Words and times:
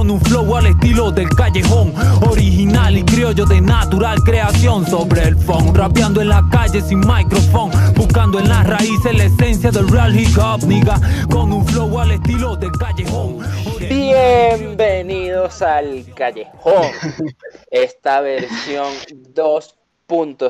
con 0.00 0.10
un 0.10 0.20
flow 0.22 0.56
al 0.56 0.64
estilo 0.64 1.10
del 1.10 1.28
callejón, 1.28 1.92
original 2.26 2.96
y 2.96 3.04
criollo 3.04 3.44
de 3.44 3.60
natural 3.60 4.18
creación. 4.24 4.86
Sobre 4.86 5.24
el 5.24 5.36
phone, 5.36 5.74
rapeando 5.74 6.22
en 6.22 6.30
la 6.30 6.42
calle 6.50 6.80
sin 6.80 7.00
micrófono, 7.00 7.70
buscando 7.96 8.38
en 8.38 8.48
las 8.48 8.66
raíces 8.66 9.14
la 9.14 9.24
esencia 9.24 9.70
del 9.70 9.86
real 9.90 10.18
hip 10.18 10.38
hop, 10.38 10.64
nigga, 10.64 10.98
con 11.30 11.52
un 11.52 11.66
flow 11.66 12.00
al 12.00 12.12
estilo 12.12 12.56
del 12.56 12.72
callejón. 12.72 13.40
Bienvenidos 13.78 15.60
al 15.60 16.06
callejón, 16.14 16.86
esta 17.70 18.22
versión 18.22 18.94
2 19.34 19.76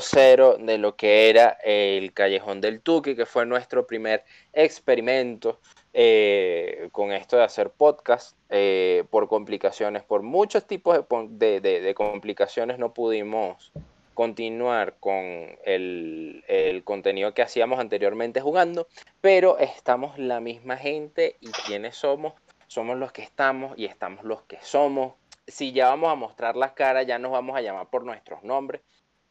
cero 0.00 0.58
de 0.60 0.78
lo 0.78 0.94
que 0.94 1.28
era 1.28 1.58
el 1.64 2.12
Callejón 2.14 2.60
del 2.60 2.80
Tuque, 2.80 3.16
que 3.16 3.26
fue 3.26 3.44
nuestro 3.44 3.86
primer 3.86 4.24
experimento 4.52 5.60
eh, 5.92 6.88
con 6.92 7.12
esto 7.12 7.36
de 7.36 7.44
hacer 7.44 7.70
podcast. 7.70 8.36
Eh, 8.48 9.04
por 9.10 9.28
complicaciones, 9.28 10.02
por 10.02 10.22
muchos 10.22 10.66
tipos 10.66 10.98
de, 11.30 11.94
complicaciones, 11.96 12.78
no 12.78 12.92
pudimos 12.92 13.72
continuar 14.14 14.96
con 15.00 15.56
el, 15.64 16.44
el, 16.48 16.84
contenido 16.84 17.32
que 17.32 17.42
hacíamos 17.42 17.78
anteriormente 17.78 18.40
jugando, 18.40 18.86
pero 19.20 19.58
estamos 19.58 20.18
la 20.18 20.40
misma 20.40 20.76
gente 20.76 21.36
y 21.40 21.50
quienes 21.52 21.96
somos, 21.96 22.34
somos 22.66 22.98
los 22.98 23.12
que 23.12 23.22
estamos 23.22 23.78
y 23.78 23.86
estamos 23.86 24.24
los 24.24 24.42
que 24.42 24.58
somos. 24.62 25.14
Si 25.46 25.72
ya 25.72 25.88
vamos 25.88 26.12
a 26.12 26.16
mostrar 26.16 26.56
las 26.56 26.72
caras, 26.72 27.06
ya 27.06 27.18
nos 27.18 27.32
vamos 27.32 27.56
a 27.56 27.62
llamar 27.62 27.88
por 27.88 28.04
nuestros 28.04 28.42
nombres. 28.42 28.82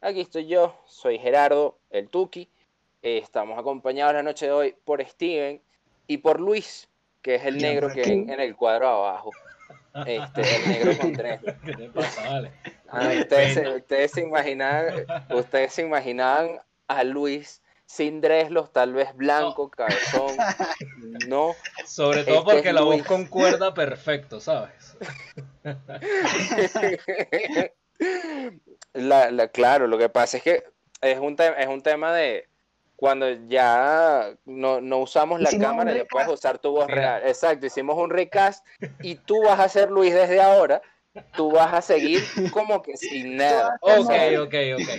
Aquí 0.01 0.21
estoy 0.21 0.47
yo, 0.47 0.75
soy 0.85 1.19
Gerardo, 1.19 1.77
el 1.89 2.09
Tuki. 2.09 2.49
Eh, 3.01 3.17
estamos 3.17 3.59
acompañados 3.59 4.13
la 4.13 4.23
noche 4.23 4.45
de 4.45 4.51
hoy 4.53 4.75
por 4.85 5.05
Steven 5.05 5.61
y 6.09 6.17
por 6.17 6.41
Luis, 6.41 6.89
que 7.21 7.35
es 7.35 7.45
el 7.45 7.59
negro 7.59 7.93
que 7.93 8.01
ven 8.01 8.29
en 8.31 8.39
el 8.39 8.55
cuadro 8.55 8.89
abajo. 8.89 9.29
Este, 10.07 10.41
el 10.41 10.67
negro 10.67 10.97
con 10.97 11.13
tres. 11.13 11.39
¿Qué 11.65 11.73
te 11.73 11.89
pasa, 11.89 12.29
vale? 12.29 12.51
Ah, 12.89 13.11
ustedes, 13.77 14.11
se 14.11 14.21
imaginaban, 14.21 15.05
ustedes 15.29 15.73
se 15.73 15.83
imaginaban 15.83 16.59
a 16.87 17.03
Luis 17.03 17.61
sin 17.85 18.21
dreslos, 18.21 18.73
tal 18.73 18.93
vez 18.93 19.15
blanco, 19.15 19.69
cabezón. 19.69 20.35
No. 21.27 21.53
Sobre 21.85 22.23
todo 22.23 22.39
este 22.39 22.53
porque 22.53 22.73
la 22.73 22.81
voz 22.81 23.03
concuerda 23.03 23.75
perfecto, 23.75 24.39
¿sabes? 24.39 24.97
La, 28.93 29.47
claro, 29.49 29.85
lo 29.85 29.99
que 29.99 30.09
pasa 30.09 30.37
es 30.37 30.43
que 30.43 30.63
es 31.01 31.19
un, 31.19 31.35
es 31.39 31.67
un 31.67 31.83
tema 31.83 32.11
de 32.13 32.48
cuando 32.99 33.29
ya 33.47 34.35
no, 34.45 34.79
usamos 34.97 35.39
la 35.39 35.49
cámara, 35.57 35.95
ya 35.95 36.03
puedes 36.03 36.27
usar 36.27 36.57
tu 36.57 36.71
voz 36.71 36.87
real. 36.87 37.21
Exacto, 37.25 37.65
hicimos 37.65 37.97
un 37.97 38.09
recast 38.09 38.65
y 39.01 39.15
tú 39.15 39.41
vas 39.43 39.57
a 39.57 39.69
ser 39.69 39.89
Luis 39.89 40.13
desde 40.13 40.41
ahora. 40.41 40.81
Tú 41.33 41.51
vas 41.51 41.73
a 41.73 41.81
seguir 41.81 42.21
como 42.51 42.81
que 42.81 42.97
sin 42.97 43.37
nada. 43.37 43.77
Ok, 43.79 44.11
ok, 44.41 44.53
ok. 44.75 44.89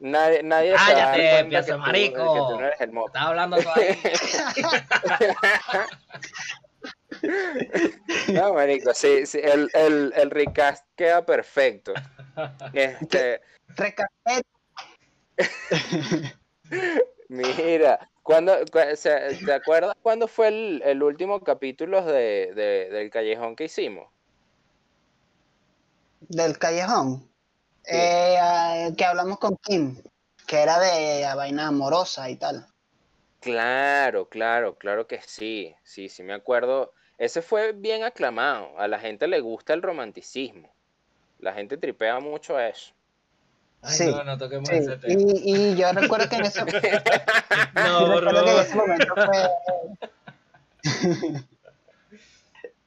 nadie, 0.00 0.42
nadie 0.42 0.74
Cállate, 0.74 1.44
pieza 1.44 1.76
marico. 1.76 2.34
que 2.34 2.40
tú 2.40 2.60
no 2.60 2.66
eres 2.66 2.80
el 2.80 2.90
Estás 2.90 3.22
hablando 3.22 3.56
todavía. 3.58 3.96
No, 8.32 8.54
marico, 8.54 8.92
sí, 8.94 9.26
sí 9.26 9.38
el, 9.40 9.70
el, 9.74 10.12
el, 10.16 10.30
recast 10.30 10.84
queda 10.96 11.24
perfecto. 11.24 11.92
Este... 12.72 13.40
Mira, 17.28 18.10
cuando, 18.22 18.64
¿te 18.64 19.52
acuerdas 19.52 19.96
cuándo 20.02 20.28
fue 20.28 20.48
el, 20.48 20.82
el 20.84 21.02
último 21.02 21.40
capítulo 21.40 22.04
de, 22.04 22.52
de, 22.54 22.88
del 22.90 23.10
Callejón 23.10 23.56
que 23.56 23.64
hicimos? 23.64 24.08
Del 26.20 26.58
Callejón. 26.58 27.28
Eh, 27.84 28.92
que 28.96 29.04
hablamos 29.04 29.38
con 29.38 29.56
Kim, 29.56 29.96
que 30.46 30.62
era 30.62 30.78
de 30.78 31.26
vaina 31.34 31.68
amorosa 31.68 32.30
y 32.30 32.36
tal. 32.36 32.66
Claro, 33.40 34.28
claro, 34.28 34.76
claro 34.76 35.06
que 35.06 35.20
sí. 35.20 35.74
Sí, 35.82 36.08
sí 36.08 36.22
me 36.22 36.34
acuerdo 36.34 36.92
ese 37.22 37.40
fue 37.40 37.70
bien 37.72 38.02
aclamado. 38.02 38.76
A 38.78 38.88
la 38.88 38.98
gente 38.98 39.28
le 39.28 39.38
gusta 39.38 39.74
el 39.74 39.82
romanticismo. 39.82 40.74
La 41.38 41.52
gente 41.52 41.76
tripea 41.76 42.18
mucho 42.18 42.58
eso. 42.58 42.92
Sí, 43.84 44.06
no, 44.06 44.24
no 44.24 44.38
toquemos 44.38 44.68
ese 44.70 44.96
tema. 44.96 45.14
Y, 45.44 45.74
yo 45.76 45.92
recuerdo 45.92 46.28
que 46.28 46.36
en 46.36 46.44
ese, 46.44 46.60
no, 47.74 48.18
en 48.18 48.58
ese 48.58 48.76
momento 48.76 49.14
fue. 49.14 49.48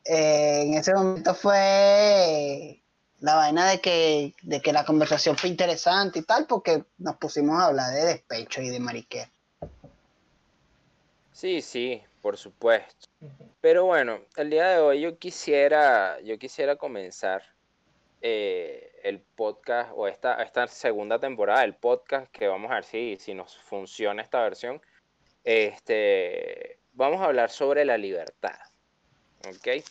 Eh, 0.07 0.61
en 0.61 0.75
ese 0.75 0.93
momento 0.93 1.33
fue 1.33 2.79
la 3.21 3.33
vaina 3.33 3.71
de 3.71 3.81
que, 3.81 4.35
de 4.43 4.61
que 4.61 4.71
la 4.71 4.85
conversación 4.85 5.35
fue 5.35 5.49
interesante 5.49 6.19
y 6.19 6.21
tal, 6.21 6.45
porque 6.45 6.83
nos 6.99 7.15
pusimos 7.15 7.59
a 7.59 7.65
hablar 7.65 7.91
de 7.91 8.05
despecho 8.05 8.61
y 8.61 8.69
de 8.69 8.79
mariquera. 8.79 9.31
Sí, 11.31 11.61
sí, 11.61 12.03
por 12.21 12.37
supuesto. 12.37 13.07
Pero 13.61 13.85
bueno, 13.85 14.19
el 14.35 14.51
día 14.51 14.69
de 14.69 14.79
hoy 14.79 15.01
yo 15.01 15.17
quisiera, 15.17 16.19
yo 16.21 16.37
quisiera 16.37 16.75
comenzar 16.75 17.41
eh, 18.21 18.91
el 19.05 19.21
podcast 19.21 19.91
o 19.93 20.07
esta, 20.07 20.41
esta 20.41 20.65
segunda 20.67 21.19
temporada 21.19 21.61
del 21.61 21.75
podcast 21.75 22.31
que 22.31 22.47
vamos 22.47 22.71
a 22.71 22.75
ver 22.75 22.83
si, 22.83 23.17
si 23.19 23.35
nos 23.35 23.55
funciona 23.55 24.23
esta 24.23 24.41
versión. 24.41 24.81
Este, 25.43 26.79
vamos 26.93 27.21
a 27.21 27.25
hablar 27.25 27.51
sobre 27.51 27.85
la 27.85 27.99
libertad. 27.99 28.57
¿ok? 29.47 29.83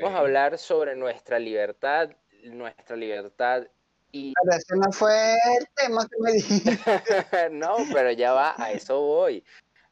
Vamos 0.00 0.16
a 0.16 0.18
hablar 0.18 0.56
sobre 0.56 0.96
nuestra 0.96 1.38
libertad, 1.38 2.10
nuestra 2.44 2.96
libertad 2.96 3.66
y... 4.10 4.32
Pero 4.42 4.56
ese 4.56 4.76
no 4.76 4.92
fue 4.92 5.34
el 5.58 5.68
tema 5.74 6.08
que 6.08 6.16
me 6.20 6.32
dijiste. 6.32 6.78
no, 7.50 7.76
pero 7.92 8.12
ya 8.12 8.32
va, 8.32 8.54
a 8.56 8.72
eso 8.72 8.98
voy 8.98 9.44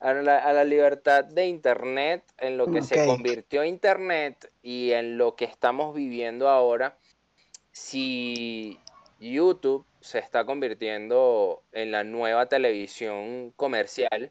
a 0.03 0.13
la, 0.15 0.65
libertad 0.65 1.25
de 1.25 1.47
Internet, 1.47 2.25
en 2.39 2.59
lo 2.59 2.67
que 2.67 2.83
se 2.83 3.07
convirtió 3.07 3.63
Internet 3.65 4.53
y 4.61 4.93
en 4.93 5.17
lo 5.17 5.37
que 5.37 5.45
estamos 5.45 5.95
viviendo 5.95 6.49
ahora, 6.49 6.99
si 7.73 8.79
YouTube 9.19 9.85
se 10.01 10.19
está 10.19 10.45
convirtiendo 10.45 11.63
en 11.73 11.91
la 11.91 12.05
nueva 12.05 12.47
televisión 12.47 13.53
comercial 13.57 14.29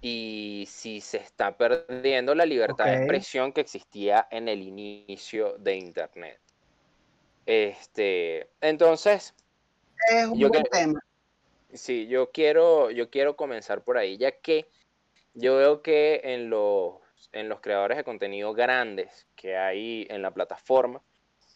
y 0.00 0.64
si 0.68 1.00
se 1.00 1.18
está 1.18 1.56
perdiendo 1.56 2.34
la 2.34 2.46
libertad 2.46 2.86
de 2.86 2.96
expresión 2.96 3.52
que 3.52 3.62
existía 3.62 4.28
en 4.30 4.48
el 4.48 4.62
inicio 4.62 5.56
de 5.58 5.76
Internet. 5.76 6.40
Este, 7.46 8.48
entonces, 8.60 9.34
es 10.10 10.26
un 10.26 10.38
buen 10.38 10.64
tema. 10.64 11.00
Sí, 11.72 12.06
yo 12.06 12.30
quiero, 12.30 12.90
yo 12.90 13.10
quiero 13.10 13.36
comenzar 13.36 13.82
por 13.82 13.98
ahí, 13.98 14.16
ya 14.16 14.30
que 14.32 14.68
yo 15.34 15.56
veo 15.56 15.82
que 15.82 16.20
en 16.22 16.50
los, 16.50 17.00
en 17.32 17.48
los 17.48 17.60
creadores 17.60 17.96
de 17.96 18.04
contenido 18.04 18.52
grandes 18.52 19.26
que 19.34 19.56
hay 19.56 20.06
en 20.10 20.22
la 20.22 20.32
plataforma, 20.32 21.02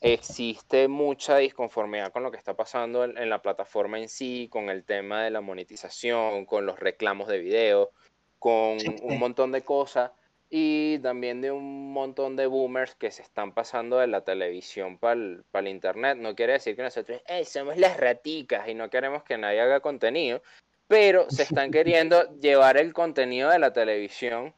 existe 0.00 0.88
mucha 0.88 1.36
disconformidad 1.36 2.12
con 2.12 2.22
lo 2.22 2.30
que 2.30 2.38
está 2.38 2.54
pasando 2.54 3.04
en, 3.04 3.28
la 3.28 3.42
plataforma 3.42 3.98
en 3.98 4.08
sí, 4.08 4.48
con 4.50 4.70
el 4.70 4.84
tema 4.84 5.22
de 5.22 5.30
la 5.30 5.40
monetización, 5.40 6.46
con 6.46 6.66
los 6.66 6.78
reclamos 6.78 7.28
de 7.28 7.38
video, 7.38 7.90
con 8.38 8.78
un 9.02 9.18
montón 9.18 9.52
de 9.52 9.62
cosas 9.62 10.10
y 10.48 10.98
también 10.98 11.40
de 11.40 11.52
un 11.52 11.92
montón 11.92 12.34
de 12.34 12.46
boomers 12.46 12.94
que 12.96 13.12
se 13.12 13.22
están 13.22 13.52
pasando 13.52 13.98
de 13.98 14.08
la 14.08 14.22
televisión 14.22 14.98
para 14.98 15.12
el, 15.14 15.68
internet. 15.68 16.18
No 16.18 16.34
quiere 16.34 16.54
decir 16.54 16.74
que 16.74 16.82
nosotros 16.82 17.22
somos 17.44 17.76
las 17.76 17.96
raticas 17.98 18.68
y 18.68 18.74
no 18.74 18.90
queremos 18.90 19.22
que 19.22 19.38
nadie 19.38 19.60
haga 19.60 19.80
contenido, 19.80 20.42
pero 20.88 21.28
se 21.30 21.42
están 21.64 21.70
queriendo 21.70 22.36
llevar 22.40 22.78
el 22.78 22.92
contenido 22.92 23.50
de 23.50 23.58
la 23.58 23.72
televisión, 23.72 24.54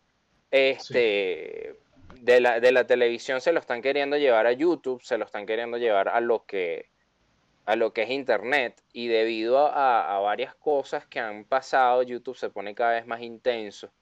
este, 0.51 1.77
de, 2.21 2.41
la, 2.41 2.61
de 2.61 2.73
la 2.73 2.87
televisión 2.87 3.41
se 3.41 3.53
lo 3.53 3.61
están 3.61 3.83
queriendo 3.83 4.17
llevar 4.17 4.47
a 4.47 4.53
YouTube, 4.53 5.03
se 5.03 5.19
lo 5.19 5.25
están 5.25 5.47
queriendo 5.47 5.79
llevar 5.79 6.09
a 6.09 6.21
lo 6.21 6.45
que 6.45 6.91
a 7.65 7.77
lo 7.77 7.93
que 7.93 8.03
es 8.03 8.11
internet 8.11 8.83
y 8.93 9.07
debido 9.07 9.71
a 9.73 10.19
varias 10.19 10.53
cosas 10.57 11.07
que 11.07 11.21
han 11.21 11.45
pasado, 11.45 12.03
YouTube 12.03 12.37
se 12.37 12.51
pone 12.51 12.75
cada 12.75 12.95
vez 12.95 13.07
más 13.07 13.21
intenso 13.21 13.93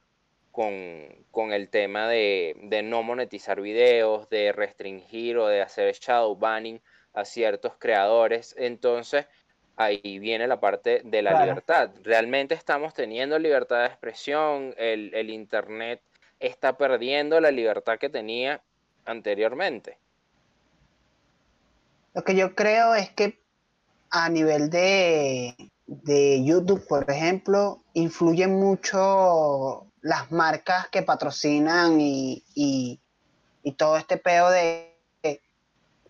con, 0.50 1.52
el 1.52 1.68
tema 1.68 2.08
de, 2.08 2.82
no 2.84 3.02
monetizar 3.02 3.60
videos, 3.60 4.28
de 4.28 4.52
restringir 4.52 5.38
o 5.38 5.46
de 5.46 5.62
hacer 5.62 5.94
shadow 5.94 6.36
banning 6.36 6.80
a 7.12 7.24
ciertos 7.24 7.74
creadores. 7.78 8.54
Entonces, 8.58 9.26
ahí 9.76 10.18
viene 10.18 10.46
la 10.46 10.60
parte 10.60 11.02
de 11.04 11.22
la 11.22 11.40
libertad. 11.44 11.90
Realmente 12.02 12.54
estamos 12.54 12.94
teniendo 12.94 13.38
libertad 13.38 13.80
de 13.80 13.86
expresión, 13.86 14.74
el, 14.76 15.14
el, 15.14 15.30
Internet 15.30 16.02
está 16.40 16.76
perdiendo 16.76 17.40
la 17.40 17.50
libertad 17.50 17.98
que 17.98 18.08
tenía 18.08 18.62
anteriormente. 19.04 19.98
Lo 22.14 22.24
que 22.24 22.34
yo 22.34 22.54
creo 22.54 22.94
es 22.94 23.10
que 23.10 23.38
a 24.10 24.28
nivel 24.28 24.70
de, 24.70 25.54
de 25.86 26.44
YouTube, 26.44 26.86
por 26.88 27.08
ejemplo, 27.08 27.82
influye 27.94 28.48
mucho 28.48 29.86
las 30.00 30.30
marcas 30.32 30.88
que 30.88 31.02
patrocinan 31.02 31.98
y, 32.00 32.98
todo 33.76 33.96
este 33.96 34.16
peo 34.16 34.50
de, 34.50 34.96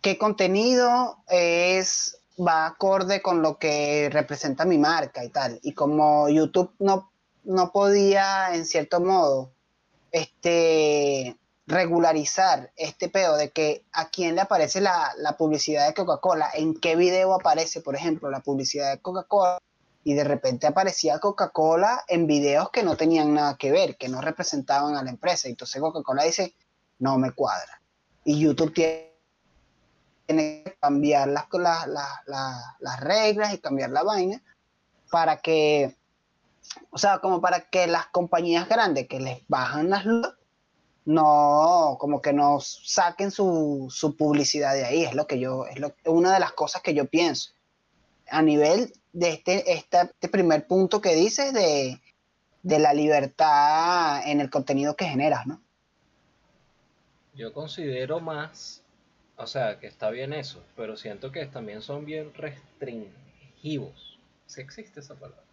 qué 0.01 0.17
contenido 0.17 1.19
es 1.29 2.19
va 2.39 2.67
acorde 2.67 3.21
con 3.21 3.43
lo 3.43 3.59
que 3.59 4.09
representa 4.11 4.65
mi 4.65 4.79
marca 4.79 5.25
y 5.25 5.29
tal. 5.29 5.61
Y 5.63 5.73
como 5.73 6.29
YouTube 6.29 6.73
no, 6.79 7.11
no 7.45 7.71
podía, 7.71 8.55
en 8.55 8.65
cierto 8.65 9.01
modo, 9.01 9.53
este, 10.13 11.37
regularizar 11.67 12.73
este 12.77 13.09
pedo 13.09 13.37
de 13.37 13.51
que 13.51 13.85
a 13.93 14.09
quién 14.09 14.35
le 14.35 14.43
aparece 14.43 14.81
la, 14.81 15.13
la 15.19 15.37
publicidad 15.37 15.87
de 15.87 15.95
Coca-Cola, 15.95 16.51
en 16.55 16.75
qué 16.75 16.97
video 16.97 17.35
aparece, 17.35 17.81
por 17.81 17.97
ejemplo, 17.97 18.31
la 18.31 18.41
publicidad 18.41 18.91
de 18.91 19.01
Coca-Cola, 19.01 19.59
y 20.03 20.15
de 20.15 20.25
repente 20.25 20.67
aparecía 20.67 21.19
Coca-Cola 21.19 22.05
en 22.09 22.27
videos 22.27 22.71
que 22.71 22.83
no 22.83 22.97
tenían 22.97 23.35
nada 23.35 23.57
que 23.57 23.71
ver, 23.71 23.97
que 23.97 24.09
no 24.09 24.21
representaban 24.21 24.97
a 24.97 25.03
la 25.03 25.11
empresa. 25.11 25.49
Entonces 25.49 25.81
Coca-Cola 25.81 26.25
dice, 26.25 26.55
no 26.99 27.19
me 27.19 27.33
cuadra. 27.33 27.83
Y 28.25 28.41
YouTube 28.41 28.73
tiene 28.73 29.13
que 30.27 30.77
cambiar 30.81 31.29
las, 31.29 31.47
las 32.27 33.01
reglas 33.01 33.53
y 33.53 33.59
cambiar 33.59 33.91
la 33.91 34.03
vaina 34.03 34.43
para 35.11 35.39
que, 35.39 35.97
o 36.91 36.99
sea, 36.99 37.19
como 37.19 37.41
para 37.41 37.69
que 37.69 37.87
las 37.87 38.07
compañías 38.07 38.69
grandes 38.69 39.09
que 39.09 39.21
les 39.21 39.43
bajan 39.49 39.91
las 39.91 40.05
luces, 40.05 40.35
no, 41.05 41.97
como 41.99 42.21
que 42.21 42.33
no 42.33 42.61
saquen 42.61 43.31
su, 43.31 43.89
su 43.91 44.17
publicidad 44.17 44.75
de 44.75 44.85
ahí. 44.85 45.05
Es 45.05 45.15
lo 45.15 45.27
que 45.27 45.41
yo, 45.41 45.67
es 45.67 45.81
lo, 45.81 45.95
una 46.05 46.33
de 46.33 46.41
las 46.41 46.53
cosas 46.53 46.83
que 46.83 46.95
yo 46.95 47.07
pienso. 47.07 47.53
A 48.29 48.43
nivel 48.43 48.93
de 49.13 49.31
este, 49.31 49.73
este 49.73 50.29
primer 50.29 50.67
punto 50.67 51.01
que 51.01 51.15
dices 51.15 51.53
de, 51.53 52.01
de 52.63 52.79
la 52.79 52.93
libertad 52.93 54.23
en 54.27 54.41
el 54.41 54.51
contenido 54.51 54.95
que 54.95 55.07
generas, 55.07 55.47
¿no? 55.47 55.61
Yo 57.35 57.53
considero 57.53 58.21
más, 58.21 58.83
o 59.37 59.47
sea, 59.47 59.79
que 59.81 59.87
está 59.87 60.11
bien 60.11 60.33
eso, 60.33 60.63
pero 60.77 60.97
siento 60.97 61.33
que 61.33 61.47
también 61.47 61.81
son 61.81 62.05
bien 62.05 62.35
restringivos. 62.35 64.19
Si 64.47 64.61
existe 64.61 65.01
esa 65.01 65.15
palabra. 65.15 65.50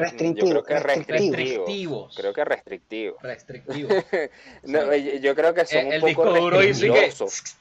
Restrictivos. 0.00 0.50
Yo 0.54 0.62
creo 0.62 0.64
que 0.64 0.80
restrictivos. 0.80 2.16
Creo 2.16 2.32
que 2.32 2.44
restrictivos. 2.44 3.22
Restrictivos. 3.22 4.04
no, 4.64 4.94
yo 4.94 5.34
creo 5.34 5.54
que 5.54 5.66
son 5.66 5.86
un 5.86 6.00
poco 6.00 6.50
restringidosos. 6.50 7.56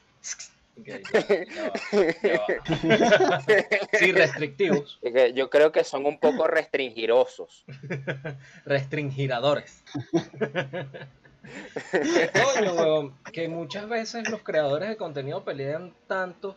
sí, 4.00 4.12
restrictivos. 4.12 5.00
Yo 5.36 5.50
creo 5.50 5.72
que 5.72 5.84
son 5.84 6.06
un 6.06 6.20
poco 6.20 6.46
restringirosos. 6.48 7.66
Restringiradores. 8.66 9.84
que 13.34 13.48
muchas 13.48 13.90
veces 13.90 14.30
los 14.30 14.44
creadores 14.44 14.90
de 14.90 14.98
contenido 14.98 15.44
pelean 15.44 15.96
tanto 16.08 16.56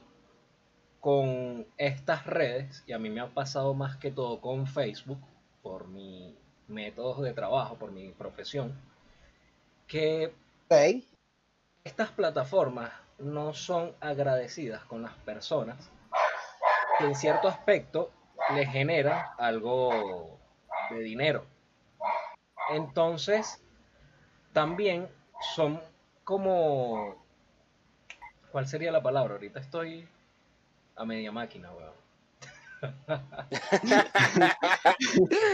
con 1.00 1.66
estas 1.78 2.26
redes, 2.26 2.84
y 2.86 2.92
a 2.92 2.98
mí 2.98 3.08
me 3.10 3.20
ha 3.20 3.28
pasado 3.28 3.74
más 3.74 3.96
que 3.96 4.12
todo 4.12 4.40
con 4.40 4.68
Facebook, 4.68 5.18
por 5.62 5.88
mi 5.88 6.36
métodos 6.68 7.20
de 7.22 7.32
trabajo, 7.32 7.76
por 7.76 7.92
mi 7.92 8.10
profesión, 8.10 8.72
que 9.86 10.32
estas 11.84 12.10
plataformas 12.10 12.92
no 13.18 13.52
son 13.52 13.94
agradecidas 14.00 14.84
con 14.84 15.02
las 15.02 15.14
personas 15.18 15.90
que 16.98 17.04
en 17.04 17.14
cierto 17.14 17.48
aspecto 17.48 18.10
les 18.54 18.70
genera 18.70 19.34
algo 19.38 20.38
de 20.90 21.00
dinero. 21.00 21.44
Entonces, 22.70 23.62
también 24.52 25.08
son 25.54 25.80
como... 26.24 27.22
¿Cuál 28.50 28.66
sería 28.66 28.92
la 28.92 29.02
palabra? 29.02 29.34
Ahorita 29.34 29.60
estoy 29.60 30.08
a 30.96 31.04
media 31.04 31.32
máquina, 31.32 31.72
weón. 31.72 32.01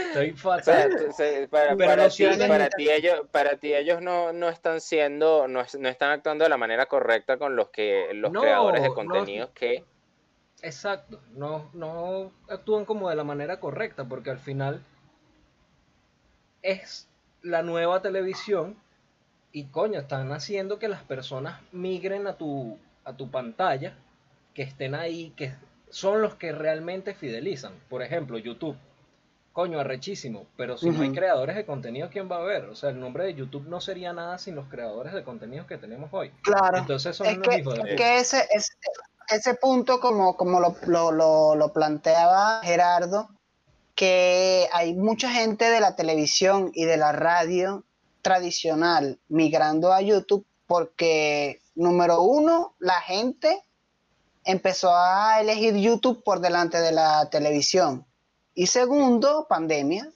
Estoy 0.07 0.31
fatal. 0.33 0.91
para, 1.49 1.77
ti, 2.09 2.25
para, 2.47 2.69
ti, 2.69 2.89
ellos, 2.89 3.21
para 3.31 3.57
ti 3.57 3.73
ellos 3.73 4.01
no, 4.01 4.33
no 4.33 4.49
están 4.49 4.81
siendo, 4.81 5.47
no, 5.47 5.63
no, 5.79 5.89
están 5.89 6.11
actuando 6.11 6.43
de 6.43 6.49
la 6.49 6.57
manera 6.57 6.87
correcta 6.87 7.37
con 7.37 7.55
los 7.55 7.69
que 7.69 8.09
los 8.13 8.31
creadores 8.31 8.81
de 8.83 8.89
contenidos 8.89 9.51
que. 9.51 9.83
Exacto, 10.61 11.21
no, 11.31 11.69
no 11.73 12.33
actúan 12.49 12.83
como 12.83 13.09
de 13.09 13.15
la 13.15 13.23
manera 13.23 13.61
correcta, 13.61 14.03
porque 14.05 14.29
al 14.29 14.39
final 14.39 14.83
es 16.61 17.07
la 17.41 17.61
nueva 17.61 18.01
televisión 18.01 18.75
y 19.51 19.65
coño, 19.65 19.99
están 19.99 20.31
haciendo 20.31 20.77
que 20.77 20.87
las 20.87 21.03
personas 21.03 21.61
migren 21.71 22.27
a 22.27 22.33
tu, 22.33 22.77
a 23.03 23.13
tu 23.13 23.31
pantalla, 23.31 23.95
que 24.53 24.63
estén 24.63 24.93
ahí, 24.95 25.31
que 25.35 25.53
son 25.89 26.21
los 26.21 26.35
que 26.35 26.51
realmente 26.51 27.13
fidelizan. 27.13 27.73
Por 27.89 28.01
ejemplo, 28.01 28.37
YouTube. 28.37 28.77
Coño, 29.53 29.79
arrechísimo. 29.79 30.45
Pero 30.55 30.77
si 30.77 30.89
no 30.89 31.01
hay 31.01 31.11
creadores 31.11 31.55
de 31.55 31.65
contenido, 31.65 32.09
¿quién 32.09 32.31
va 32.31 32.37
a 32.37 32.43
ver? 32.43 32.65
O 32.65 32.75
sea, 32.75 32.91
el 32.91 32.99
nombre 32.99 33.25
de 33.25 33.33
YouTube 33.33 33.67
no 33.67 33.81
sería 33.81 34.13
nada 34.13 34.37
sin 34.37 34.55
los 34.55 34.67
creadores 34.67 35.13
de 35.13 35.23
contenido 35.23 35.67
que 35.67 35.77
tenemos 35.77 36.09
hoy. 36.13 36.31
Claro. 36.43 36.77
Entonces 36.77 37.15
son 37.15 37.27
es 37.27 37.39
que, 37.39 37.95
que 37.95 38.19
ese, 38.19 38.47
ese, 39.27 39.53
punto, 39.55 39.99
como, 39.99 40.37
como 40.37 40.59
lo, 40.59 40.75
lo, 41.11 41.55
lo 41.55 41.73
planteaba 41.73 42.61
Gerardo, 42.63 43.29
que 43.95 44.69
hay 44.71 44.93
mucha 44.93 45.29
gente 45.29 45.69
de 45.69 45.81
la 45.81 45.95
televisión 45.95 46.71
y 46.73 46.85
de 46.85 46.97
la 46.97 47.11
radio 47.11 47.83
tradicional 48.21 49.19
migrando 49.27 49.91
a 49.91 50.01
YouTube 50.01 50.45
porque, 50.67 51.61
número 51.73 52.21
uno, 52.21 52.75
la 52.77 53.01
gente 53.01 53.63
empezó 54.51 54.95
a 54.95 55.39
elegir 55.39 55.75
YouTube 55.75 56.23
por 56.23 56.39
delante 56.39 56.79
de 56.79 56.91
la 56.91 57.29
televisión. 57.29 58.05
Y 58.55 58.67
segundo, 58.67 59.45
pandemia, 59.47 60.09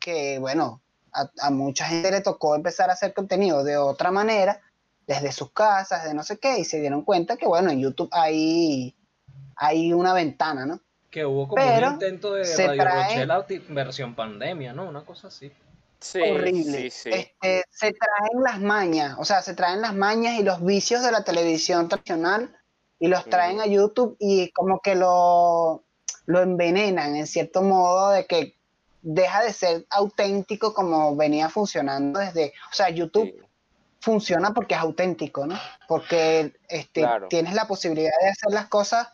que 0.00 0.38
bueno, 0.38 0.82
a, 1.12 1.50
mucha 1.50 1.86
gente 1.86 2.10
le 2.10 2.20
tocó 2.20 2.56
empezar 2.56 2.90
a 2.90 2.94
hacer 2.94 3.14
contenido 3.14 3.64
de 3.64 3.76
otra 3.76 4.10
manera, 4.10 4.60
desde 5.06 5.30
sus 5.30 5.52
casas, 5.52 6.04
de 6.04 6.14
no 6.14 6.24
sé 6.24 6.38
qué, 6.38 6.58
y 6.58 6.64
se 6.64 6.80
dieron 6.80 7.02
cuenta 7.02 7.36
que 7.36 7.46
bueno, 7.46 7.70
en 7.70 7.80
YouTube 7.80 8.08
hay, 8.12 8.94
hay 9.54 9.92
una 9.92 10.12
ventana, 10.12 10.66
¿no? 10.66 10.80
Que 11.08 11.24
hubo 11.24 11.48
como 11.48 11.64
un 11.64 11.92
intento 11.92 12.34
de 12.34 12.44
Radio 12.44 12.84
Rochela 12.84 13.46
versión 13.68 14.14
pandemia, 14.14 14.72
¿no? 14.72 14.88
Una 14.88 15.04
cosa 15.04 15.28
así. 15.28 15.50
Sí, 16.00 16.20
horrible. 16.20 16.86
Este, 16.86 17.64
se 17.70 17.92
traen 17.92 18.42
las 18.42 18.60
mañas, 18.60 19.16
o 19.18 19.24
sea, 19.24 19.42
se 19.42 19.54
traen 19.54 19.80
las 19.80 19.94
mañas 19.94 20.38
y 20.38 20.42
los 20.42 20.62
vicios 20.62 21.02
de 21.02 21.12
la 21.12 21.22
televisión 21.22 21.88
tradicional 21.88 22.54
y 22.98 23.08
los 23.08 23.24
traen 23.24 23.60
a 23.60 23.66
YouTube 23.66 24.16
y 24.18 24.50
como 24.52 24.80
que 24.80 24.94
lo, 24.94 25.82
lo 26.26 26.40
envenenan 26.40 27.16
en 27.16 27.26
cierto 27.26 27.62
modo 27.62 28.10
de 28.10 28.26
que 28.26 28.54
deja 29.02 29.42
de 29.42 29.52
ser 29.52 29.86
auténtico 29.90 30.74
como 30.74 31.14
venía 31.14 31.48
funcionando 31.48 32.18
desde, 32.18 32.52
o 32.70 32.74
sea, 32.74 32.88
YouTube 32.90 33.46
funciona 34.00 34.52
porque 34.52 34.74
es 34.74 34.80
auténtico, 34.80 35.46
¿no? 35.46 35.58
Porque 35.88 36.52
este, 36.68 37.06
tienes 37.28 37.54
la 37.54 37.66
posibilidad 37.66 38.12
de 38.20 38.28
hacer 38.28 38.52
las 38.52 38.66
cosas 38.66 39.08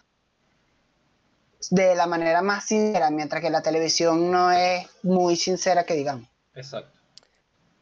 de 1.71 1.95
la 1.95 2.06
manera 2.06 2.42
más 2.42 2.66
sincera, 2.66 3.11
mientras 3.11 3.42
que 3.42 3.50
la 3.50 3.62
televisión 3.62 4.30
no 4.30 4.50
es 4.50 4.87
muy 5.02 5.37
sincera 5.37 5.85
que 5.85 5.95
digamos. 5.95 6.28
Exacto. 6.54 6.99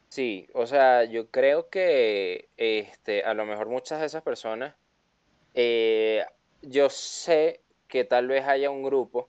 Sí, 0.09 0.49
o 0.55 0.67
sea, 0.67 1.05
yo 1.05 1.31
creo 1.31 1.69
que 1.69 2.49
este, 2.57 3.23
a 3.23 3.35
lo 3.35 3.47
mejor 3.47 3.69
muchas 3.69 4.01
de 4.01 4.07
esas 4.07 4.23
personas 4.23 4.75
eh, 5.55 6.25
yo 6.63 6.91
sé 6.91 7.61
que 7.89 8.05
tal 8.05 8.29
vez 8.29 8.47
haya 8.47 8.71
un 8.71 8.83
grupo 8.83 9.29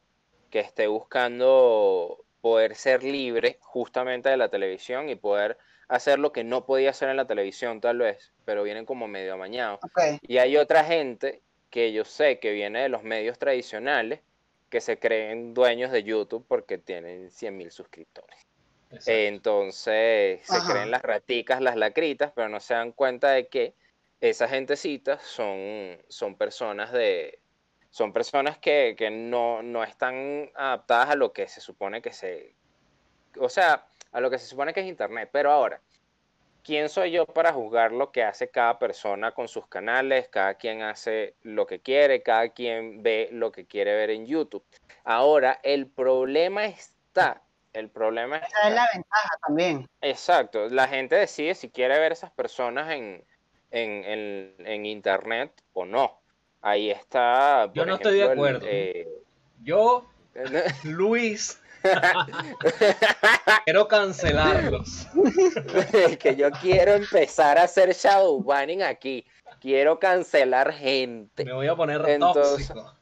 que 0.49 0.59
esté 0.59 0.87
buscando 0.87 2.25
poder 2.41 2.75
ser 2.75 3.03
libre 3.03 3.57
justamente 3.61 4.29
de 4.29 4.37
la 4.37 4.49
televisión 4.49 5.09
y 5.09 5.15
poder 5.15 5.57
hacer 5.87 6.19
lo 6.19 6.31
que 6.31 6.43
no 6.43 6.65
podía 6.65 6.91
hacer 6.91 7.09
en 7.09 7.17
la 7.17 7.27
televisión 7.27 7.81
tal 7.81 7.99
vez, 7.99 8.31
pero 8.45 8.63
vienen 8.63 8.85
como 8.85 9.07
medio 9.07 9.33
amañados. 9.33 9.79
Y 10.21 10.37
hay 10.37 10.57
otra 10.57 10.83
gente 10.83 11.41
que 11.69 11.93
yo 11.93 12.05
sé 12.05 12.39
que 12.39 12.51
viene 12.51 12.81
de 12.81 12.89
los 12.89 13.03
medios 13.03 13.37
tradicionales 13.39 14.21
que 14.69 14.81
se 14.81 14.97
creen 14.97 15.53
dueños 15.53 15.91
de 15.91 16.03
YouTube 16.03 16.45
porque 16.47 16.77
tienen 16.77 17.29
100 17.29 17.57
mil 17.57 17.71
suscriptores. 17.71 18.39
Entonces 19.05 20.41
se 20.43 20.59
creen 20.69 20.91
las 20.91 21.01
raticas, 21.01 21.61
las 21.61 21.75
lacritas, 21.75 22.31
pero 22.35 22.49
no 22.49 22.59
se 22.59 22.73
dan 22.73 22.91
cuenta 22.91 23.31
de 23.31 23.47
que 23.47 23.73
esa 24.21 24.47
gentecita 24.47 25.19
son, 25.19 25.97
son 26.07 26.35
personas 26.35 26.91
de. 26.91 27.39
Son 27.89 28.13
personas 28.13 28.57
que, 28.57 28.95
no, 29.11 29.61
no, 29.61 29.83
están 29.83 30.49
adaptadas 30.55 31.09
a 31.09 31.15
lo 31.15 31.33
que 31.33 31.49
se 31.49 31.59
supone 31.59 32.01
que 32.01 32.13
se. 32.13 32.55
O 33.37 33.49
sea, 33.49 33.85
a 34.13 34.21
lo 34.21 34.29
que 34.29 34.37
se 34.37 34.45
supone 34.45 34.73
que 34.73 34.79
es 34.79 34.85
internet. 34.85 35.29
Pero 35.33 35.51
ahora, 35.51 35.81
¿quién 36.63 36.87
soy 36.87 37.11
yo 37.11 37.25
para 37.25 37.51
juzgar 37.51 37.91
lo 37.91 38.11
que 38.13 38.23
hace 38.23 38.49
cada 38.49 38.79
persona 38.79 39.33
con 39.33 39.49
sus 39.49 39.67
canales? 39.67 40.29
Cada 40.29 40.53
quien 40.53 40.83
hace 40.83 41.35
lo 41.41 41.65
que 41.65 41.81
quiere, 41.81 42.23
cada 42.23 42.49
quien 42.49 43.03
ve 43.03 43.27
lo 43.31 43.51
que 43.51 43.65
quiere 43.65 43.93
ver 43.93 44.11
en 44.11 44.25
YouTube. 44.25 44.63
Ahora, 45.03 45.59
el 45.63 45.87
problema 45.87 46.65
está. 46.65 47.41
El 47.73 47.89
problema 47.89 48.37
está. 48.37 48.69
es 48.69 48.75
la 48.75 48.87
ventaja 48.93 49.29
también. 49.45 49.89
Exacto. 50.01 50.69
La 50.69 50.87
gente 50.87 51.15
decide 51.15 51.55
si 51.55 51.69
quiere 51.69 51.99
ver 51.99 52.13
esas 52.13 52.31
personas 52.31 52.91
en, 52.91 53.25
en, 53.71 54.03
en- 54.05 54.55
en 54.67 54.85
internet 54.85 55.51
o 55.73 55.85
no. 55.85 56.19
Ahí 56.61 56.91
está. 56.91 57.71
Yo 57.73 57.85
no 57.85 57.95
estoy 57.95 58.19
de 58.19 58.25
el, 58.25 58.31
acuerdo. 58.31 58.65
eh, 58.69 59.07
Yo, 59.63 60.05
Luis, 60.83 61.59
quiero 63.65 63.87
cancelarlos. 63.87 65.07
que 66.19 66.35
yo 66.35 66.51
quiero 66.51 66.93
empezar 66.93 67.57
a 67.57 67.63
hacer 67.63 67.93
shadow 67.93 68.41
banning 68.43 68.83
aquí. 68.83 69.25
Quiero 69.59 69.99
cancelar 69.99 70.73
gente. 70.73 71.45
Me 71.45 71.53
voy 71.53 71.67
a 71.67 71.75
poner 71.75 72.01
Entonces- 72.07 72.67
tóxico. 72.67 72.95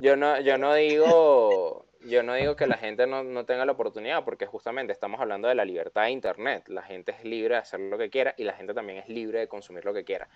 Yo 0.00 0.14
no, 0.14 0.38
yo 0.40 0.58
no 0.58 0.74
digo, 0.74 1.85
yo 2.06 2.22
no 2.22 2.34
digo 2.34 2.56
que 2.56 2.66
la 2.66 2.76
gente 2.76 3.06
no, 3.06 3.24
no 3.24 3.44
tenga 3.44 3.64
la 3.64 3.72
oportunidad, 3.72 4.24
porque 4.24 4.46
justamente 4.46 4.92
estamos 4.92 5.20
hablando 5.20 5.48
de 5.48 5.54
la 5.54 5.64
libertad 5.64 6.04
de 6.04 6.10
internet. 6.10 6.68
La 6.68 6.82
gente 6.82 7.12
es 7.12 7.24
libre 7.24 7.54
de 7.54 7.60
hacer 7.60 7.80
lo 7.80 7.98
que 7.98 8.10
quiera 8.10 8.34
y 8.36 8.44
la 8.44 8.54
gente 8.54 8.74
también 8.74 8.98
es 8.98 9.08
libre 9.08 9.40
de 9.40 9.48
consumir 9.48 9.84
lo 9.84 9.92
que 9.92 10.04
quiera. 10.04 10.28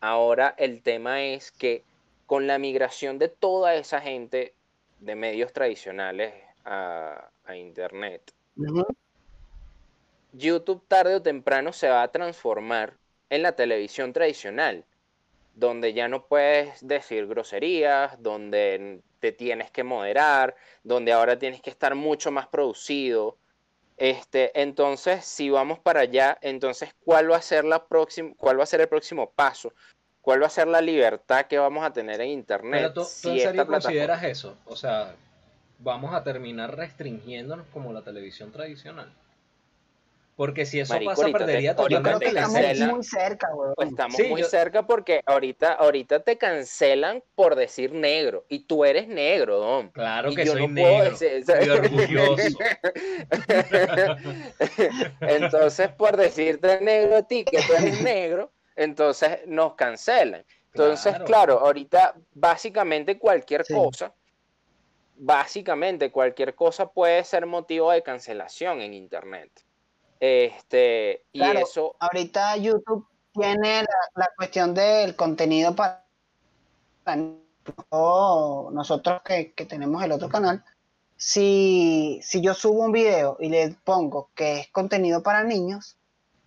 Ahora 0.00 0.54
el 0.58 0.82
tema 0.82 1.22
es 1.22 1.52
que 1.52 1.84
con 2.26 2.46
la 2.46 2.58
migración 2.58 3.18
de 3.18 3.28
toda 3.28 3.74
esa 3.74 4.00
gente 4.00 4.54
de 5.00 5.14
medios 5.14 5.52
tradicionales 5.52 6.34
a, 6.64 7.30
a 7.44 7.56
internet. 7.56 8.32
YouTube 10.32 10.82
tarde 10.88 11.14
o 11.14 11.22
temprano 11.22 11.72
se 11.72 11.88
va 11.88 12.02
a 12.02 12.12
transformar 12.12 12.94
en 13.30 13.42
la 13.42 13.52
televisión 13.52 14.12
tradicional, 14.12 14.84
donde 15.54 15.92
ya 15.92 16.08
no 16.08 16.26
puedes 16.26 16.86
decir 16.86 17.26
groserías, 17.26 18.22
donde 18.22 19.00
te 19.20 19.32
tienes 19.32 19.70
que 19.70 19.84
moderar, 19.84 20.54
donde 20.82 21.12
ahora 21.12 21.38
tienes 21.38 21.60
que 21.60 21.70
estar 21.70 21.94
mucho 21.94 22.30
más 22.30 22.48
producido. 22.48 23.36
Este, 23.96 24.60
entonces, 24.60 25.24
si 25.24 25.50
vamos 25.50 25.80
para 25.80 26.00
allá, 26.00 26.38
entonces, 26.40 26.94
¿cuál 27.04 27.30
va 27.30 27.36
a 27.36 27.42
ser 27.42 27.64
la 27.64 27.86
próxima, 27.86 28.32
cuál 28.36 28.58
va 28.58 28.62
a 28.62 28.66
ser 28.66 28.80
el 28.80 28.88
próximo 28.88 29.30
paso? 29.30 29.72
¿Cuál 30.20 30.42
va 30.42 30.46
a 30.46 30.50
ser 30.50 30.68
la 30.68 30.80
libertad 30.80 31.46
que 31.46 31.58
vamos 31.58 31.84
a 31.84 31.92
tener 31.92 32.20
en 32.20 32.28
internet? 32.28 32.80
Pero 32.80 32.92
tú, 32.92 33.00
tú 33.00 33.06
si 33.06 33.30
en 33.30 33.40
serio 33.40 33.66
consideras 33.66 34.22
eso. 34.22 34.56
O 34.66 34.76
sea, 34.76 35.14
vamos 35.78 36.14
a 36.14 36.22
terminar 36.22 36.76
restringiéndonos 36.76 37.66
como 37.72 37.92
la 37.92 38.02
televisión 38.02 38.52
tradicional. 38.52 39.12
Porque 40.38 40.64
si 40.66 40.78
eso 40.78 40.94
Marico, 40.94 41.10
pasa, 41.10 41.26
te- 41.26 41.32
perdería 41.32 41.72
ahorita 41.72 41.82
Yo 41.82 41.88
creo 41.88 41.98
totalmente 42.18 42.24
que 42.26 42.30
te 42.30 42.34
la 42.34 42.40
estamos 42.42 42.62
cancela. 42.62 42.94
muy 42.94 43.02
cerca, 43.04 43.54
weón. 43.56 43.74
Pues 43.74 43.88
estamos 43.88 44.16
Sí, 44.16 44.22
muy 44.28 44.40
yo- 44.42 44.46
cerca 44.48 44.86
porque 44.86 45.20
ahorita, 45.26 45.72
ahorita 45.72 46.20
te 46.20 46.38
cancelan 46.38 47.24
por 47.34 47.56
decir 47.56 47.92
negro 47.92 48.46
y 48.48 48.60
tú 48.60 48.84
eres 48.84 49.08
negro, 49.08 49.58
Dom. 49.58 49.90
Claro 49.90 50.30
Y 50.30 50.36
que 50.36 50.44
yo 50.44 50.52
soy 50.52 50.68
no 50.68 50.74
puedo 50.80 51.02
negro. 51.02 51.18
decir- 51.18 51.70
orgulloso. 51.72 52.58
Entonces, 55.20 55.88
por 55.90 56.16
decirte 56.16 56.80
negro 56.82 57.16
a 57.16 57.22
ti, 57.24 57.44
que 57.44 57.58
tú 57.62 57.72
eres 57.76 58.00
negro, 58.02 58.52
entonces 58.76 59.40
nos 59.46 59.74
cancelan. 59.74 60.44
Entonces, 60.72 61.10
Claro. 61.14 61.24
claro, 61.24 61.58
ahorita 61.60 62.14
básicamente 62.34 63.18
cualquier 63.18 63.64
Sí. 63.64 63.74
cosa, 63.74 64.14
básicamente 65.16 66.12
cualquier 66.12 66.54
cosa 66.54 66.86
puede 66.86 67.24
ser 67.24 67.44
motivo 67.46 67.90
de 67.90 68.02
cancelación 68.04 68.80
en 68.82 68.94
internet. 68.94 69.50
Este, 70.20 71.24
y 71.32 71.38
Claro. 71.38 71.60
eso, 71.60 71.96
Ahorita 72.00 72.56
YouTube 72.56 73.06
tiene 73.32 73.82
la, 73.82 73.98
la 74.14 74.30
cuestión 74.36 74.74
del 74.74 75.14
contenido 75.16 75.74
para 75.74 76.04
o 77.90 78.70
nosotros 78.72 79.22
que, 79.24 79.52
que 79.52 79.64
tenemos 79.66 80.02
el 80.02 80.12
otro 80.12 80.28
canal. 80.28 80.64
Si, 81.16 82.20
si 82.22 82.40
yo 82.40 82.54
subo 82.54 82.84
un 82.84 82.92
video 82.92 83.36
y 83.40 83.48
le 83.48 83.70
pongo 83.84 84.30
que 84.34 84.60
es 84.60 84.68
contenido 84.68 85.22
para 85.22 85.42
niños, 85.44 85.96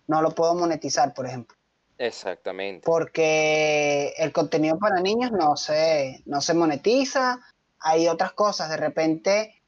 no 0.06 0.22
lo 0.22 0.30
puedo 0.30 0.54
monetizar, 0.54 1.12
por 1.14 1.26
ejemplo. 1.26 1.56
exactamente. 1.98 2.82
porque 2.84 4.14
el 4.16 4.32
contenido 4.32 4.78
para 4.78 5.00
niños 5.00 5.30
no 5.32 5.56
se, 5.56 6.22
no 6.26 6.40
se 6.40 6.54
monetiza, 6.54 7.40
hay 7.78 8.08
otras 8.08 8.32
cosas, 8.32 8.70
de 8.70 8.76
repente 8.76 9.61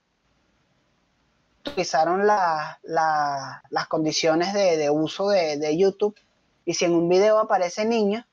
utilizaron 1.67 2.27
la- 2.27 2.79
la- 2.83 3.63
las 3.71 3.87
condiciones 3.89 4.53
de, 4.53 4.77
de 4.77 4.91
uso 4.91 5.29
de, 5.29 5.57
de 5.59 5.77
YouTube 5.77 6.15
y 6.65 6.75
si 6.75 6.85
en 6.85 6.95
un 6.95 7.09
video 7.09 7.39
aparece 7.39 7.85
niño, 7.85 8.27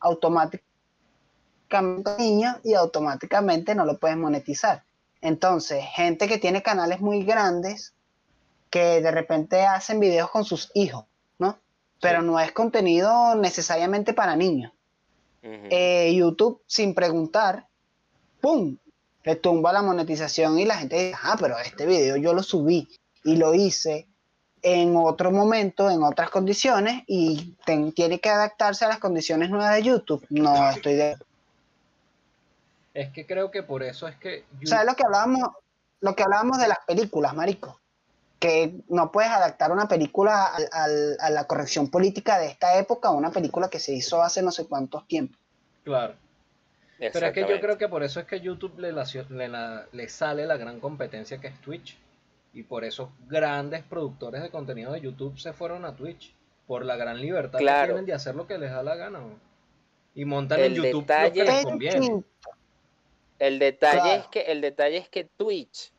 automáticamente 0.00 0.64
niño 2.18 2.58
y 2.64 2.74
automáticamente 2.74 3.74
no 3.74 3.84
lo 3.84 3.98
puedes 3.98 4.16
monetizar. 4.16 4.82
Entonces, 5.20 5.84
gente 5.94 6.26
que 6.28 6.38
tiene 6.38 6.62
canales 6.62 7.00
muy 7.00 7.24
grandes 7.24 7.92
que 8.70 9.00
de 9.00 9.10
repente 9.10 9.62
hacen 9.66 10.00
videos 10.00 10.30
con 10.30 10.44
sus 10.44 10.70
hijos, 10.74 11.04
¿no? 11.38 11.58
Pero 12.00 12.22
no 12.22 12.40
es 12.40 12.52
contenido 12.52 13.34
necesariamente 13.34 14.14
para 14.14 14.36
niños. 14.36 14.72
Eh, 15.70 16.14
YouTube, 16.14 16.62
sin 16.66 16.94
preguntar, 16.94 17.66
¡pum! 18.40 18.76
Le 19.24 19.36
tumba 19.36 19.72
la 19.72 19.82
monetización 19.82 20.58
y 20.58 20.64
la 20.64 20.76
gente 20.76 20.96
dice, 20.96 21.18
ah, 21.22 21.36
pero 21.38 21.58
este 21.58 21.86
video 21.86 22.16
yo 22.16 22.32
lo 22.32 22.42
subí 22.42 22.88
y 23.24 23.36
lo 23.36 23.52
hice 23.54 24.06
en 24.62 24.94
otro 24.96 25.30
momento, 25.30 25.90
en 25.90 26.02
otras 26.02 26.30
condiciones, 26.30 27.02
y 27.06 27.54
ten- 27.64 27.92
tiene 27.92 28.18
que 28.20 28.28
adaptarse 28.30 28.84
a 28.84 28.88
las 28.88 28.98
condiciones 28.98 29.50
nuevas 29.50 29.74
de 29.74 29.82
YouTube. 29.82 30.24
No 30.30 30.70
estoy 30.70 30.94
de... 30.94 31.16
Es 32.92 33.10
que 33.10 33.26
creo 33.26 33.50
que 33.50 33.62
por 33.62 33.82
eso 33.82 34.08
es 34.08 34.16
que 34.16 34.44
O 34.62 34.66
sea, 34.66 34.80
es 34.80 34.86
lo 34.86 34.94
que 34.96 35.04
hablábamos, 35.04 35.48
lo 36.00 36.14
que 36.16 36.22
hablábamos 36.22 36.58
de 36.58 36.68
las 36.68 36.78
películas, 36.86 37.34
marico. 37.34 37.78
Que 38.38 38.74
no 38.88 39.12
puedes 39.12 39.30
adaptar 39.30 39.70
una 39.70 39.86
película 39.86 40.46
al- 40.46 40.68
al- 40.72 41.16
a 41.20 41.30
la 41.30 41.44
corrección 41.44 41.88
política 41.88 42.38
de 42.38 42.46
esta 42.48 42.76
época 42.78 43.08
a 43.08 43.12
una 43.12 43.30
película 43.30 43.68
que 43.68 43.78
se 43.78 43.92
hizo 43.94 44.22
hace 44.22 44.42
no 44.42 44.50
sé 44.50 44.66
cuántos 44.66 45.06
tiempos. 45.06 45.38
Claro. 45.84 46.14
Pero 47.12 47.26
es 47.26 47.32
que 47.32 47.40
yo 47.48 47.60
creo 47.60 47.78
que 47.78 47.88
por 47.88 48.02
eso 48.02 48.20
es 48.20 48.26
que 48.26 48.40
YouTube 48.40 48.78
le, 48.78 48.92
la- 48.92 49.86
le 49.90 50.08
sale 50.08 50.46
la 50.46 50.56
gran 50.56 50.78
competencia 50.80 51.38
que 51.40 51.46
es 51.48 51.60
Twitch. 51.60 51.96
Y 52.52 52.62
por 52.64 52.84
eso 52.84 53.12
grandes 53.28 53.82
productores 53.84 54.42
de 54.42 54.50
contenido 54.50 54.92
de 54.92 55.00
YouTube 55.00 55.38
se 55.38 55.52
fueron 55.52 55.84
a 55.84 55.94
Twitch. 55.96 56.34
Por 56.66 56.84
la 56.84 56.94
gran 56.96 57.20
libertad 57.20 57.58
que 57.58 57.64
tienen 57.64 58.06
de 58.06 58.12
hacer 58.12 58.34
lo 58.36 58.46
que 58.46 58.56
les 58.58 58.70
da 58.70 58.82
la 58.82 58.94
gana. 58.94 59.18
¿no? 59.18 59.38
Y 60.14 60.24
montan 60.24 60.60
en 60.60 60.66
El 60.66 60.74
YouTube 60.74 60.92
lo 60.92 61.00
detalle- 61.00 61.32
que 61.32 61.44
les 61.44 61.64
conviene. 61.64 62.22
El 63.38 63.58
detalle, 63.58 64.00
Claro. 64.00 64.20
es 64.22 64.26
que, 64.28 64.40
el 64.42 64.60
detalle 64.60 64.96
es 64.98 65.08
que 65.08 65.24
Twitch 65.24 65.90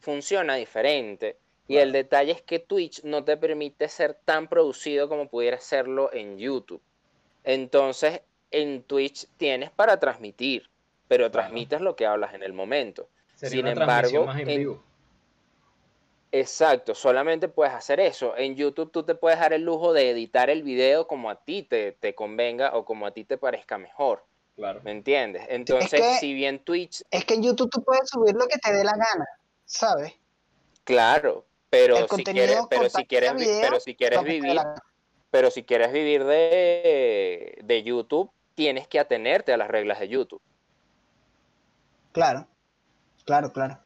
funciona 0.00 0.56
diferente. 0.56 1.36
Y 1.68 1.74
Claro. 1.74 1.86
el 1.86 1.92
detalle 1.92 2.32
es 2.32 2.42
que 2.42 2.58
Twitch 2.58 3.04
no 3.04 3.22
te 3.24 3.36
permite 3.36 3.88
ser 3.88 4.14
tan 4.24 4.48
producido 4.48 5.08
como 5.08 5.28
pudiera 5.28 5.58
serlo 5.60 6.12
en 6.12 6.38
YouTube. 6.38 6.82
Entonces, 7.44 8.20
en 8.50 8.82
Twitch 8.82 9.26
tienes 9.36 9.70
para 9.70 9.98
transmitir, 10.00 10.68
pero 11.08 11.30
transmites 11.30 11.80
lo 11.80 11.96
que 11.96 12.06
hablas 12.06 12.34
en 12.34 12.42
el 12.42 12.52
momento. 12.52 13.08
Sería 13.34 13.50
sin 13.58 13.60
una 13.66 13.70
embargo, 13.72 14.00
transmisión 14.00 14.26
más 14.26 14.40
en 14.40 14.50
en- 14.50 14.58
vivo. 14.58 14.84
Exacto, 16.30 16.94
solamente 16.94 17.48
puedes 17.48 17.72
hacer 17.72 18.00
eso. 18.00 18.36
En 18.36 18.54
YouTube 18.54 18.90
tú 18.92 19.02
te 19.02 19.14
puedes 19.14 19.38
dar 19.38 19.54
el 19.54 19.62
lujo 19.62 19.94
de 19.94 20.10
editar 20.10 20.50
el 20.50 20.62
video 20.62 21.06
como 21.06 21.30
a 21.30 21.36
ti 21.42 21.62
te, 21.62 21.92
te 21.92 22.14
convenga 22.14 22.76
o 22.76 22.84
como 22.84 23.06
a 23.06 23.12
ti 23.12 23.24
te 23.24 23.38
parezca 23.38 23.78
mejor. 23.78 24.24
Claro. 24.54 24.80
¿Me 24.84 24.90
entiendes? 24.90 25.44
Entonces, 25.48 26.00
que- 26.02 26.18
si 26.18 26.34
bien 26.34 26.58
Twitch, 26.58 27.02
Es 27.10 27.24
que 27.24 27.34
en 27.34 27.42
YouTube 27.44 27.70
tú 27.70 27.82
puedes 27.82 28.10
subir 28.10 28.34
lo 28.34 28.46
que 28.46 28.58
te 28.58 28.72
dé 28.72 28.84
la 28.84 28.92
gana, 28.92 29.26
¿sabes? 29.64 30.12
claro, 30.84 31.44
pero 31.70 31.96
El 31.98 32.08
si 32.08 32.24
quieres, 32.24 32.60
pero 32.68 32.88
si 32.88 33.04
quieres, 33.06 33.34
video, 33.36 33.60
pero 33.60 33.80
si 33.80 33.94
quieres 33.94 34.22
vivir, 34.24 34.60
pero 35.30 35.50
si 35.50 35.62
quieres 35.64 35.92
vivir 35.92 36.24
de, 36.24 37.58
de 37.62 37.82
YouTube, 37.82 38.30
tienes 38.58 38.88
que 38.88 38.98
atenerte 38.98 39.52
a 39.52 39.56
las 39.56 39.68
reglas 39.68 40.00
de 40.00 40.08
YouTube. 40.08 40.42
Claro, 42.10 42.48
claro, 43.24 43.52
claro. 43.52 43.78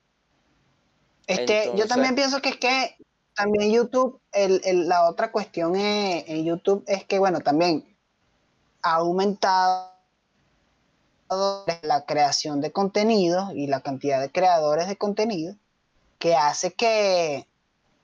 Este, 1.27 1.65
yo 1.77 1.87
también 1.87 2.15
pienso 2.15 2.41
que 2.41 2.49
es 2.49 2.57
que 2.57 2.97
también 3.37 3.71
YouTube, 3.71 4.19
el, 4.33 4.63
el- 4.65 4.89
la 4.89 5.11
otra 5.11 5.31
cuestión 5.31 5.77
en, 5.77 6.25
en 6.27 6.45
YouTube 6.47 6.85
es 6.87 7.05
que, 7.05 7.19
bueno, 7.19 7.41
también 7.41 7.85
ha 8.83 8.95
aumentado 8.95 9.93
la 11.83 12.07
creación 12.07 12.63
de 12.63 12.73
contenido 12.73 13.51
y 13.55 13.67
la 13.67 13.83
cantidad 13.83 14.23
de 14.23 14.33
creadores 14.33 14.89
de 14.89 14.97
contenido 14.97 15.55
que 16.19 16.35
hace 16.35 16.73
que, 16.73 17.47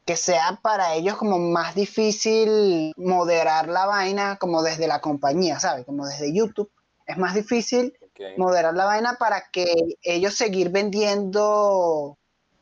que 0.08 0.16
sea 0.16 0.58
para 0.62 0.94
ellos 0.94 1.18
como 1.18 1.38
más 1.38 1.74
difícil 1.74 2.94
moderar 2.96 3.68
la 3.68 3.84
vaina 3.84 4.36
como 4.38 4.62
desde 4.62 4.86
la 4.88 5.02
compañía, 5.02 5.60
¿sabes? 5.60 5.84
Como 5.84 6.06
desde 6.06 6.32
YouTube. 6.32 6.70
Es 7.04 7.18
más 7.18 7.34
difícil 7.34 7.92
moderar 8.38 8.72
la 8.72 8.86
vaina 8.86 9.16
para 9.18 9.50
que 9.52 9.66
ellos 10.00 10.34
seguir 10.34 10.70
vendiendo, 10.70 12.16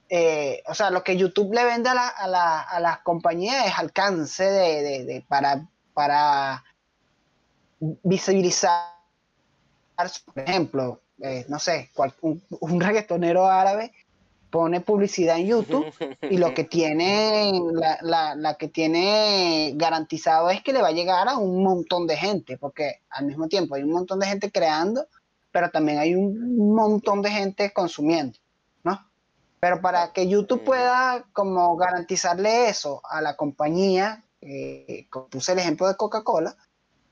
eh, 0.08 0.60
o 0.66 0.74
sea, 0.74 0.90
lo 0.90 1.04
que 1.04 1.16
YouTube 1.16 1.54
le 1.54 1.64
vende 1.64 1.88
a, 1.88 1.94
la, 1.94 2.08
a, 2.08 2.26
la- 2.26 2.60
a 2.62 2.80
las 2.80 2.98
compañías 3.02 3.64
es 3.64 3.78
alcance 3.78 4.42
de, 4.42 4.82
de- 4.82 5.04
de- 5.04 5.24
para, 5.28 5.68
para 5.94 6.64
visibilizar, 7.78 8.80
por 10.24 10.38
ejemplo, 10.40 11.00
eh, 11.22 11.44
no 11.48 11.60
sé, 11.60 11.90
cual- 11.94 12.12
un, 12.22 12.42
un 12.60 12.80
reggaetonero 12.80 13.46
árabe 13.46 13.92
pone 14.56 14.80
publicidad 14.80 15.36
en 15.36 15.48
YouTube 15.48 15.84
y 16.22 16.38
lo 16.38 16.54
que 16.54 16.64
tiene, 16.76 17.52
la, 18.00 18.34
la, 18.34 18.54
que 18.54 18.68
tiene 18.68 19.75
garantizado 19.76 20.48
es 20.48 20.62
que 20.62 20.72
le 20.72 20.80
va 20.80 20.88
a 20.88 20.92
llegar 20.92 21.28
a 21.28 21.36
un 21.36 21.62
montón 21.62 22.06
de 22.06 22.16
gente, 22.16 22.56
porque 22.56 23.02
al 23.10 23.26
mismo 23.26 23.48
tiempo 23.48 23.75
hay 23.75 23.82
un 23.82 23.90
montón 23.90 24.18
de 24.18 24.28
gente 24.28 24.50
creando, 24.50 25.08
pero 25.52 25.70
también 25.70 25.98
hay 25.98 26.14
un 26.14 26.75
montón 26.75 27.20
de 27.20 27.32
gente 27.32 27.70
consumiendo, 27.75 28.38
¿no? 28.82 29.06
Pero 29.60 29.82
para 29.82 30.14
que 30.14 30.26
YouTube 30.26 30.64
pueda 30.64 31.26
como 31.34 31.76
garantizarle 31.76 32.70
eso 32.70 33.02
a 33.10 33.20
la 33.20 33.36
compañía, 33.36 34.25
eh, 34.40 35.06
puse 35.30 35.52
el 35.52 35.58
ejemplo 35.58 35.86
de 35.86 35.96
Coca-Cola, 35.96 36.56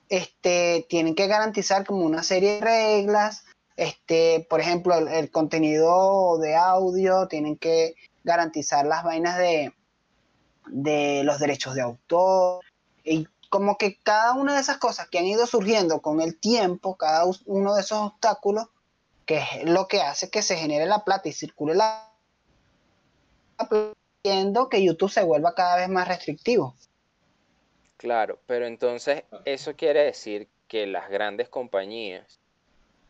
este, 0.08 0.86
tienen 0.88 1.14
que 1.14 1.26
garantizar 1.26 1.84
como 1.84 2.06
una 2.06 2.22
serie 2.22 2.54
de 2.54 2.60
reglas, 2.62 3.43
este, 3.76 4.46
por 4.48 4.60
ejemplo, 4.60 4.96
el, 4.96 5.30
contenido 5.30 6.38
de 6.38 6.56
audio, 6.56 7.26
tienen 7.28 7.56
que 7.56 7.94
garantizar 8.22 8.86
las 8.86 9.04
vainas 9.04 9.38
de, 9.38 9.72
de 10.68 11.22
los 11.24 11.38
derechos 11.38 11.74
de 11.74 11.82
autor, 11.82 12.64
y 13.02 13.26
como 13.50 13.76
que 13.76 13.98
cada 14.02 14.32
una 14.32 14.54
de 14.54 14.60
esas 14.60 14.78
cosas 14.78 15.08
que 15.08 15.18
han 15.18 15.26
ido 15.26 15.46
surgiendo 15.46 16.00
con 16.00 16.20
el 16.20 16.38
tiempo, 16.38 16.96
cada 16.96 17.24
uno 17.46 17.74
de 17.74 17.80
esos 17.82 17.98
obstáculos, 17.98 18.66
que 19.26 19.38
es 19.38 19.64
lo 19.64 19.88
que 19.88 20.02
hace 20.02 20.30
que 20.30 20.42
se 20.42 20.56
genere 20.56 20.86
la 20.86 21.04
plata 21.04 21.28
y 21.28 21.32
circule 21.32 21.74
la 21.74 22.10
plata, 23.56 23.92
que 24.70 24.84
YouTube 24.84 25.10
se 25.10 25.22
vuelva 25.22 25.54
cada 25.54 25.76
vez 25.76 25.88
más 25.88 26.08
restrictivo. 26.08 26.74
Claro, 27.96 28.38
pero 28.46 28.66
entonces 28.66 29.22
eso 29.44 29.76
quiere 29.76 30.04
decir 30.04 30.48
que 30.66 30.86
las 30.86 31.08
grandes 31.08 31.48
compañías 31.48 32.40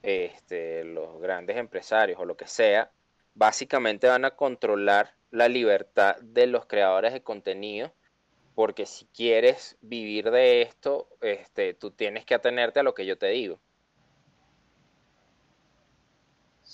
este, 0.05 0.85
los 0.85 1.19
grandes 1.21 1.57
empresarios 1.57 2.21
o 2.21 2.27
lo 2.27 2.37
que 2.37 2.47
sea, 2.47 2.91
básicamente 3.35 4.07
van 4.07 4.27
a 4.27 4.33
controlar 4.33 5.15
la 5.31 5.49
libertad 5.49 6.17
de 6.21 6.47
los 6.47 6.67
creadores 6.67 7.13
de 7.15 7.23
contenido, 7.23 7.93
porque 8.55 8.85
si 8.87 9.07
quieres 9.07 9.77
vivir 9.81 10.31
de 10.31 10.63
esto, 10.63 11.09
este, 11.23 11.75
tú 11.75 11.91
tienes 11.91 12.25
que 12.25 12.35
atenerte 12.35 12.81
a 12.81 12.83
lo 12.83 12.95
que 12.95 13.07
yo 13.07 13.17
te 13.19 13.29
digo. 13.29 13.59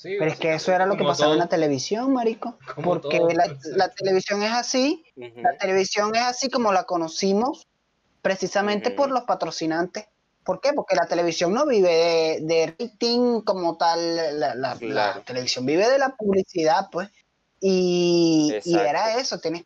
Pero 0.02 0.26
es 0.26 0.38
que 0.38 0.54
eso 0.54 0.72
era 0.72 0.86
lo 0.86 0.96
que 0.96 1.04
pasaba 1.04 1.32
en 1.32 1.38
la 1.38 1.48
televisión, 1.48 2.12
marico. 2.12 2.58
porque 2.82 3.20
la, 3.76 3.88
televisión 3.90 4.42
es 4.42 4.50
así, 4.50 5.04
la 5.14 5.56
televisión 5.56 6.14
es 6.14 6.22
así 6.22 6.48
como 6.48 6.72
la 6.72 6.84
conocimos, 6.84 7.68
precisamente 8.22 8.90
por 8.90 9.10
los 9.10 9.24
patrocinantes. 9.24 10.06
¿Por 10.44 10.60
qué? 10.60 10.72
Porque 10.72 10.96
la 10.96 11.06
televisión 11.06 11.52
no 11.52 11.66
vive 11.66 12.38
de, 12.40 12.74
rating 12.78 13.42
como 13.42 13.76
tal, 13.76 14.40
la, 14.40 15.22
televisión 15.24 15.66
vive 15.66 15.88
de 15.88 15.98
la 15.98 16.16
publicidad, 16.16 16.88
pues. 16.90 17.10
Y, 17.60 18.54
era 18.64 19.18
eso, 19.18 19.38
tienes 19.38 19.64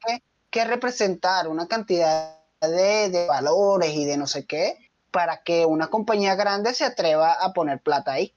que, 0.50 0.64
representar 0.64 1.48
una 1.48 1.66
cantidad 1.66 2.38
de, 2.60 3.26
valores 3.28 3.90
y 3.94 4.04
de 4.04 4.16
no 4.16 4.26
sé 4.26 4.46
qué 4.46 4.78
para 5.10 5.42
que 5.42 5.64
una 5.64 5.88
compañía 5.88 6.34
grande 6.34 6.74
se 6.74 6.84
atreva 6.84 7.32
a 7.34 7.52
poner 7.52 7.80
plata 7.80 8.12
ahí. 8.12 8.32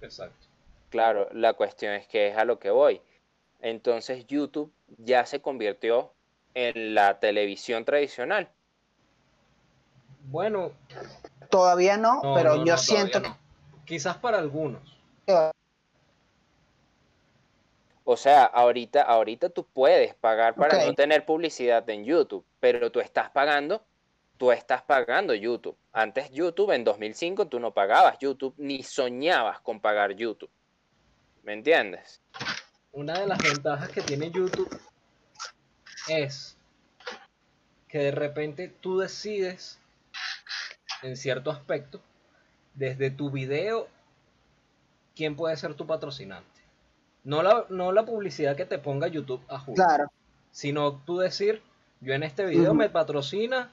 Exacto. 0.00 0.46
Claro, 0.90 1.28
la 1.32 1.54
cuestión 1.54 1.94
es 1.94 2.06
que 2.06 2.28
es 2.28 2.36
a 2.36 2.44
lo 2.44 2.60
que 2.60 2.70
voy. 2.70 3.02
Entonces 3.60 4.26
YouTube 4.26 4.72
ya 4.98 5.26
se 5.26 5.40
convirtió 5.40 6.12
en 6.54 6.94
la 6.94 7.18
televisión 7.18 7.84
tradicional. 7.84 8.48
Bueno, 10.30 10.72
Todavía 11.50 11.96
no, 11.96 12.20
pero 12.34 12.64
yo 12.64 12.76
siento 12.76 13.22
que... 13.22 13.30
Quizás 13.84 14.16
para 14.18 14.38
algunos. 14.38 14.82
O 18.04 18.16
sea, 18.16 18.44
ahorita, 18.44 19.02
ahorita 19.02 19.50
tú 19.50 19.64
puedes 19.64 20.14
pagar 20.14 20.54
para 20.54 20.84
no 20.84 20.94
tener 20.94 21.26
publicidad 21.26 21.88
en 21.90 22.04
YouTube, 22.04 22.44
pero 22.58 22.90
tú 22.90 23.00
estás 23.00 23.30
pagando, 23.30 23.82
tú 24.38 24.50
estás 24.50 24.82
pagando 24.82 25.34
YouTube. 25.34 25.76
Antes 25.92 26.30
YouTube, 26.30 26.70
en 26.70 26.84
2005, 26.84 27.48
tú 27.48 27.60
no 27.60 27.72
pagabas 27.72 28.18
YouTube, 28.18 28.54
ni 28.56 28.82
soñabas 28.82 29.60
con 29.60 29.80
pagar 29.80 30.12
YouTube. 30.12 30.50
¿Me 31.42 31.52
entiendes? 31.52 32.20
Una 32.92 33.18
de 33.18 33.26
las 33.26 33.38
ventajas 33.38 33.90
que 33.90 34.00
tiene 34.00 34.30
YouTube 34.30 34.68
es 36.08 36.56
que 37.88 37.98
de 37.98 38.10
repente 38.10 38.68
tú 38.68 38.98
decides 38.98 39.78
en 41.02 41.16
cierto 41.16 41.50
aspecto, 41.50 42.00
desde 42.74 43.10
tu 43.10 43.30
video, 43.30 43.88
quién 45.14 45.36
puede 45.36 45.56
ser 45.56 45.74
tu 45.74 45.86
patrocinante. 45.86 46.60
No 47.24 47.42
la, 47.42 47.66
no 47.68 47.92
la 47.92 48.04
publicidad 48.04 48.56
que 48.56 48.64
te 48.64 48.78
ponga 48.78 49.08
YouTube 49.08 49.42
a 49.48 49.58
jugar, 49.58 49.86
claro. 49.86 50.12
sino 50.50 51.02
tú 51.04 51.18
decir, 51.18 51.62
yo 52.00 52.14
en 52.14 52.22
este 52.22 52.46
video 52.46 52.74
me 52.74 52.88
patrocina 52.88 53.70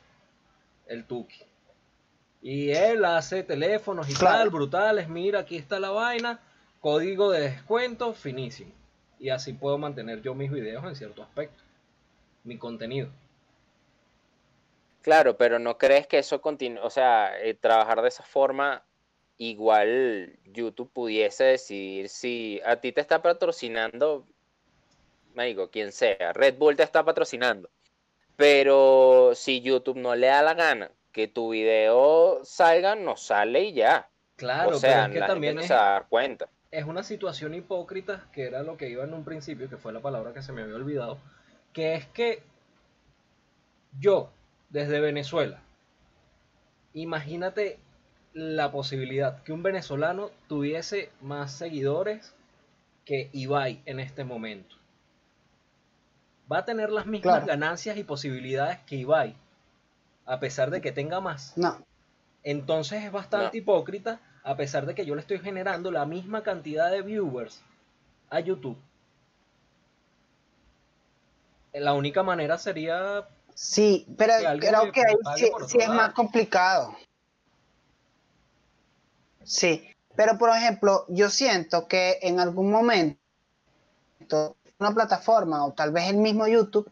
el 0.88 1.06
Tuki. 1.06 1.44
Y 2.42 2.72
él 2.72 3.06
hace 3.06 3.44
teléfonos 3.44 4.10
y 4.10 4.14
tal, 4.14 4.50
brutales, 4.50 5.10
mira, 5.10 5.40
aquí 5.40 5.56
está 5.56 5.80
la 5.80 5.90
vaina, 5.90 6.40
código 6.80 7.32
de 7.32 7.42
descuento, 7.42 8.14
finísimo. 8.14 8.72
Y 9.20 9.30
así 9.30 9.54
puedo 9.54 9.78
mantener 9.78 10.22
yo 10.22 10.36
mis 10.36 10.52
videos 10.52 10.84
en 10.86 10.96
cierto 10.96 11.24
aspecto, 11.24 11.64
mi 12.44 12.58
contenido. 12.58 13.10
Claro, 15.06 15.38
pero 15.38 15.60
¿no 15.60 15.78
crees 15.78 16.08
que 16.08 16.18
eso 16.18 16.42
continúe, 16.42 16.82
o 16.82 16.90
sea, 16.90 17.40
eh, 17.40 17.54
trabajar 17.54 18.02
de 18.02 18.08
esa 18.08 18.24
forma, 18.24 18.84
igual 19.38 20.36
YouTube 20.46 20.92
pudiese 20.92 21.44
decidir 21.44 22.10
si 22.10 22.60
a 22.66 22.78
ti 22.78 22.92
te 22.92 23.02
está 23.02 23.22
patrocinando, 23.22 24.26
me 25.36 25.46
digo, 25.46 25.70
quien 25.70 25.92
sea, 25.92 26.34
Red 26.34 26.58
Bull 26.58 26.76
te 26.76 26.82
está 26.82 27.06
patrocinando, 27.06 27.70
pero 28.36 29.34
si 29.36 29.62
YouTube 29.62 29.98
no 29.98 30.16
le 30.16 30.26
da 30.26 30.42
la 30.42 30.56
gana 30.56 30.90
que 31.12 31.28
tu 31.28 31.52
video 31.52 32.44
salga, 32.44 32.96
no 32.96 33.16
sale 33.16 33.66
y 33.66 33.74
ya. 33.74 34.10
Claro, 34.38 34.72
o 34.72 34.80
sea, 34.80 35.08
que 35.12 35.20
también 35.20 35.62
se 35.62 35.76
va 35.76 35.88
a 35.88 35.92
dar 35.92 36.08
cuenta. 36.10 36.50
Es 36.72 36.86
una 36.86 37.04
situación 37.04 37.54
hipócrita, 37.54 38.28
que 38.34 38.48
era 38.48 38.64
lo 38.64 38.76
que 38.76 38.90
iba 38.90 39.04
en 39.04 39.14
un 39.14 39.24
principio, 39.24 39.70
que 39.70 39.78
fue 39.78 39.94
la 39.94 40.00
palabra 40.00 40.34
que 40.34 40.42
se 40.42 40.52
me 40.52 40.64
había 40.64 40.74
olvidado, 40.74 41.20
que 41.74 41.94
es 41.94 42.08
que 42.08 42.42
yo, 44.00 44.32
desde 44.70 45.00
Venezuela. 45.00 45.62
Imagínate 46.94 47.80
la 48.34 48.72
posibilidad 48.72 49.42
que 49.44 49.54
un 49.54 49.64
venezolano 49.64 50.32
tuviese 50.48 51.10
más 51.22 51.54
seguidores 51.54 52.34
que 53.06 53.30
Ibai 53.32 53.82
en 53.86 54.00
este 54.00 54.24
momento. 54.24 54.76
Va 56.52 56.60
a 56.60 56.66
tener 56.66 56.90
las 56.90 57.06
mismas 57.06 57.46
ganancias 57.46 57.98
y 57.98 58.04
posibilidades 58.04 58.80
que 58.80 58.98
Ibai, 58.98 59.36
a 60.26 60.40
pesar 60.40 60.70
de 60.70 60.82
que 60.82 60.92
tenga 60.92 61.22
más. 61.22 61.58
No. 61.58 61.78
Entonces 62.44 63.04
es 63.04 63.12
bastante 63.12 63.58
hipócrita, 63.58 64.20
a 64.44 64.56
pesar 64.56 64.86
de 64.86 64.94
que 64.94 65.06
yo 65.06 65.16
le 65.16 65.22
estoy 65.22 65.40
generando 65.40 65.90
la 65.90 66.06
misma 66.06 66.44
cantidad 66.44 66.92
de 66.92 67.02
viewers 67.02 67.64
a 68.30 68.40
YouTube. 68.40 68.78
La 71.74 71.94
única 71.94 72.22
manera 72.22 72.58
sería 72.58 73.28
Sí, 73.56 74.06
pero 74.18 74.34
creo 74.60 74.92
que 74.92 75.02
ahí 75.02 75.16
sí, 75.66 75.78
es 75.80 75.88
más 75.88 76.14
complicado. 76.14 76.94
Sí, 79.46 79.90
pero 80.16 80.38
por 80.38 80.50
ejemplo, 80.50 81.06
yo 81.08 81.30
siento 81.30 81.88
que 81.88 82.20
en 82.22 82.42
algún 82.42 82.70
momento 82.70 83.18
una 84.78 84.94
plataforma 84.94 85.66
o 85.66 85.72
tal 85.72 85.94
vez 85.94 86.10
el 86.10 86.18
mismo 86.18 86.48
YouTube 86.48 86.92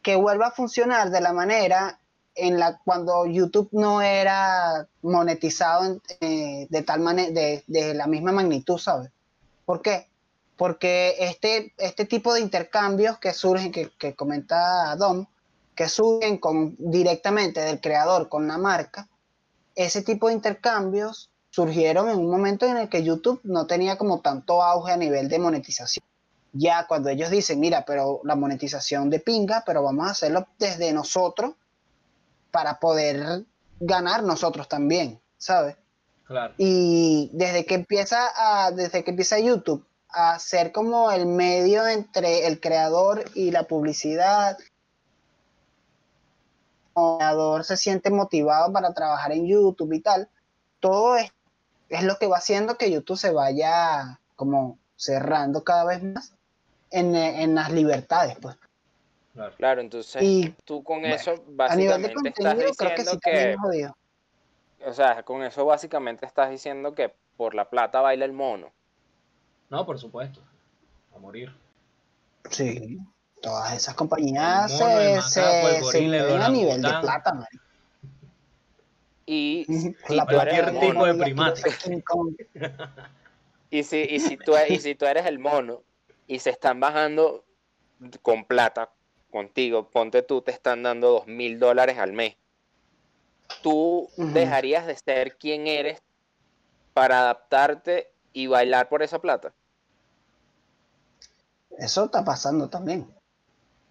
que 0.00 0.16
vuelva 0.16 0.46
a 0.46 0.50
funcionar 0.50 1.10
de 1.10 1.20
la 1.20 1.34
manera 1.34 2.00
en 2.34 2.58
la 2.58 2.80
cuando 2.84 3.26
YouTube 3.26 3.68
no 3.72 4.00
era 4.00 4.88
monetizado 5.02 6.00
eh, 6.20 6.66
de 6.70 6.82
tal 6.82 7.00
manera 7.00 7.32
de, 7.32 7.64
de, 7.66 7.92
la 7.92 8.06
misma 8.06 8.32
magnitud, 8.32 8.78
¿sabes? 8.78 9.10
¿Por 9.66 9.82
qué? 9.82 10.08
Porque 10.56 11.16
este, 11.18 11.74
este 11.76 12.06
tipo 12.06 12.32
de 12.32 12.40
intercambios 12.40 13.18
que 13.18 13.34
surgen, 13.34 13.72
que, 13.72 13.90
que 13.98 14.14
comenta 14.14 14.96
Dom, 14.96 15.26
que 15.78 15.88
suben 15.88 16.38
con, 16.38 16.74
directamente 16.76 17.60
del 17.60 17.80
creador 17.80 18.28
con 18.28 18.48
la 18.48 18.58
marca, 18.58 19.06
ese 19.76 20.02
tipo 20.02 20.26
de 20.26 20.34
intercambios 20.34 21.30
surgieron 21.50 22.08
en 22.08 22.18
un 22.18 22.28
momento 22.28 22.66
en 22.66 22.78
el 22.78 22.88
que 22.88 23.04
YouTube 23.04 23.40
no 23.44 23.68
tenía 23.68 23.96
como 23.96 24.18
tanto 24.18 24.60
auge 24.60 24.90
a 24.90 24.96
nivel 24.96 25.28
de 25.28 25.38
monetización. 25.38 26.04
Ya 26.52 26.88
cuando 26.88 27.10
ellos 27.10 27.30
dicen, 27.30 27.60
mira, 27.60 27.84
pero 27.86 28.20
la 28.24 28.34
monetización 28.34 29.08
de 29.08 29.20
pinga, 29.20 29.62
pero 29.64 29.84
vamos 29.84 30.08
a 30.08 30.10
hacerlo 30.10 30.48
desde 30.58 30.92
nosotros 30.92 31.52
para 32.50 32.80
poder 32.80 33.44
ganar 33.78 34.24
nosotros 34.24 34.68
también, 34.68 35.20
¿sabes? 35.36 35.76
Claro. 36.24 36.54
Y 36.58 37.30
desde 37.34 37.64
que 37.66 37.76
empieza 37.76 38.32
a, 38.34 38.72
desde 38.72 39.04
que 39.04 39.12
empieza 39.12 39.38
YouTube 39.38 39.86
a 40.08 40.40
ser 40.40 40.72
como 40.72 41.12
el 41.12 41.26
medio 41.26 41.86
entre 41.86 42.48
el 42.48 42.58
creador 42.58 43.26
y 43.36 43.52
la 43.52 43.68
publicidad 43.68 44.58
creador 47.18 47.64
se 47.64 47.76
siente 47.76 48.10
motivado 48.10 48.72
para 48.72 48.92
trabajar 48.94 49.32
en 49.32 49.46
YouTube 49.46 49.92
y 49.92 50.00
tal, 50.00 50.28
todo 50.80 51.16
es, 51.16 51.32
es 51.88 52.02
lo 52.04 52.16
que 52.16 52.26
va 52.26 52.38
haciendo 52.38 52.76
que 52.76 52.90
YouTube 52.90 53.18
se 53.18 53.32
vaya 53.32 54.20
como 54.36 54.78
cerrando 54.96 55.64
cada 55.64 55.84
vez 55.84 56.02
más 56.02 56.34
en, 56.90 57.14
en 57.14 57.54
las 57.54 57.70
libertades, 57.70 58.36
pues. 58.40 58.56
Claro. 59.56 59.80
Entonces 59.80 60.22
Y 60.22 60.54
tú 60.64 60.82
con 60.82 61.00
bueno, 61.00 61.14
eso 61.14 61.32
a 61.58 61.76
nivel 61.76 62.02
de 62.02 62.08
básicamente 62.08 62.28
estás 62.28 62.54
contenido, 62.54 62.72
creo 62.76 62.90
que 62.90 63.02
diciendo 63.02 63.10
sí 63.12 63.18
que, 63.22 63.90
o 64.84 64.92
sea, 64.92 65.22
con 65.22 65.42
eso 65.42 65.64
básicamente 65.64 66.26
estás 66.26 66.50
diciendo 66.50 66.94
que 66.94 67.14
por 67.36 67.54
la 67.54 67.68
plata 67.68 68.00
baila 68.00 68.24
el 68.24 68.32
mono. 68.32 68.70
No, 69.70 69.84
por 69.86 69.98
supuesto. 69.98 70.40
A 71.14 71.18
morir. 71.18 71.54
Sí. 72.50 72.98
Todas 73.40 73.74
esas 73.74 73.94
compañías 73.94 74.76
se, 74.76 75.22
se, 75.22 75.84
se 75.84 76.00
mueven 76.02 76.42
a 76.42 76.48
nivel 76.48 76.82
de 76.82 76.92
plata, 77.00 77.34
marico. 77.34 77.68
Y 79.28 79.66
si 79.68 79.94
La 80.14 80.24
tú 80.24 80.40
eres 80.40 80.54
cualquier 80.54 80.68
el 80.68 80.80
tipo 80.80 80.94
mono, 80.94 81.04
de 81.04 81.14
primate. 81.22 81.62
y 83.70 83.82
si, 83.82 83.98
y 83.98 84.20
si 84.20 84.38
tú, 84.38 84.54
y 84.68 84.78
si 84.78 84.94
tú 84.94 85.04
eres 85.04 85.26
el 85.26 85.38
mono 85.38 85.82
y 86.26 86.38
se 86.38 86.48
están 86.48 86.80
bajando 86.80 87.44
con 88.22 88.46
plata 88.46 88.90
contigo, 89.30 89.90
ponte 89.90 90.22
tú, 90.22 90.40
te 90.40 90.50
están 90.50 90.82
dando 90.82 91.10
dos 91.10 91.26
mil 91.26 91.58
dólares 91.58 91.98
al 91.98 92.14
mes. 92.14 92.36
Tú 93.62 94.08
dejarías 94.16 94.86
de 94.86 94.96
ser 94.96 95.36
quien 95.36 95.66
eres 95.66 96.02
para 96.94 97.20
adaptarte 97.20 98.10
y 98.32 98.46
bailar 98.46 98.88
por 98.88 99.02
esa 99.02 99.18
plata. 99.18 99.52
Eso 101.76 102.06
está 102.06 102.24
pasando 102.24 102.70
también. 102.70 103.06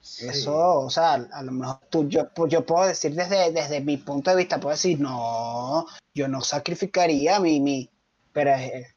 Sí. 0.07 0.27
Eso, 0.29 0.79
o 0.79 0.89
sea, 0.89 1.13
a 1.13 1.43
lo 1.43 1.51
mejor 1.51 1.79
tú, 1.89 2.07
yo, 2.07 2.29
pues, 2.29 2.51
yo 2.51 2.65
puedo 2.65 2.87
decir 2.87 3.13
desde, 3.13 3.51
desde 3.51 3.81
mi 3.81 3.97
punto 3.97 4.31
de 4.31 4.37
vista, 4.37 4.57
puedo 4.59 4.73
decir, 4.73 4.99
no, 4.99 5.85
yo 6.15 6.27
no 6.27 6.41
sacrificaría 6.41 7.39
mi, 7.39 7.59
mi, 7.59 7.89
pero 8.31 8.51
eh, 8.51 8.87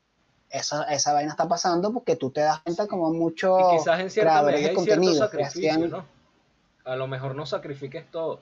esa, 0.48 0.84
esa 0.84 1.12
vaina 1.12 1.32
está 1.32 1.48
pasando 1.48 1.92
porque 1.92 2.16
tú 2.16 2.30
te 2.30 2.40
das 2.42 2.60
cuenta 2.60 2.86
como 2.86 3.12
muchos 3.12 3.58
Y 3.60 3.76
quizás 3.78 4.00
en 4.00 4.08
cierta 4.10 4.30
creadores 4.30 4.54
medida 4.60 4.72
de 4.72 4.78
hay 4.78 4.84
cierto 4.84 5.00
contenido 5.00 5.30
que 5.30 5.36
sacrificio, 5.44 5.70
hacían, 5.72 5.90
¿no? 5.90 6.04
A 6.84 6.96
lo 6.96 7.06
mejor 7.06 7.34
no 7.34 7.44
sacrifiques 7.44 8.10
todo. 8.10 8.40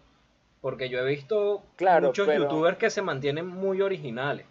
Porque 0.60 0.88
yo 0.88 0.98
he 0.98 1.04
visto 1.04 1.62
Claro, 1.76 2.08
muchos 2.08 2.26
pero- 2.26 2.44
youtubers 2.44 2.78
que 2.78 2.90
se 2.90 3.00
mantienen 3.02 3.46
muy 3.46 3.80
originales. 3.80 4.46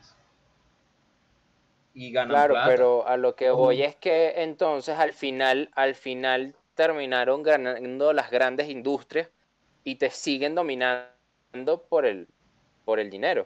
Y 1.94 2.12
ganan 2.12 2.30
Claro, 2.30 2.54
plata. 2.54 2.68
pero 2.70 3.08
a 3.08 3.18
lo 3.18 3.36
que 3.36 3.50
voy 3.50 3.82
es 3.84 3.96
que 3.96 4.44
entonces 4.44 4.98
al 5.00 5.14
final, 5.14 5.70
al 5.76 5.96
final 5.96 6.56
terminaron 6.78 7.44
ganando 7.44 8.14
las 8.14 8.32
grandes 8.32 8.70
industrias 8.70 9.28
y 9.84 9.96
te 9.96 10.10
siguen 10.12 10.56
dominando 10.56 11.84
por 11.90 12.06
el, 12.06 12.30
por 12.86 13.02
el 13.02 13.10
dinero. 13.10 13.46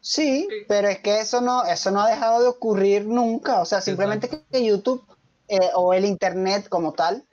Sí, 0.00 0.46
Sí. 0.48 0.64
pero 0.68 0.88
es 0.88 1.00
que 1.00 1.20
eso 1.20 1.40
no, 1.40 1.64
eso 1.64 1.90
no 1.90 2.00
ha 2.00 2.08
dejado 2.10 2.40
de 2.42 2.48
ocurrir 2.48 3.04
nunca. 3.06 3.60
O 3.60 3.64
sea, 3.66 3.80
simplemente 3.80 4.28
que, 4.28 4.40
que 4.50 4.64
YouTube 4.64 5.04
eh, 5.48 5.70
o 5.74 5.92
el 5.94 6.04
Internet 6.04 6.68
como 6.68 6.92
tal 6.92 7.24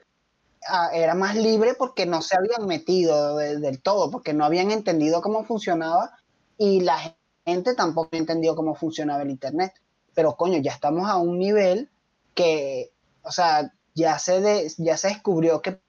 ah, 0.68 0.90
era 0.92 1.14
más 1.14 1.36
libre 1.36 1.74
porque 1.74 2.04
no 2.06 2.20
se 2.22 2.36
habían 2.36 2.66
metido 2.66 3.36
de- 3.36 3.58
del 3.58 3.80
todo, 3.80 4.10
porque 4.10 4.32
no 4.34 4.44
habían 4.44 4.70
entendido 4.70 5.22
cómo 5.22 5.44
funcionaba 5.44 6.18
y 6.58 6.80
la 6.80 7.16
gente 7.46 7.74
tampoco 7.74 8.08
había 8.10 8.20
entendido 8.20 8.56
cómo 8.56 8.74
funcionaba 8.74 9.22
el 9.22 9.30
Internet. 9.30 9.72
Pero 10.14 10.36
coño, 10.36 10.58
ya 10.58 10.72
estamos 10.72 11.08
a 11.08 11.16
un 11.16 11.38
nivel 11.38 11.90
que, 12.34 12.92
o 13.22 13.30
sea, 13.32 13.72
ya 13.94 14.18
se, 14.18 14.40
de- 14.40 14.72
ya 14.78 14.96
se 14.96 15.08
descubrió 15.08 15.62
que 15.62 15.80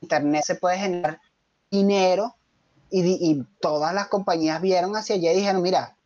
Internet 0.00 0.44
se 0.44 0.54
puede 0.54 0.78
generar 0.78 1.20
dinero 1.70 2.34
y, 2.90 3.44
todas 3.60 3.92
las 3.92 4.08
compañías 4.08 4.62
vieron 4.62 4.96
hacia 4.96 5.16
allá 5.16 5.32
y 5.32 5.36
dijeron, 5.36 5.60
mira, 5.60 5.96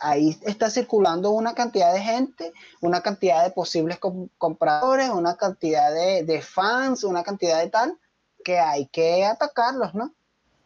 ahí 0.00 0.38
está 0.42 0.70
circulando 0.70 1.30
una 1.32 1.54
cantidad 1.54 1.92
de 1.92 2.00
gente, 2.00 2.52
una 2.80 3.00
cantidad 3.00 3.42
de 3.42 3.50
posibles 3.50 3.98
com- 3.98 4.28
compradores, 4.38 5.10
una 5.10 5.36
cantidad 5.36 5.92
de, 5.92 6.22
de 6.24 6.40
fans, 6.40 7.02
una 7.02 7.24
cantidad 7.24 7.58
de 7.58 7.68
tal, 7.68 7.98
que 8.44 8.58
hay 8.60 8.86
que 8.86 9.24
atacarlos, 9.24 9.94
¿no? 9.94 10.14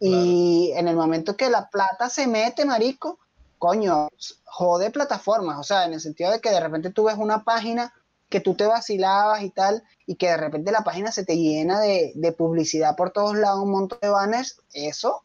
Y 0.00 0.72
en 0.76 0.86
el 0.86 0.96
momento 0.96 1.36
que 1.36 1.48
la 1.48 1.70
plata 1.70 2.10
se 2.10 2.26
mete, 2.26 2.66
marico, 2.66 3.18
coño, 3.58 4.10
jode 4.44 4.90
plataformas, 4.90 5.58
o 5.58 5.62
sea, 5.62 5.86
en 5.86 5.94
el 5.94 6.00
sentido 6.00 6.30
de 6.30 6.40
que 6.40 6.50
de 6.50 6.60
repente 6.60 6.90
tú 6.90 7.04
ves 7.04 7.16
una 7.16 7.42
página 7.42 7.94
que 8.28 8.40
tú 8.40 8.54
te 8.54 8.66
vacilabas 8.66 9.42
y 9.42 9.50
tal, 9.50 9.82
y 10.06 10.16
que 10.16 10.28
de 10.28 10.36
repente 10.36 10.72
la 10.72 10.82
página 10.82 11.12
se 11.12 11.24
te 11.24 11.36
llena 11.36 11.80
de, 11.80 12.12
de 12.14 12.32
publicidad 12.32 12.96
por 12.96 13.10
todos 13.10 13.36
lados, 13.36 13.60
un 13.62 13.70
montón 13.70 13.98
de 14.02 14.08
banners, 14.08 14.60
eso 14.72 15.22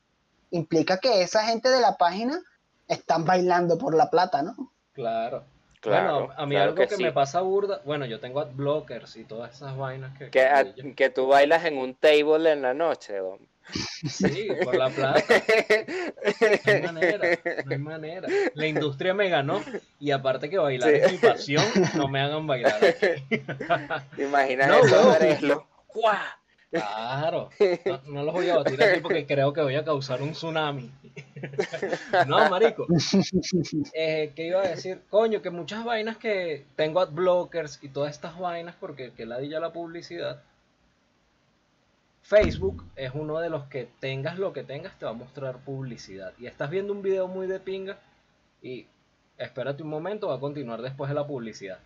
implica 0.51 0.97
que 0.97 1.21
esa 1.21 1.43
gente 1.43 1.69
de 1.69 1.79
la 1.81 1.97
página 1.97 2.39
están 2.87 3.25
bailando 3.25 3.77
por 3.77 3.95
la 3.95 4.09
plata, 4.09 4.41
¿no? 4.41 4.55
Claro. 4.93 5.43
Claro, 5.81 6.13
bueno, 6.27 6.33
a 6.35 6.45
mí 6.45 6.55
claro 6.55 6.71
algo 6.71 6.87
que, 6.87 6.95
sí. 6.97 7.01
me 7.03 7.13
pasa 7.13 7.39
burda, 7.39 7.79
bueno, 7.85 8.05
yo 8.05 8.19
tengo 8.19 8.41
adblockers 8.41 9.15
y 9.15 9.23
todas 9.23 9.55
esas 9.55 9.77
vainas 9.77 10.17
que... 10.17 10.29
Que, 10.29 10.45
a- 10.45 10.73
que- 10.73 10.93
que 10.93 11.09
tú 11.09 11.27
bailas 11.27 11.63
en 11.63 11.77
un 11.77 11.95
table 11.95 12.51
en 12.51 12.61
la 12.61 12.73
noche, 12.73 13.15
don. 13.17 13.39
Sí, 13.71 14.47
por 14.63 14.75
la 14.75 14.89
plata. 14.89 15.23
No 16.65 16.71
hay 16.73 16.81
manera, 16.81 17.39
no 17.65 17.71
hay 17.71 17.77
manera. 17.77 18.27
La 18.53 18.67
industria 18.67 19.13
me 19.13 19.29
ganó 19.29 19.61
y 19.99 20.11
aparte 20.11 20.49
que 20.49 20.57
bailar 20.57 20.89
Sí. 20.89 20.95
es 20.95 21.11
mi 21.11 21.17
pasión, 21.17 21.63
no 21.95 22.07
me 22.07 22.21
hagan 22.21 22.47
bailar. 22.47 22.79
Imagina 24.17 24.67
No, 24.67 24.79
eso. 24.79 25.67
Claro, 26.71 27.49
no, 27.85 28.01
no 28.05 28.23
los 28.23 28.33
voy 28.33 28.47
a 28.49 28.57
batir 28.57 28.83
aquí 28.83 28.99
porque 29.01 29.25
creo 29.25 29.51
que 29.53 29.61
voy 29.61 29.75
a 29.75 29.83
causar 29.83 30.21
un 30.21 30.33
tsunami. 30.33 30.91
No, 32.27 32.47
marico. 32.49 32.85
Eh, 33.93 34.31
¿Qué 34.35 34.47
iba 34.47 34.61
a 34.61 34.67
decir? 34.67 35.01
Coño, 35.09 35.41
que 35.41 35.49
muchas 35.49 35.83
vainas 35.83 36.17
que 36.17 36.65
tengo 36.75 36.99
adblockers 36.99 37.79
y 37.81 37.89
todas 37.89 38.11
estas 38.13 38.37
vainas 38.37 38.75
porque 38.79 39.11
que 39.13 39.25
ladilla 39.25 39.59
la 39.59 39.73
publicidad. 39.73 40.43
Facebook 42.29 42.83
es 42.95 43.09
uno 43.15 43.39
de 43.39 43.49
los 43.49 43.63
que 43.69 43.89
tengas 43.99 44.37
lo 44.37 44.53
que 44.53 44.63
tengas 44.63 44.95
te 44.99 45.05
va 45.05 45.11
a 45.11 45.15
mostrar 45.15 45.57
publicidad. 45.65 46.31
Y 46.37 46.45
estás 46.45 46.69
viendo 46.69 46.93
un 46.93 47.01
video 47.01 47.27
muy 47.27 47.47
de 47.47 47.59
pinga 47.59 47.97
y 48.61 48.85
espérate 49.35 49.81
un 49.81 49.89
momento, 49.89 50.27
va 50.27 50.35
a 50.35 50.39
continuar 50.39 50.83
después 50.83 51.09
de 51.09 51.15
la 51.15 51.25
publicidad. 51.25 51.79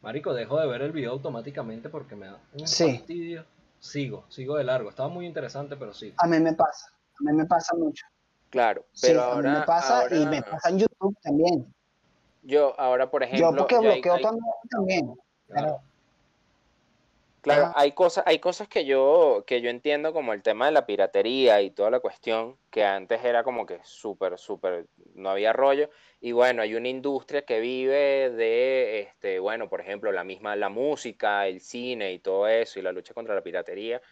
Marico, 0.00 0.32
dejo 0.32 0.60
de 0.60 0.68
ver 0.68 0.82
el 0.82 0.92
video 0.92 1.10
automáticamente 1.10 1.88
porque 1.88 2.14
me 2.14 2.26
da 2.26 2.38
un 2.52 2.68
Sí. 2.68 2.98
fastidio. 2.98 3.44
Sigo, 3.80 4.24
sigo 4.28 4.56
de 4.56 4.62
largo. 4.62 4.90
Estaba 4.90 5.08
muy 5.08 5.26
interesante, 5.26 5.74
pero 5.76 5.92
sigo. 5.92 6.14
A 6.18 6.26
mí 6.28 6.38
me 6.38 6.52
pasa, 6.52 6.86
a 7.18 7.22
mí 7.24 7.32
me 7.32 7.46
pasa 7.46 7.74
mucho. 7.76 8.06
Claro, 8.48 8.84
Sí, 8.92 9.08
pero 9.08 9.22
a 9.22 9.26
mí 9.26 9.32
ahora, 9.48 9.58
me 9.58 9.66
pasa 9.66 10.04
y 10.08 10.18
ahora- 10.18 10.30
me 10.30 10.42
pasa 10.42 10.68
en 10.68 10.78
YouTube 10.78 11.16
también. 11.20 11.74
yo 12.44 12.78
ahora, 12.78 13.10
por 13.10 13.24
ejemplo, 13.24 13.50
Yo 13.50 13.56
porque 13.56 13.74
hay- 13.74 13.80
bloqueo 13.82 14.14
hay- 14.14 14.22
también. 14.70 15.14
Pero, 15.48 15.80
Claro, 17.42 17.64
Ajá. 17.66 17.72
hay 17.76 17.92
cosas, 17.92 18.24
hay 18.26 18.38
cosas 18.38 18.68
que 18.68 18.84
yo, 18.84 19.44
que 19.46 19.60
yo 19.62 19.70
entiendo 19.70 20.12
como 20.12 20.32
el 20.34 20.42
tema 20.42 20.66
de 20.66 20.72
la 20.72 20.84
piratería 20.84 21.62
y 21.62 21.70
toda 21.70 21.90
la 21.90 22.00
cuestión, 22.00 22.56
que 22.70 22.84
antes 22.84 23.24
era 23.24 23.42
como 23.44 23.64
que 23.64 23.78
súper, 23.82 24.38
súper, 24.38 24.86
no 25.14 25.30
había 25.30 25.52
rollo. 25.54 25.88
Y 26.20 26.32
bueno, 26.32 26.60
hay 26.60 26.74
una 26.74 26.88
industria 26.88 27.42
que 27.42 27.60
vive 27.60 28.28
de, 28.30 29.00
este, 29.00 29.38
bueno, 29.38 29.68
por 29.70 29.80
ejemplo, 29.80 30.12
la 30.12 30.22
misma, 30.22 30.54
la 30.54 30.68
música, 30.68 31.46
el 31.46 31.60
cine 31.60 32.12
y 32.12 32.18
todo 32.18 32.46
eso, 32.46 32.78
y 32.78 32.82
la 32.82 32.92
lucha 32.92 33.14
contra 33.14 33.34
la 33.34 33.42
piratería. 33.42 34.02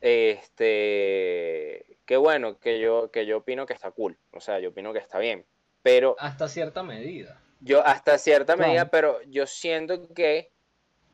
Este, 0.00 1.84
que 2.04 2.16
bueno, 2.16 2.58
que 2.58 2.80
yo, 2.80 3.10
que 3.10 3.26
yo 3.26 3.38
opino 3.38 3.66
que 3.66 3.72
está 3.74 3.90
cool. 3.90 4.18
O 4.32 4.40
sea, 4.40 4.58
yo 4.60 4.70
opino 4.70 4.92
que 4.92 4.98
está 4.98 5.18
bien. 5.18 5.44
Pero 5.82 6.16
Hasta 6.18 6.48
cierta 6.48 6.82
medida. 6.82 7.40
yo 7.60 7.84
hasta 7.84 8.18
cierta 8.18 8.54
Claro. 8.56 8.68
medida, 8.68 8.90
pero 8.90 9.22
yo 9.22 9.46
siento 9.46 10.12
que 10.14 10.50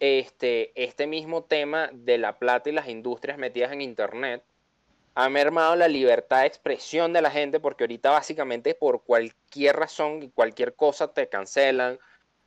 este, 0.04 0.72
este 0.82 1.06
mismo 1.06 1.44
tema 1.44 1.90
de 1.92 2.18
la 2.18 2.38
plata 2.38 2.68
y 2.68 2.72
las 2.72 2.88
industrias 2.88 3.38
metidas 3.38 3.72
en 3.72 3.80
internet 3.80 4.42
ha 5.14 5.28
mermado 5.28 5.76
la 5.76 5.86
libertad 5.88 6.40
de 6.40 6.46
expresión 6.46 7.12
de 7.12 7.22
la 7.22 7.30
gente 7.30 7.60
porque 7.60 7.84
ahorita 7.84 8.10
básicamente 8.10 8.74
por 8.74 9.04
cualquier 9.04 9.76
razón 9.76 10.22
y 10.22 10.30
cualquier 10.30 10.74
cosa 10.74 11.12
te 11.12 11.28
cancelan. 11.28 11.98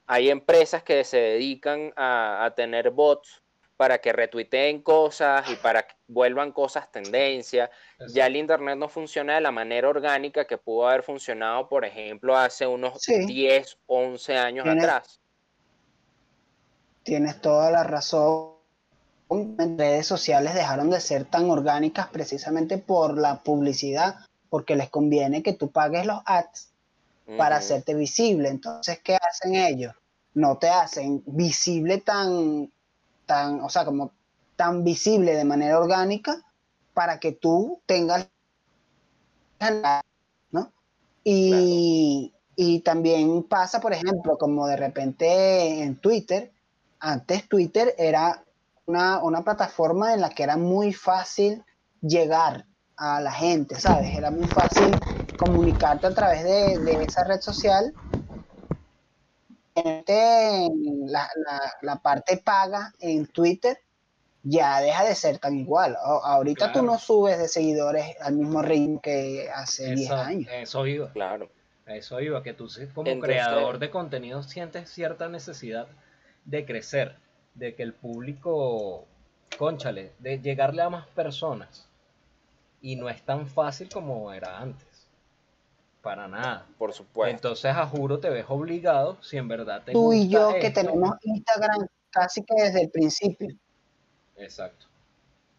Hay 0.05 0.29
empresas 0.29 0.83
que 0.83 1.03
se 1.03 1.17
dedican 1.17 1.93
a, 1.95 2.43
a 2.45 2.55
tener 2.55 2.91
bots 2.91 3.41
para 3.77 3.99
que 3.99 4.11
retuiteen 4.11 4.81
cosas 4.81 5.49
y 5.51 5.55
para 5.55 5.83
que 5.83 5.93
vuelvan 6.07 6.51
cosas 6.51 6.91
tendencia. 6.91 7.69
Ya 8.09 8.25
el 8.25 8.35
internet 8.35 8.75
no 8.75 8.89
funciona 8.89 9.35
de 9.35 9.41
la 9.41 9.51
manera 9.51 9.87
orgánica 9.87 10.45
que 10.45 10.57
pudo 10.57 10.87
haber 10.89 11.03
funcionado, 11.03 11.69
por 11.69 11.85
ejemplo, 11.85 12.35
hace 12.35 12.65
unos 12.65 13.01
Sí. 13.01 13.25
10, 13.27 13.77
11 13.85 14.35
años 14.35 14.67
atrás. 14.67 15.21
Tienes 17.07 17.39
toda 17.39 17.71
la 17.71 17.85
razón. 17.85 18.57
Las 19.29 19.77
redes 19.77 20.05
sociales 20.05 20.53
dejaron 20.53 20.89
de 20.89 20.99
ser 20.99 21.23
tan 21.23 21.49
orgánicas 21.49 22.07
precisamente 22.07 22.77
por 22.77 23.17
la 23.17 23.43
publicidad, 23.43 24.17
porque 24.49 24.75
les 24.75 24.89
conviene 24.89 25.41
que 25.41 25.53
tú 25.53 25.71
pagues 25.71 26.05
los 26.05 26.21
ads 26.25 26.67
para 27.37 27.57
hacerte 27.57 27.93
visible. 27.93 28.49
Entonces, 28.49 28.99
¿qué 29.01 29.15
hacen 29.15 29.55
ellos? 29.55 29.93
No 30.33 30.57
te 30.57 30.67
hacen 30.67 31.23
visible 31.25 31.99
tan, 31.99 32.71
tan, 33.25 33.61
o 33.61 33.69
sea, 33.69 33.85
como 33.85 34.11
tan 34.57 34.83
visible 34.83 35.33
de 35.33 35.45
manera 35.45 35.79
orgánica 35.79 36.43
para 36.93 37.21
que 37.21 37.31
tú 37.31 37.79
tengas, 37.85 38.27
¿no? 40.51 40.73
Y, 41.23 42.33
y 42.57 42.79
también 42.81 43.43
pasa, 43.43 43.79
por 43.79 43.93
ejemplo, 43.93 44.37
como 44.37 44.67
de 44.67 44.75
repente 44.75 45.83
en 45.83 45.95
Twitter, 45.95 46.51
antes 46.99 47.47
Twitter 47.47 47.93
era 47.97 48.43
una, 48.85 49.19
una 49.23 49.43
plataforma 49.43 50.13
en 50.13 50.21
la 50.21 50.29
que 50.29 50.43
era 50.43 50.57
muy 50.57 50.93
fácil 50.93 51.63
llegar 52.01 52.65
a 52.95 53.21
la 53.21 53.31
gente, 53.31 53.75
¿sabes? 53.79 54.15
Era 54.17 54.31
muy 54.31 54.47
fácil 54.47 54.99
comunicarte 55.37 56.07
a 56.07 56.13
través 56.13 56.43
de, 56.43 56.79
de 56.79 57.03
esa 57.03 57.23
red 57.23 57.39
social. 57.41 57.93
En 59.75 61.11
la, 61.11 61.29
la- 61.45 61.73
la 61.81 61.95
parte 61.97 62.37
paga 62.37 62.93
en 62.99 63.27
Twitter 63.27 63.77
ya 64.43 64.79
deja 64.81 65.03
de 65.03 65.13
ser 65.13 65.37
tan 65.39 65.55
igual. 65.55 65.95
Ahorita 66.01 66.67
tú 66.67 66.79
Claro. 66.79 66.87
no 66.93 66.99
subes 66.99 67.37
de 67.37 67.47
seguidores 67.47 68.15
al 68.21 68.33
mismo 68.33 68.61
ritmo 68.61 69.01
que 69.01 69.49
hace 69.53 69.93
10 69.93 69.99
Eso, 70.09 70.15
años. 70.15 70.49
eso 70.51 70.87
iba. 70.87 71.11
Claro. 71.11 71.49
A 71.85 71.95
Eso 71.95 72.19
iba, 72.19 72.41
que 72.43 72.53
tú 72.53 72.67
como 72.95 73.09
Entonces- 73.09 73.19
creador 73.37 73.77
de 73.79 73.89
contenido 73.91 74.41
sientes 74.43 74.89
cierta 74.89 75.29
necesidad 75.29 75.87
de 76.47 76.65
crecer, 76.65 77.15
de 77.53 77.75
que 77.75 77.83
el 77.83 77.93
público, 77.93 79.05
conchale, 79.59 80.13
de 80.17 80.39
llegarle 80.39 80.81
a 80.81 80.89
más 80.89 81.05
personas. 81.07 81.87
Y 82.81 82.95
no 82.95 83.09
es 83.09 83.21
tan 83.21 83.45
fácil 83.47 83.89
como 83.89 84.31
era 84.33 84.59
antes. 84.59 84.87
Para 86.01 86.27
nada. 86.27 86.65
Por 86.77 86.93
supuesto. 86.93 87.35
Entonces, 87.35 87.71
a 87.75 87.85
juro, 87.85 88.19
te 88.19 88.29
ves 88.29 88.45
obligado, 88.47 89.17
si 89.21 89.37
en 89.37 89.47
verdad 89.47 89.83
te 89.83 89.91
Tú 89.91 90.13
y 90.13 90.29
yo 90.29 90.53
que 90.59 90.69
tenemos 90.69 91.15
Instagram 91.21 91.87
casi 92.09 92.43
que 92.43 92.53
desde 92.63 92.81
el 92.83 92.89
principio. 92.89 93.49
Exacto. 94.37 94.85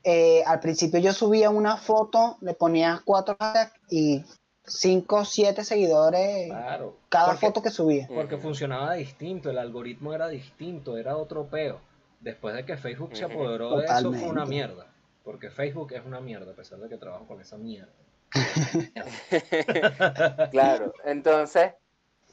eh, 0.05 0.43
al 0.47 0.61
principio 0.61 1.01
yo 1.01 1.13
subía 1.13 1.51
una 1.51 1.77
foto, 1.77 2.39
le 2.41 2.55
ponía 2.55 3.03
cuatro 3.05 3.37
hashtags 3.39 3.75
y 3.91 4.25
cinco 4.69 5.17
o 5.17 5.25
siete 5.25 5.65
seguidores 5.65 6.49
Claro. 6.49 6.97
cada 7.09 7.27
porque, 7.33 7.47
foto 7.47 7.63
que 7.63 7.71
subía. 7.71 8.07
Porque 8.07 8.37
funcionaba 8.37 8.43
funcionaba 8.43 8.95
distinto, 8.95 9.51
el 9.51 9.59
algoritmo 9.59 10.15
era 10.15 10.29
distinto, 10.29 10.97
era 10.97 11.17
otro 11.17 11.47
peo. 11.47 11.81
Después 12.21 12.55
de 12.55 12.65
que 12.65 12.77
Facebook 12.77 13.17
se 13.17 13.25
apoderó 13.25 13.79
de 13.79 13.87
eso, 13.87 14.13
fue 14.13 14.29
una 14.29 14.45
mierda. 14.45 14.87
Porque 15.25 15.51
Facebook 15.51 15.93
es 15.93 16.05
una 16.05 16.21
mierda, 16.21 16.53
a 16.53 16.55
pesar 16.55 16.79
de 16.79 16.89
que 16.89 16.97
trabajo 16.97 17.27
con 17.27 17.41
esa 17.41 17.57
mierda. 17.59 17.93
Claro, 20.51 20.93
entonces, 21.05 21.73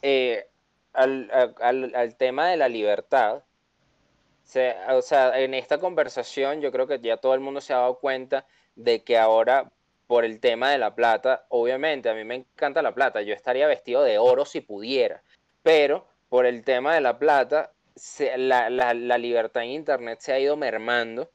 eh, 0.02 0.48
al, 0.94 1.30
al- 1.62 1.96
al 1.96 2.16
tema 2.16 2.50
de 2.50 2.58
la 2.58 2.68
libertad, 2.70 3.44
se- 4.44 4.76
o 4.90 5.02
sea, 5.02 5.40
en 5.40 5.54
esta 5.54 5.78
conversación 5.78 6.62
yo 6.62 6.72
creo 6.72 6.88
que 6.88 7.00
ya 7.00 7.18
todo 7.18 7.34
el 7.34 7.40
mundo 7.40 7.62
se 7.62 7.74
ha 7.74 7.78
dado 7.78 8.00
cuenta 8.00 8.46
de 8.76 9.04
que 9.04 9.18
ahora, 9.18 9.72
por 10.08 10.26
el 10.26 10.40
tema 10.40 10.72
de 10.72 10.78
la 10.78 10.96
plata, 10.96 11.46
obviamente 11.50 12.10
a 12.10 12.14
mí 12.14 12.24
me 12.24 12.36
encanta 12.36 12.82
la 12.82 12.94
plata, 12.94 13.22
yo 13.22 13.34
estaría 13.34 13.68
vestido 13.68 14.04
de 14.04 14.18
oro 14.18 14.46
si 14.46 14.62
pudiera, 14.62 15.24
pero 15.64 16.06
por 16.30 16.46
el 16.46 16.64
tema 16.64 16.94
de 16.94 17.02
la 17.02 17.18
plata, 17.18 17.72
la- 18.38 18.70
la 18.70 19.18
libertad 19.18 19.64
en 19.64 19.70
Internet 19.70 20.20
se 20.20 20.34
ha 20.34 20.40
ido 20.40 20.58
mermando 20.58 21.30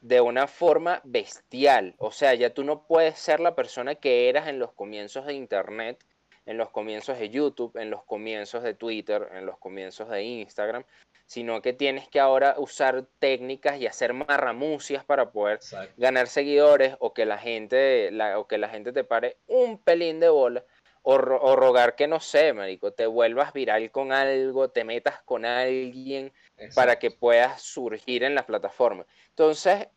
de 0.00 0.20
una 0.20 0.48
forma 0.48 1.00
bestial. 1.04 1.94
O 1.98 2.10
sea, 2.10 2.34
ya 2.34 2.50
tú 2.50 2.64
no 2.64 2.82
puedes 2.82 3.18
ser 3.18 3.38
la 3.40 3.54
persona 3.54 3.94
que 3.94 4.28
eras 4.28 4.48
en 4.48 4.58
los 4.58 4.72
comienzos 4.72 5.26
de 5.26 5.34
Internet, 5.34 6.04
en 6.44 6.58
los 6.58 6.70
comienzos 6.70 7.18
de 7.18 7.30
YouTube, 7.30 7.76
en 7.76 7.90
los 7.90 8.02
comienzos 8.02 8.64
de 8.64 8.74
Twitter, 8.74 9.28
en 9.32 9.46
los 9.46 9.58
comienzos 9.58 10.08
de 10.08 10.24
Instagram, 10.24 10.82
sino 11.26 11.62
que 11.62 11.72
tienes 11.72 12.08
que 12.08 12.20
ahora 12.20 12.54
usar 12.58 13.04
técnicas 13.18 13.78
y 13.80 13.86
hacer 13.86 14.12
marramucias 14.12 15.04
para 15.04 15.30
poder 15.32 15.56
Exacto. 15.56 15.94
ganar 15.96 16.26
seguidores 16.28 16.96
o 16.98 17.14
que 17.14 17.24
la 17.26 17.38
gente, 17.38 18.10
la- 18.10 18.38
o 18.38 18.46
que 18.46 18.58
la 18.58 18.68
gente 18.68 18.92
te 18.92 19.04
pare 19.04 19.38
un 19.46 19.78
pelín 19.78 20.20
de 20.20 20.28
bola 20.28 20.64
o, 21.02 21.18
ro- 21.18 21.40
o 21.42 21.56
rogar 21.56 21.96
que 21.96 22.06
no 22.06 22.20
sé, 22.20 22.52
marico, 22.52 22.92
te 22.92 23.06
vuelvas 23.06 23.52
viral 23.52 23.90
con 23.90 24.12
algo, 24.12 24.68
te 24.70 24.84
metas 24.84 25.22
con 25.22 25.44
alguien 25.44 26.32
para 26.74 26.98
que 26.98 27.10
puedas 27.10 27.60
surgir 27.62 28.22
en 28.24 28.34
la 28.34 28.46
plataforma. 28.46 29.04
Entonces, 29.30 29.88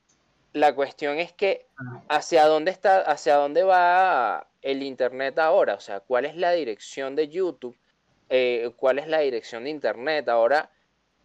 la 0.53 0.73
cuestión 0.73 1.19
es 1.19 1.33
que 1.33 1.67
hacia 2.07 2.45
dónde 2.45 2.71
está, 2.71 3.01
hacia 3.01 3.35
dónde 3.35 3.63
va 3.63 4.47
el 4.61 4.81
internet 4.83 5.37
ahora, 5.37 5.75
o 5.75 5.79
sea, 5.79 5.99
cuál 5.99 6.25
es 6.25 6.35
la 6.35 6.51
dirección 6.53 7.15
de 7.15 7.27
YouTube, 7.27 7.77
Eh, 8.29 8.71
cuál 8.77 8.97
es 8.97 9.07
la 9.07 9.19
dirección 9.19 9.65
de 9.65 9.69
internet. 9.69 10.27
Ahora, 10.29 10.71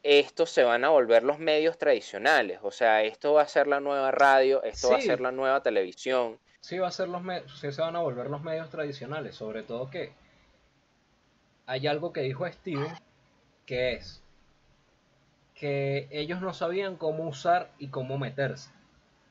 estos 0.02 0.50
se 0.50 0.64
van 0.64 0.84
a 0.84 0.88
volver 0.88 1.22
los 1.22 1.38
medios 1.38 1.78
tradicionales, 1.78 2.60
o 2.62 2.70
sea, 2.70 3.02
esto 3.02 3.34
va 3.34 3.42
a 3.42 3.48
ser 3.48 3.66
la 3.66 3.80
nueva 3.80 4.10
radio, 4.10 4.62
esto 4.62 4.90
va 4.90 4.96
a 4.96 5.00
ser 5.00 5.20
la 5.20 5.32
nueva 5.32 5.62
televisión. 5.62 6.38
Sí, 6.60 6.78
va 6.78 6.88
a 6.88 6.92
ser 6.92 7.08
los 7.08 7.22
sí 7.58 7.72
se 7.72 7.80
van 7.80 7.96
a 7.96 8.00
volver 8.00 8.28
los 8.28 8.42
medios 8.42 8.70
tradicionales, 8.70 9.34
sobre 9.34 9.62
todo 9.62 9.90
que 9.90 10.12
hay 11.66 11.86
algo 11.86 12.12
que 12.12 12.22
dijo 12.22 12.46
Steven, 12.46 12.92
que 13.66 13.92
es 13.92 14.22
que 15.54 16.08
ellos 16.10 16.40
no 16.40 16.54
sabían 16.54 16.96
cómo 16.96 17.28
usar 17.28 17.70
y 17.78 17.88
cómo 17.88 18.18
meterse. 18.18 18.70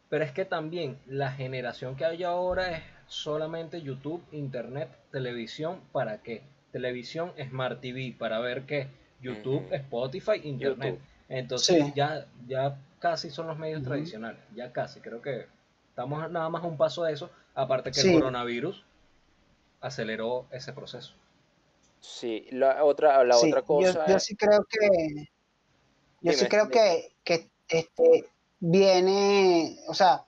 Pero 0.09 0.23
es 0.23 0.31
que 0.31 0.45
también 0.45 0.99
la 1.07 1.31
generación 1.31 1.95
que 1.95 2.05
hay 2.05 2.23
ahora 2.23 2.77
es 2.77 2.83
solamente 3.07 3.81
YouTube, 3.81 4.23
Internet, 4.31 4.89
televisión, 5.11 5.81
¿para 5.91 6.21
qué? 6.21 6.43
Televisión, 6.71 7.33
Smart 7.49 7.81
TV, 7.81 8.15
para 8.17 8.39
ver 8.39 8.63
qué? 8.63 8.87
YouTube, 9.21 9.65
Ujú. 9.65 9.73
Spotify, 9.75 10.41
Internet. 10.43 10.93
YouTube. 10.95 11.05
Entonces 11.29 11.85
Sí. 11.85 11.93
ya, 11.95 12.25
ya 12.47 12.77
casi 12.99 13.29
son 13.29 13.47
los 13.47 13.57
medios 13.57 13.83
tradicionales, 13.83 14.39
ya 14.55 14.71
casi, 14.71 14.99
creo 14.99 15.21
que 15.21 15.47
estamos 15.89 16.29
nada 16.31 16.49
más 16.49 16.63
a 16.63 16.67
un 16.67 16.77
paso 16.77 17.03
de 17.03 17.13
eso, 17.13 17.29
aparte 17.53 17.91
que 17.91 18.01
Sí. 18.01 18.09
el 18.09 18.13
coronavirus 18.15 18.83
aceleró 19.81 20.47
ese 20.51 20.73
proceso. 20.73 21.13
Sí, 22.01 22.47
la 22.51 22.83
otra, 22.83 23.23
la 23.23 23.35
Sí, 23.35 23.47
otra 23.47 23.61
yo- 23.61 23.65
cosa 23.65 24.05
yo, 24.07 24.15
es- 24.17 24.23
sí 24.23 24.35
creo 24.35 24.65
que 24.69 25.27
yo 26.21 26.33
sí 26.33 26.47
creo 26.47 26.65
dime. 26.65 26.73
que, 26.73 27.15
que 27.23 27.49
este 27.67 28.29
viene, 28.59 29.77
o 29.87 29.93
sea, 29.93 30.25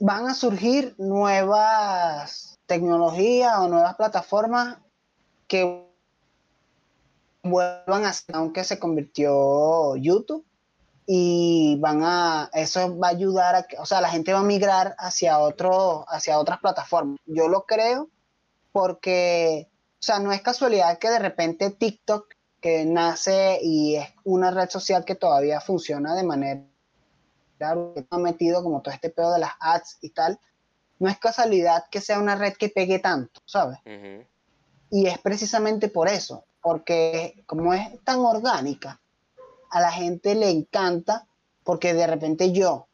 van 0.00 0.26
a 0.28 0.34
surgir 0.34 0.94
nuevas 0.98 2.58
tecnologías 2.66 3.54
o 3.58 3.68
nuevas 3.68 3.94
plataformas 3.96 4.78
que 5.48 5.88
vuelvan 7.42 8.04
a 8.04 8.12
ser, 8.12 8.36
aunque 8.36 8.64
se 8.64 8.78
convirtió 8.78 9.96
YouTube 9.96 10.44
y 11.06 11.76
van 11.80 12.02
a 12.02 12.50
eso 12.54 12.96
va 12.98 13.08
a 13.08 13.10
ayudar 13.10 13.54
a 13.56 13.62
que, 13.64 13.76
o 13.78 13.86
sea, 13.86 14.00
la 14.00 14.08
gente 14.08 14.32
va 14.32 14.40
a 14.40 14.44
migrar 14.44 14.94
hacia 14.98 15.38
otro 15.38 16.04
hacia 16.08 16.38
otras 16.38 16.60
plataformas. 16.60 17.18
Yo 17.26 17.48
lo 17.48 17.66
creo 17.66 18.08
porque 18.70 19.68
o 20.02 20.04
sea, 20.04 20.18
no 20.18 20.32
es 20.32 20.42
casualidad 20.42 20.98
que 20.98 21.10
de 21.10 21.20
repente 21.20 21.70
TikTok, 21.70 22.34
que 22.60 22.84
nace 22.84 23.60
y 23.62 23.94
es 23.94 24.08
una 24.24 24.50
red 24.50 24.68
social 24.68 25.04
que 25.04 25.14
todavía 25.14 25.60
funciona 25.60 26.16
de 26.16 26.24
manera, 26.24 26.64
claro, 27.56 27.92
que 27.94 28.00
está 28.00 28.18
metido 28.18 28.64
como 28.64 28.82
todo 28.82 28.92
este 28.92 29.10
pedo 29.10 29.32
de 29.32 29.38
las 29.38 29.52
ads 29.60 29.98
y 30.00 30.10
tal, 30.10 30.40
no 30.98 31.08
es 31.08 31.18
casualidad 31.18 31.84
que 31.88 32.00
sea 32.00 32.18
una 32.18 32.34
red 32.34 32.54
que 32.54 32.68
pegue 32.68 32.98
tanto, 32.98 33.40
¿sabes? 33.44 33.78
Y 34.90 35.06
es 35.06 35.18
precisamente 35.18 35.88
por 35.88 36.08
eso, 36.08 36.44
porque 36.62 37.42
como 37.46 37.74
es 37.74 38.02
tan 38.04 38.20
orgánica, 38.20 39.00
a 39.70 39.80
la 39.80 39.90
gente 39.92 40.34
le 40.34 40.50
encanta, 40.50 41.26
porque 41.64 41.94
de 41.94 42.06
repente 42.06 42.52
yo, 42.52 42.86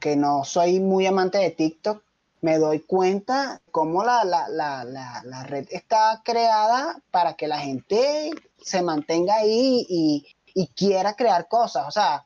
que 0.00 0.16
no 0.16 0.44
soy 0.44 0.80
muy 0.80 1.06
amante 1.06 1.38
de 1.38 1.50
TikTok, 1.50 2.02
me 2.40 2.58
doy 2.58 2.80
cuenta 2.80 3.60
cómo 3.72 4.04
la, 4.04 4.24
la, 4.24 4.48
la, 4.48 4.84
la, 4.84 5.22
la 5.24 5.42
red 5.42 5.66
está 5.70 6.22
creada 6.24 7.02
para 7.10 7.34
que 7.34 7.48
la 7.48 7.58
gente 7.58 8.30
se 8.62 8.80
mantenga 8.82 9.34
ahí 9.36 9.84
y, 9.88 10.26
y 10.54 10.68
quiera 10.68 11.14
crear 11.14 11.48
cosas. 11.48 11.88
O 11.88 11.90
sea, 11.90 12.24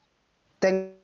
ten- 0.58 0.98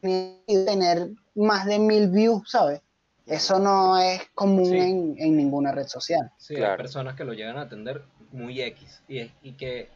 tener 0.00 1.10
más 1.34 1.66
de 1.66 1.78
mil 1.78 2.08
views, 2.08 2.50
¿sabes? 2.50 2.80
Eso 3.26 3.58
no 3.58 3.98
es 3.98 4.22
común 4.34 4.64
Sí. 4.66 4.78
en, 4.78 5.14
en 5.18 5.36
ninguna 5.36 5.72
red 5.72 5.86
social. 5.86 6.32
Sí, 6.38 6.54
hay 6.54 6.60
Claro. 6.62 6.82
personas 6.82 7.14
que 7.16 7.24
lo 7.24 7.34
llegan 7.34 7.58
a 7.58 7.62
atender 7.62 8.02
muy 8.32 8.60
X 8.62 9.02
y, 9.08 9.18
es- 9.18 9.32
y 9.42 9.52
que 9.52 9.88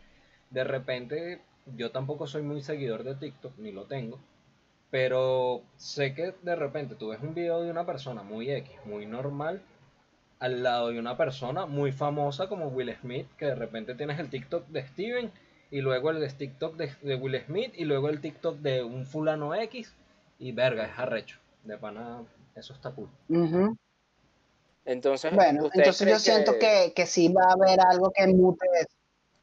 de 0.51 0.65
repente 0.65 1.41
yo 1.77 1.91
tampoco 1.91 2.27
soy 2.27 2.43
muy 2.43 2.63
seguidor 2.63 3.05
de 3.05 3.15
TikTok, 3.15 3.57
ni 3.59 3.73
lo 3.73 3.85
tengo, 3.87 4.19
pero 4.91 5.63
sé 5.77 6.15
que 6.15 6.35
de 6.43 6.57
repente 6.57 6.95
tú 6.95 7.09
ves 7.09 7.21
un 7.23 7.35
video 7.35 7.63
de 7.63 7.71
una 7.71 7.87
persona 7.87 8.23
muy 8.23 8.51
X, 8.51 8.73
muy 8.85 9.07
normal, 9.07 9.63
al 10.39 10.63
lado 10.63 10.91
de 10.91 10.99
una 10.99 11.17
persona 11.17 11.67
muy 11.67 11.93
famosa 11.93 12.49
como 12.49 12.69
Will 12.69 12.95
Smith, 13.01 13.27
que 13.39 13.47
de 13.47 13.55
repente 13.55 13.95
tienes 13.95 14.19
el 14.19 14.31
TikTok 14.31 14.67
de 14.69 14.87
Steven 14.87 15.31
y 15.71 15.81
luego 15.81 16.11
el 16.11 16.21
de 16.21 16.29
TikTok 16.29 16.77
de, 16.77 16.93
de 17.03 17.15
Will 17.17 17.41
Smith 17.47 17.73
y 17.77 17.85
luego 17.85 18.09
el 18.09 18.21
TikTok 18.21 18.59
de 18.59 18.83
un 18.85 19.07
fulano 19.07 19.55
X 19.55 19.95
y 20.39 20.53
verga, 20.53 20.87
es 20.87 20.99
arrecho. 20.99 21.39
De 21.65 21.79
pana, 21.79 22.23
eso 22.55 22.75
está 22.75 22.91
cool. 22.93 23.09
Entonces, 24.85 25.35
Bueno, 25.35 25.65
¿ustedes 25.65 26.01
entonces 26.01 26.07
yo 26.09 26.13
creen 26.33 26.45
siento 26.45 26.59
que, 26.59 26.93
que 26.95 27.07
sí 27.07 27.29
va 27.33 27.45
a 27.49 27.53
haber 27.53 27.81
algo 27.81 28.11
que 28.11 28.27
mute 28.27 28.67
eso. 28.81 28.89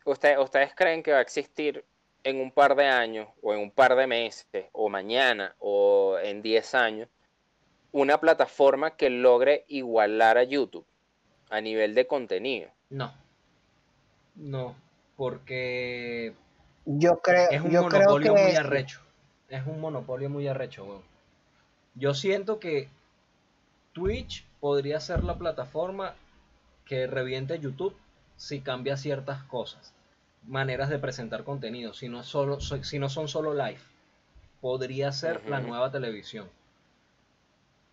Usted- 0.05 0.37
¿Ustedes 0.39 0.73
creen 0.75 1.01
que 1.03 1.11
va 1.11 1.19
a 1.19 1.21
existir 1.21 1.83
en 2.23 2.39
un 2.39 2.51
par 2.51 2.75
de 2.75 2.85
años, 2.85 3.27
o 3.41 3.53
en 3.53 3.59
un 3.61 3.71
par 3.71 3.95
de 3.95 4.05
meses, 4.05 4.45
o 4.71 4.89
mañana, 4.89 5.55
o 5.59 6.17
en 6.21 6.41
10 6.43 6.75
años, 6.75 7.09
una 7.91 8.19
plataforma 8.19 8.95
que 8.95 9.09
logre 9.09 9.65
igualar 9.67 10.37
a 10.37 10.43
YouTube 10.43 10.85
a 11.49 11.59
nivel 11.61 11.95
de 11.95 12.05
contenido? 12.05 12.69
No. 12.89 13.11
No, 14.35 14.75
porque 15.17 16.33
Yo 16.85 17.19
creo, 17.21 17.49
es 17.49 17.61
un 17.61 17.71
yo 17.71 17.87
creo 17.87 18.01
monopolio 18.01 18.33
muy 18.33 18.51
que 18.51 18.57
arrecho. 18.57 19.01
es 19.49 19.65
un 19.65 19.79
monopolio 19.81 20.29
muy 20.29 20.47
arrecho, 20.47 20.83
weón. 20.85 21.01
Yo 21.95 22.13
siento 22.13 22.59
que 22.59 22.87
Twitch 23.93 24.45
podría 24.59 24.99
ser 24.99 25.23
la 25.23 25.37
plataforma 25.37 26.15
que 26.85 27.07
reviente 27.07 27.59
YouTube 27.59 27.95
si 28.37 28.61
cambia 28.61 28.97
ciertas 28.97 29.43
cosas, 29.43 29.93
maneras 30.43 30.89
de 30.89 30.99
presentar 30.99 31.43
contenido, 31.43 31.93
si 31.93 32.09
no, 32.09 32.23
solo, 32.23 32.59
si 32.59 32.99
no 32.99 33.09
son 33.09 33.27
solo 33.27 33.53
live. 33.53 33.79
Podría 34.59 35.11
ser 35.11 35.47
la 35.49 35.59
nueva 35.59 35.91
televisión. 35.91 36.49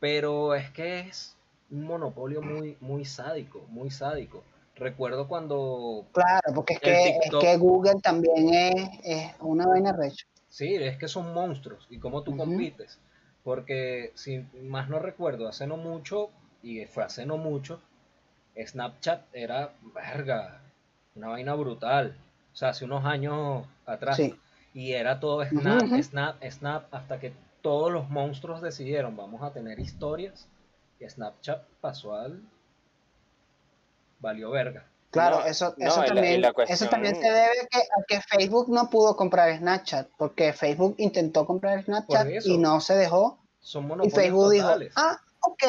Pero 0.00 0.54
es 0.54 0.70
que 0.70 1.00
es 1.00 1.36
un 1.70 1.84
monopolio 1.84 2.40
muy, 2.40 2.76
muy 2.80 3.04
sádico, 3.04 3.64
muy 3.68 3.90
sádico. 3.90 4.44
Recuerdo 4.76 5.26
cuando 5.26 6.06
Claro, 6.12 6.54
porque 6.54 6.74
es 6.74 6.80
que, 6.80 7.08
es 7.08 7.30
que 7.40 7.56
Google 7.56 8.00
también 8.00 8.54
es, 8.54 8.90
es 9.02 9.32
una 9.40 9.66
vaina 9.66 9.92
recha. 9.92 10.24
Sí, 10.48 10.74
es 10.74 10.96
que 10.96 11.08
son 11.08 11.34
monstruos 11.34 11.86
y 11.90 11.98
cómo 11.98 12.22
tú 12.22 12.30
Ujú. 12.32 12.38
compites. 12.38 12.98
Porque 13.48 14.12
si 14.14 14.44
más 14.64 14.90
no 14.90 14.98
recuerdo, 14.98 15.48
hace 15.48 15.66
no 15.66 15.78
mucho, 15.78 16.28
y 16.62 16.84
fue 16.84 17.04
hace 17.04 17.24
no 17.24 17.38
mucho, 17.38 17.80
Snapchat 18.62 19.22
era, 19.32 19.72
verga, 19.94 20.60
una 21.14 21.28
vaina 21.28 21.54
brutal. 21.54 22.14
O 22.52 22.56
sea, 22.56 22.68
hace 22.68 22.84
unos 22.84 23.06
años 23.06 23.64
atrás. 23.86 24.16
Sí. 24.16 24.38
Y 24.74 24.92
era 24.92 25.18
todo 25.18 25.42
Snap. 25.46 25.80
Snap, 26.02 26.44
Snap, 26.44 26.94
hasta 26.94 27.18
que 27.18 27.32
todos 27.62 27.90
los 27.90 28.10
monstruos 28.10 28.60
decidieron, 28.60 29.16
vamos 29.16 29.42
a 29.42 29.50
tener 29.50 29.80
historias. 29.80 30.46
Y 31.00 31.08
Snapchat 31.08 31.64
pasó 31.80 32.16
al... 32.16 32.42
Valió 34.20 34.50
verga. 34.50 34.84
Claro, 35.10 35.40
No, 35.40 35.46
eso, 35.46 35.74
no, 35.78 35.86
eso, 35.86 36.00
la- 36.00 36.06
también, 36.06 36.40
la 36.42 36.48
eso 36.48 36.54
cuestión- 36.54 36.90
también 36.90 37.14
se 37.16 37.30
debe 37.30 37.66
que, 37.70 37.78
a 37.78 38.04
que 38.06 38.20
Facebook 38.20 38.68
no 38.68 38.90
pudo 38.90 39.16
comprar 39.16 39.56
Snapchat, 39.56 40.08
porque 40.18 40.52
Facebook 40.52 40.96
intentó 40.98 41.46
comprar 41.46 41.82
Snapchat 41.82 42.26
y 42.44 42.58
no 42.58 42.80
se 42.82 42.94
dejó. 42.94 43.38
Son 43.60 43.84
Y 43.84 43.86
monopolios 43.88 44.14
Facebook 44.14 44.50
dijo, 44.52 44.66
totales. 44.66 44.92
ah, 44.96 45.18
ok, 45.40 45.64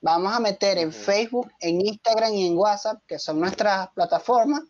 vamos 0.00 0.32
a 0.34 0.40
meter 0.40 0.78
en. 0.78 0.92
Facebook, 0.92 1.52
en 1.60 1.80
Instagram 1.80 2.32
y 2.34 2.46
en 2.48 2.58
WhatsApp, 2.58 3.00
que 3.06 3.18
son 3.20 3.38
nuestras 3.40 3.88
plataformas, 3.90 4.62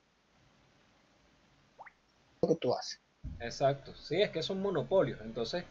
lo 2.42 2.48
que 2.48 2.56
tú 2.56 2.74
haces. 2.74 3.00
Exacto. 3.40 3.94
Sí, 3.96 4.20
es 4.20 4.30
que 4.30 4.42
son 4.42 4.60
monopolios. 4.60 5.20
Entonces, 5.22 5.64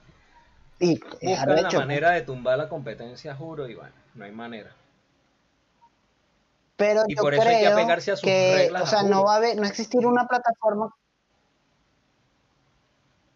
Y 0.80 0.94
es 0.94 1.00
buscan 1.22 1.62
la 1.64 1.70
manera 1.72 2.12
de 2.12 2.22
tumbar 2.24 2.58
la 2.58 2.68
competencia, 2.68 3.36
juro, 3.36 3.64
bueno, 3.66 3.94
no 4.16 4.26
hay 4.26 4.32
manera. 4.32 4.76
Pero 6.76 7.04
Y 7.08 7.16
yo 7.16 7.22
por 7.22 7.34
eso 7.34 7.44
hay 7.44 7.56
que 7.56 7.62
creo 7.62 7.74
apegarse 7.74 8.12
a 8.12 8.16
sus 8.16 8.24
que, 8.24 8.56
reglas 8.56 8.84
o 8.84 8.86
sea, 8.88 9.04
no 9.04 9.24
va 9.24 9.34
a 9.34 9.38
haber, 9.38 9.58
no 9.58 9.66
existir 9.66 10.06
una 10.06 10.28
plataforma. 10.28 10.94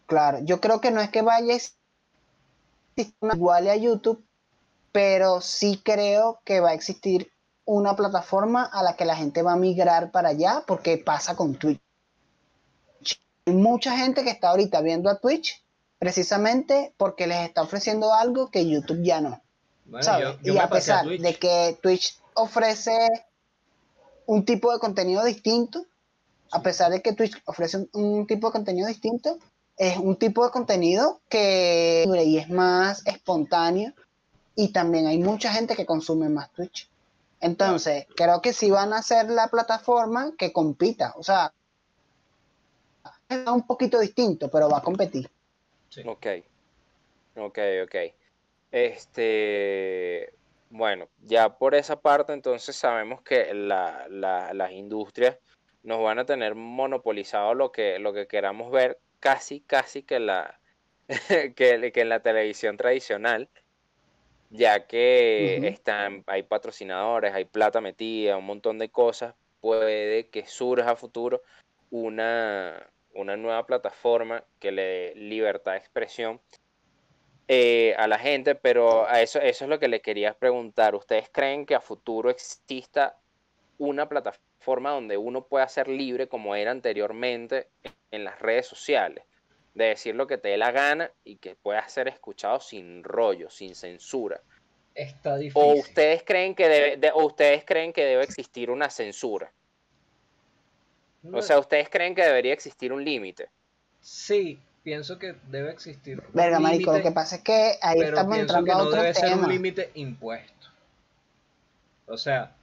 Claro, 0.08 0.40
yo 0.40 0.60
creo 0.60 0.82
que 0.82 0.92
no 0.92 1.02
es 1.02 1.10
que 1.10 1.22
vaya 1.22 1.54
a 1.54 1.58
existir 1.58 3.14
una 3.20 3.36
igual 3.36 3.70
a 3.70 3.76
YouTube, 3.76 4.24
pero 4.92 5.42
sí 5.42 5.82
creo 5.84 6.40
que 6.44 6.62
va 6.62 6.70
a 6.70 6.74
existir 6.74 7.32
una 7.66 7.96
plataforma 7.96 8.64
a 8.64 8.82
la 8.82 8.96
que 8.96 9.06
la 9.06 9.16
gente 9.16 9.42
va 9.42 9.54
a 9.54 9.58
migrar 9.58 10.12
para 10.12 10.30
allá, 10.30 10.64
porque 10.66 10.98
pasa 10.98 11.36
con 11.36 11.56
Twitch. 11.56 11.82
Hay 13.46 13.54
mucha 13.54 13.98
gente 13.98 14.24
que 14.24 14.30
está 14.30 14.50
ahorita 14.50 14.82
viendo 14.82 15.10
a 15.10 15.20
Twitch 15.20 15.62
precisamente 16.00 16.94
porque 16.98 17.28
les 17.28 17.46
está 17.46 17.62
ofreciendo 17.62 18.14
algo 18.14 18.50
que 18.50 18.68
YouTube 18.68 19.04
ya 19.04 19.22
no. 19.22 19.42
Bueno, 19.86 20.04
¿sabes? 20.04 20.38
yo, 20.42 20.42
yo 20.42 20.54
y 20.54 20.58
a 20.58 20.70
pesar 20.70 21.06
de 21.06 21.36
que 21.36 21.78
Twitch 21.82 22.18
ofrece 22.34 23.27
un 24.28 24.46
tipo 24.46 24.72
de 24.72 24.80
contenido 24.80 25.24
distinto, 25.24 25.86
a 26.52 26.62
pesar 26.62 26.92
de 26.92 27.02
que 27.02 27.14
Twitch 27.14 27.42
ofrece 27.46 27.78
un, 27.78 27.90
un 27.94 28.28
tipo 28.28 28.48
de 28.48 28.52
contenido 28.54 28.88
distinto, 28.88 29.40
es 29.78 29.98
un 29.98 30.16
tipo 30.16 30.44
de 30.46 30.52
contenido 30.52 31.22
que 31.30 32.06
y 32.26 32.38
es 32.38 32.50
más 32.50 33.06
espontáneo 33.06 33.94
y 34.56 34.72
también 34.72 35.08
hay 35.08 35.20
mucha 35.20 35.52
gente 35.52 35.76
que 35.76 35.86
consume 35.86 36.30
más 36.30 36.52
Twitch. 36.52 36.90
Entonces, 37.40 38.08
creo 38.16 38.42
que 38.42 38.54
sí 38.54 38.72
van 38.72 38.94
a 38.94 39.04
ser 39.04 39.30
la 39.30 39.48
plataforma 39.48 40.34
que 40.38 40.52
compita, 40.52 41.14
o 41.18 41.24
sea, 41.24 41.54
es 43.30 43.48
un 43.48 43.68
poquito 43.68 44.00
distinto, 44.00 44.50
pero 44.50 44.70
va 44.70 44.80
a 44.80 44.84
competir. 44.84 45.30
Sí. 45.90 46.02
Ok, 46.06 46.28
ok, 47.36 47.60
ok. 47.84 47.96
Este, 48.72 50.34
bueno, 50.70 51.08
ya 51.20 51.58
por 51.58 51.76
esa 51.76 52.02
parte 52.02 52.34
entonces 52.34 52.76
sabemos 52.76 53.22
que 53.22 53.54
la- 53.54 54.08
la- 54.10 54.54
las 54.54 54.72
industrias 54.72 55.38
nos 55.84 56.02
van 56.04 56.20
a 56.20 56.26
tener 56.26 56.56
monopolizado 56.56 57.54
lo 57.54 57.72
que, 57.72 58.00
lo 58.00 58.14
que 58.14 58.28
queramos 58.28 58.72
ver 58.72 59.00
casi, 59.20 59.62
casi 59.62 60.04
que 60.04 60.20
la, 60.20 60.60
que, 61.56 61.92
que 61.94 62.02
en 62.02 62.10
la 62.10 62.22
televisión 62.22 62.78
tradicional, 62.78 63.50
ya 64.50 64.88
que 64.88 65.68
están, 65.68 66.24
hay 66.28 66.44
patrocinadores, 66.44 67.34
hay 67.34 67.46
plata 67.46 67.82
metida, 67.82 68.38
un 68.38 68.46
montón 68.46 68.78
de 68.78 68.90
cosas, 68.90 69.36
puede 69.60 70.30
que 70.30 70.46
surja 70.46 70.92
a 70.92 70.96
futuro 70.96 71.42
una, 71.90 72.90
una 73.14 73.38
nueva 73.38 73.66
plataforma 73.66 74.44
que 74.60 74.72
le 74.72 74.82
dé 74.82 75.14
libertad 75.16 75.74
de 75.74 75.78
expresión 75.80 76.42
eh, 77.48 77.96
a 77.98 78.08
la 78.08 78.20
gente, 78.20 78.56
pero 78.56 79.08
a 79.08 79.22
eso, 79.22 79.40
eso 79.40 79.66
es 79.66 79.70
lo 79.70 79.80
que 79.80 79.88
le 79.88 80.02
quería 80.02 80.34
preguntar. 80.34 80.96
¿Ustedes 80.96 81.30
creen 81.32 81.66
que 81.66 81.76
a 81.76 81.82
futuro 81.82 82.30
exista 82.30 83.20
una 83.80 84.10
plataforma 84.10 84.92
donde 84.92 85.18
uno 85.18 85.48
pueda 85.48 85.68
ser 85.68 85.88
libre 85.88 86.28
como 86.28 86.56
era 86.56 86.72
anteriormente 86.72 87.70
en 88.12 88.24
las 88.24 88.40
redes 88.40 88.68
sociales? 88.68 89.24
De 89.74 89.86
decir 89.86 90.16
lo 90.16 90.26
que 90.28 90.38
te 90.40 90.50
dé 90.50 90.58
la 90.58 90.72
gana 90.72 91.12
y 91.24 91.38
que 91.38 91.56
pueda 91.56 91.88
ser 91.88 92.08
escuchado 92.08 92.60
sin 92.60 93.04
rollo, 93.04 93.50
sin 93.50 93.76
censura. 93.76 94.42
Está 94.96 95.38
difícil. 95.38 95.62
¿O 95.62 95.74
ustedes 95.80 96.24
creen 96.24 96.56
que 96.56 96.68
debe, 96.68 96.98
de- 96.98 97.12
o 97.12 97.26
ustedes 97.26 97.64
creen 97.64 97.94
que 97.94 98.04
debe 98.04 98.24
existir 98.24 98.72
una 98.72 98.90
censura? 98.90 99.54
No, 101.24 101.38
O 101.38 101.42
sea, 101.42 101.60
¿ustedes 101.60 101.90
creen 101.90 102.16
que 102.16 102.24
debería 102.24 102.54
existir 102.54 102.92
un 102.92 103.04
límite? 103.04 103.50
sí, 104.02 104.60
pienso 104.88 105.20
que 105.20 105.36
debe 105.52 105.72
existir. 105.72 106.24
Verga, 106.32 106.62
marico, 106.62 106.96
lo 106.96 107.04
que 107.04 107.12
pasa 107.12 107.36
es 107.36 107.42
que 107.42 107.78
ahí 107.82 108.00
pero 108.00 108.16
estamos 108.16 108.38
pienso 108.38 108.58
entrando 108.58 108.66
que 108.66 108.72
a 108.72 108.76
no 108.76 108.84
otro 108.84 109.02
debe 109.02 109.14
ser 109.14 109.38
un 109.38 109.50
límite 109.50 109.92
impuesto. 109.96 110.68
O 112.06 112.18
sea, 112.18 112.56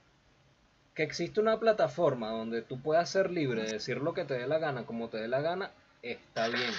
que 0.95 1.03
existe 1.03 1.39
una 1.39 1.59
plataforma 1.59 2.31
donde 2.31 2.63
tú 2.63 2.81
puedas 2.81 3.11
ser 3.11 3.29
libre 3.29 3.61
de 3.61 3.73
decir 3.73 3.97
lo 3.97 4.15
que 4.15 4.25
te 4.25 4.33
dé 4.33 4.47
la 4.47 4.57
gana, 4.57 4.87
como 4.87 5.09
te 5.09 5.19
dé 5.19 5.27
la 5.27 5.41
gana, 5.41 5.69
está 6.01 6.47
bien. 6.47 6.71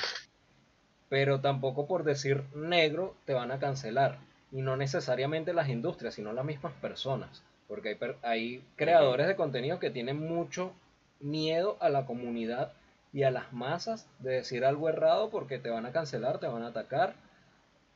Pero 1.08 1.38
tampoco 1.40 1.86
por 1.86 2.02
decir 2.02 2.42
negro 2.56 3.14
te 3.24 3.32
van 3.32 3.52
a 3.52 3.60
cancelar. 3.60 4.18
Y 4.50 4.62
no 4.62 4.76
necesariamente 4.76 5.54
las 5.54 5.68
industrias, 5.68 6.14
sino 6.14 6.32
las 6.32 6.44
mismas 6.44 6.72
personas. 6.80 7.44
Porque 7.68 7.90
hay, 7.90 8.16
hay 8.22 8.64
creadores 8.74 9.28
de 9.28 9.36
contenido 9.36 9.78
que 9.78 9.90
tienen 9.90 10.18
mucho 10.18 10.72
miedo 11.20 11.76
a 11.78 11.88
la 11.88 12.04
comunidad 12.04 12.72
y 13.16 13.22
a 13.22 13.30
las 13.30 13.50
masas 13.50 14.06
de 14.18 14.32
decir 14.32 14.62
algo 14.62 14.90
errado 14.90 15.30
porque 15.30 15.58
te 15.58 15.70
van 15.70 15.86
a 15.86 15.90
cancelar, 15.90 16.38
te 16.38 16.48
van 16.48 16.62
a 16.62 16.66
atacar. 16.66 17.14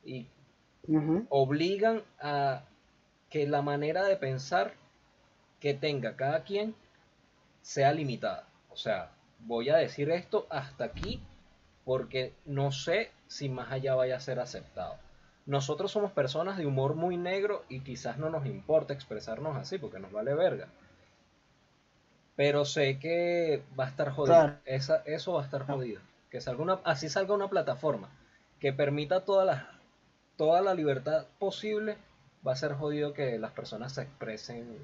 Y 0.03 0.25
obligan 1.29 2.01
a 2.19 2.63
que 3.29 3.45
la 3.47 3.61
manera 3.61 4.03
de 4.03 4.15
pensar 4.15 4.73
que 5.59 5.75
tenga 5.75 6.15
cada 6.15 6.41
quien 6.41 6.73
sea 7.61 7.93
limitada. 7.93 8.47
O 8.71 8.75
sea, 8.75 9.11
voy 9.41 9.69
a 9.69 9.77
decir 9.77 10.09
esto 10.09 10.47
hasta 10.49 10.85
aquí 10.85 11.21
porque 11.85 12.33
no 12.45 12.71
sé 12.71 13.11
si 13.27 13.47
más 13.47 13.71
allá 13.71 13.93
vaya 13.93 14.15
a 14.15 14.21
ser 14.21 14.39
aceptado. 14.39 14.95
Nosotros 15.45 15.91
somos 15.91 16.11
personas 16.13 16.57
de 16.57 16.65
humor 16.65 16.95
muy 16.95 17.15
negro 17.15 17.63
y 17.69 17.81
quizás 17.81 18.17
no 18.17 18.31
nos 18.31 18.47
importa 18.47 18.95
expresarnos 18.95 19.55
así 19.55 19.77
porque 19.77 19.99
nos 19.99 20.11
vale 20.11 20.33
verga. 20.33 20.69
Pero 22.41 22.65
sé 22.65 22.97
que 22.97 23.61
va 23.79 23.85
a 23.85 23.89
estar 23.89 24.09
jodido. 24.09 24.33
Claro. 24.33 24.57
Esa, 24.65 25.03
eso 25.05 25.33
va 25.33 25.43
a 25.43 25.45
estar 25.45 25.63
jodido. 25.63 26.01
Que 26.31 26.41
salga 26.41 26.63
una, 26.63 26.79
así 26.85 27.07
salga 27.07 27.35
una 27.35 27.47
plataforma 27.47 28.09
que 28.59 28.73
permita 28.73 29.25
toda 29.25 29.45
la, 29.45 29.79
toda 30.37 30.59
la 30.61 30.73
libertad 30.73 31.27
posible, 31.37 31.99
va 32.45 32.53
a 32.53 32.55
ser 32.55 32.73
jodido 32.73 33.13
que 33.13 33.37
las 33.37 33.51
personas 33.51 33.93
se 33.93 34.01
expresen 34.01 34.75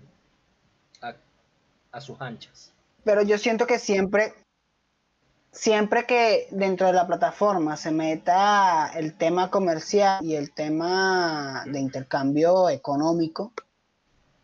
a, 1.01 1.15
a 1.91 1.99
sus 1.99 2.21
anchas. 2.21 2.73
Pero 3.03 3.23
yo 3.23 3.39
siento 3.39 3.65
que 3.65 3.79
siempre, 3.79 4.35
siempre 5.51 6.05
que 6.05 6.49
dentro 6.51 6.85
de 6.85 6.93
la 6.93 7.07
plataforma 7.07 7.75
se 7.75 7.89
meta 7.89 8.91
el 8.93 9.15
tema 9.17 9.49
comercial 9.49 10.23
y 10.23 10.35
el 10.35 10.51
tema 10.51 11.63
de 11.65 11.79
intercambio 11.79 12.69
económico, 12.69 13.51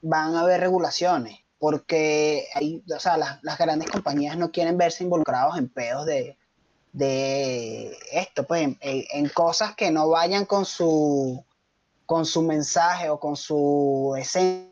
van 0.01 0.33
a 0.33 0.41
haber 0.41 0.61
regulaciones, 0.61 1.42
porque 1.63 2.49
hay, 2.55 2.83
o 2.93 2.99
sea, 2.99 3.15
las, 3.15 3.41
las 3.41 3.57
grandes 3.57 3.89
compañías 3.89 4.37
no 4.37 4.51
quieren 4.51 4.77
verse 4.77 5.05
involucrados 5.05 5.57
en 5.57 5.69
pedos 5.69 6.05
de, 6.05 6.37
de 6.91 7.97
esto, 8.11 8.45
pues, 8.45 8.63
en, 8.63 8.77
en- 8.81 9.29
cosas 9.29 9.73
que 9.73 9.89
no 9.89 10.09
vayan 10.09 10.43
con 10.45 10.65
su, 10.65 11.41
con 12.05 12.25
su 12.25 12.41
mensaje 12.41 13.09
o 13.09 13.17
con 13.17 13.37
su 13.37 14.13
esencia, 14.19 14.67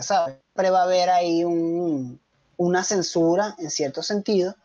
¿sabes? 0.00 0.34
Siempre 0.52 0.70
va 0.70 0.80
a 0.80 0.82
haber 0.82 1.10
ahí 1.10 1.44
un, 1.44 2.20
una 2.56 2.82
censura 2.82 3.54
en 3.60 3.70
cierto 3.70 4.02
sentido 4.02 4.56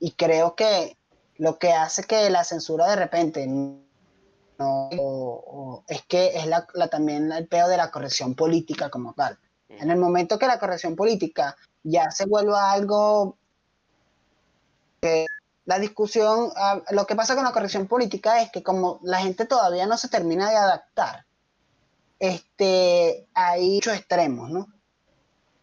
y 0.00 0.10
creo 0.14 0.56
que 0.56 0.96
lo 1.36 1.60
que 1.60 1.74
hace 1.74 2.02
que 2.02 2.28
la 2.28 2.42
censura 2.42 2.88
de 2.90 2.96
repente 2.96 3.46
no, 3.46 4.90
es 5.86 6.02
que 6.08 6.38
es 6.38 6.48
la, 6.48 6.66
también 6.90 7.30
el 7.30 7.46
peor 7.46 7.68
de 7.68 7.76
la 7.76 7.92
corrección 7.92 8.34
política 8.34 8.90
como 8.90 9.12
tal. 9.12 9.38
En 9.68 9.90
el 9.90 9.98
momento 9.98 10.38
que 10.38 10.46
la 10.46 10.58
corrección 10.58 10.96
política 10.96 11.56
ya 11.82 12.10
se 12.10 12.26
vuelva 12.26 12.72
algo 12.72 13.36
que 15.00 15.26
la 15.64 15.78
discusión, 15.78 16.50
ah, 16.56 16.80
lo 16.90 17.06
que 17.06 17.16
pasa 17.16 17.34
con 17.34 17.44
la 17.44 17.52
corrección 17.52 17.86
política 17.86 18.40
es 18.40 18.50
que 18.50 18.62
como 18.62 19.00
la 19.02 19.18
gente 19.18 19.46
todavía 19.46 19.86
no 19.86 19.98
se 19.98 20.08
termina 20.08 20.48
de 20.48 20.56
adaptar, 20.56 21.26
este, 22.18 23.26
hay 23.34 23.74
muchos 23.74 23.94
extremos, 23.94 24.50
¿no? 24.50 24.68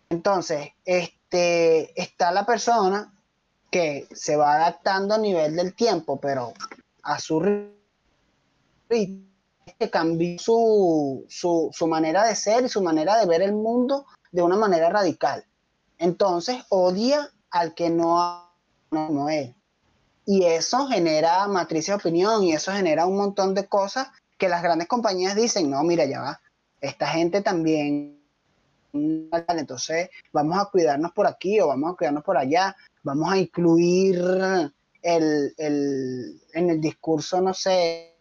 Entonces, 0.09 0.69
este, 0.85 1.99
está 1.99 2.31
la 2.31 2.45
persona 2.45 3.13
que 3.71 4.07
se 4.11 4.35
va 4.35 4.53
adaptando 4.53 5.15
a 5.15 5.17
nivel 5.17 5.55
del 5.55 5.73
tiempo, 5.73 6.19
pero 6.19 6.53
a 7.01 7.19
su 7.19 7.39
ritmo, 8.89 9.32
que 9.79 9.89
cambió 9.89 10.37
su, 10.39 11.25
su, 11.29 11.87
manera 11.87 12.25
de 12.25 12.35
ser 12.35 12.65
y 12.65 12.69
su 12.69 12.81
manera 12.81 13.17
de 13.17 13.25
ver 13.25 13.41
el 13.41 13.53
mundo 13.53 14.05
de 14.31 14.41
una 14.41 14.55
manera 14.55 14.89
radical. 14.89 15.45
Entonces, 15.97 16.63
odia 16.69 17.29
al 17.49 17.73
que 17.73 17.89
no, 17.89 18.49
no, 18.91 19.29
es. 19.29 19.55
Y 20.25 20.43
eso 20.43 20.87
genera 20.87 21.47
matriz 21.47 21.87
de 21.87 21.93
opinión 21.93 22.43
y 22.43 22.53
eso 22.53 22.71
genera 22.71 23.05
un 23.05 23.17
montón 23.17 23.53
de 23.53 23.67
cosas 23.67 24.07
que 24.37 24.49
las 24.49 24.63
grandes 24.63 24.87
compañías 24.87 25.35
dicen, 25.35 25.69
no, 25.69 25.83
mira, 25.83 26.05
ya 26.05 26.21
va, 26.21 26.41
esta 26.81 27.07
gente 27.07 27.41
también 27.41 28.23
entonces 28.93 30.09
vamos 30.31 30.59
a 30.59 30.69
cuidarnos 30.69 31.11
por 31.13 31.25
aquí 31.25 31.59
o 31.59 31.67
vamos 31.67 31.93
a 31.93 31.97
cuidarnos 31.97 32.23
por 32.23 32.37
allá, 32.37 32.75
vamos 33.01 33.31
a 33.31 33.37
incluir 33.37 34.21
el, 35.01 35.53
en 35.57 36.69
el 36.69 36.79
discurso, 36.79 37.41
no 37.41 37.53
sé, 37.53 38.15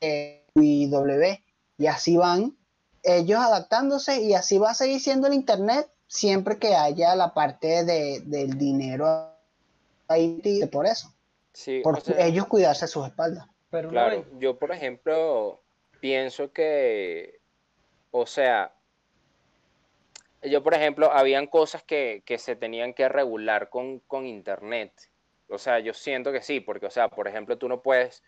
eh, 0.00 0.45
W, 0.56 1.42
y 1.78 1.86
así 1.86 2.16
van 2.16 2.56
ellos 3.02 3.38
adaptándose 3.38 4.22
y 4.22 4.34
así 4.34 4.58
va 4.58 4.70
a 4.70 4.74
seguir 4.74 5.00
siendo 5.00 5.28
el 5.28 5.34
Internet 5.34 5.88
siempre 6.08 6.58
que 6.58 6.74
haya 6.74 7.14
la 7.14 7.34
parte 7.34 7.84
de, 7.84 8.20
del 8.24 8.58
dinero 8.58 9.30
ahí 10.08 10.40
por 10.72 10.86
eso. 10.86 11.12
Sí, 11.52 11.80
por 11.82 12.02
ellos 12.18 12.46
cuidarse 12.46 12.86
sus 12.86 13.06
espaldas. 13.06 13.46
Pero 13.70 13.90
claro, 13.90 14.24
yo 14.38 14.58
por 14.58 14.72
ejemplo 14.72 15.62
pienso 16.00 16.52
que, 16.52 17.40
o 18.10 18.26
sea, 18.26 18.72
yo, 20.42 20.62
por 20.62 20.74
ejemplo, 20.74 21.10
habían 21.12 21.46
cosas 21.46 21.82
que, 21.82 22.22
se 22.38 22.56
tenían 22.56 22.94
que 22.94 23.08
regular 23.08 23.68
con, 23.68 24.26
Internet. 24.26 24.92
O 25.48 25.58
sea, 25.58 25.78
yo 25.80 25.94
siento 25.94 26.32
que 26.32 26.42
sí, 26.42 26.60
porque, 26.60 26.86
o 26.86 26.90
sea, 26.90 27.08
por 27.08 27.28
ejemplo, 27.28 27.56
tú 27.58 27.68
no 27.68 27.82
puedes 27.82 28.22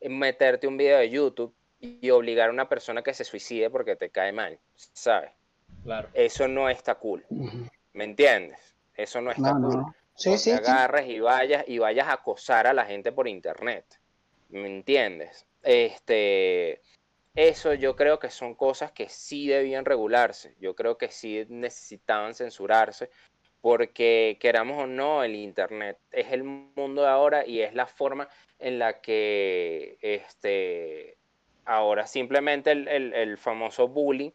meterte 0.00 0.66
un 0.66 0.76
video 0.76 0.98
de 0.98 1.10
YouTube 1.10 1.54
y 1.82 2.10
obligar 2.10 2.48
a 2.48 2.52
una 2.52 2.68
persona 2.68 3.02
que 3.02 3.12
se 3.12 3.24
suicide 3.24 3.68
porque 3.68 3.96
te 3.96 4.08
cae 4.08 4.32
mal, 4.32 4.58
¿sabes? 4.74 5.32
Claro. 5.82 6.08
Eso 6.14 6.46
no 6.46 6.68
está 6.68 6.94
cool. 6.94 7.26
¿Me 7.92 8.04
entiendes? 8.04 8.74
Eso 8.94 9.20
no 9.20 9.32
está 9.32 9.52
cool. 9.52 9.84
Sí, 10.14 10.38
sí, 10.38 10.52
agarres 10.52 11.08
y 11.08 11.18
vayas 11.18 11.64
y 11.66 11.78
vayas 11.78 12.06
a 12.06 12.14
acosar 12.14 12.66
a 12.66 12.72
la 12.72 12.84
gente 12.84 13.10
por 13.10 13.26
internet. 13.26 13.84
¿Me 14.50 14.66
entiendes? 14.66 15.44
Este, 15.62 16.80
eso 17.34 17.74
yo 17.74 17.96
creo 17.96 18.18
que 18.20 18.30
son 18.30 18.54
cosas 18.54 18.92
que 18.92 19.08
sí 19.08 19.48
debían 19.48 19.84
regularse, 19.84 20.54
yo 20.60 20.76
creo 20.76 20.98
que 20.98 21.10
sí 21.10 21.44
necesitaban 21.48 22.34
censurarse, 22.34 23.10
porque 23.62 24.36
queramos 24.40 24.82
o 24.82 24.86
no, 24.86 25.22
el 25.24 25.36
Internet 25.36 25.96
es 26.10 26.32
el 26.32 26.42
mundo 26.42 27.02
de 27.02 27.08
ahora 27.08 27.46
y 27.46 27.62
es 27.62 27.74
la 27.74 27.86
forma 27.86 28.28
en 28.58 28.78
la 28.78 29.00
que 29.00 29.96
este, 30.02 31.16
ahora 31.64 32.06
simplemente 32.06 32.72
el, 32.72 33.38
famoso 33.38 33.88
bullying 33.88 34.30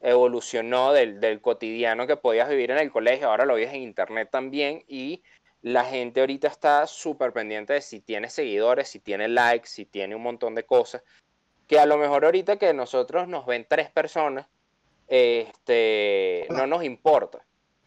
evolucionó 0.00 0.92
del, 0.92 1.20
del, 1.20 1.40
cotidiano 1.40 2.06
que 2.06 2.16
podías 2.16 2.48
vivir 2.48 2.70
en 2.70 2.78
el 2.78 2.90
colegio, 2.90 3.28
ahora 3.28 3.46
lo 3.46 3.54
vives 3.54 3.74
en 3.74 3.82
Internet 3.82 4.28
también 4.30 4.84
y 4.86 5.22
la 5.62 5.84
gente 5.84 6.20
ahorita 6.20 6.48
está 6.48 6.86
súper 6.86 7.32
pendiente 7.32 7.72
de 7.72 7.80
si 7.80 8.00
tiene 8.00 8.28
seguidores, 8.28 8.88
si 8.88 9.00
tiene 9.00 9.28
likes, 9.28 9.68
si 9.68 9.86
tiene 9.86 10.14
un 10.14 10.22
montón 10.22 10.54
de 10.54 10.64
cosas 10.64 11.02
que 11.66 11.78
a 11.78 11.86
lo 11.86 11.96
mejor 11.96 12.24
ahorita 12.24 12.56
que 12.56 12.72
nosotros 12.72 13.28
nos 13.28 13.46
ven 13.46 13.66
tres 13.68 13.90
personas, 13.90 14.46
este, 15.08 16.46
no 16.50 16.66
nos 16.66 16.84
importa. 16.84 17.44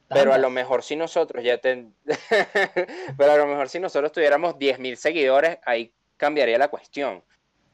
Pero 0.10 0.34
a 0.34 0.40
lo 0.40 0.50
mejor 0.50 0.84
si 0.84 0.96
nosotros 0.96 1.44
ya 1.44 1.60
ten... 1.60 1.94
pero 3.18 3.32
a 3.32 3.38
lo 3.38 3.46
mejor 3.46 3.70
si 3.70 3.80
nosotros 3.80 4.12
tuviéramos 4.12 4.56
10.000 4.56 4.96
seguidores, 4.96 5.60
ahí 5.66 5.94
cambiaría 6.18 6.58
la 6.58 6.70
cuestión. 6.70 7.24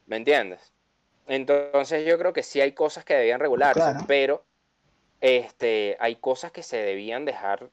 ¿Me 0.06 0.18
entiendes? 0.18 0.74
Entonces 1.28 2.06
yo 2.06 2.18
creo 2.18 2.34
que 2.34 2.44
sí 2.44 2.62
hay 2.62 2.74
cosas 2.74 3.04
que 3.04 3.16
debían 3.16 3.40
regularse, 3.40 3.82
pero 4.08 4.44
este, 5.22 5.98
hay 6.00 6.18
cosas 6.18 6.52
que 6.52 6.64
se 6.64 6.78
debían 6.78 7.26
dejar, 7.26 7.70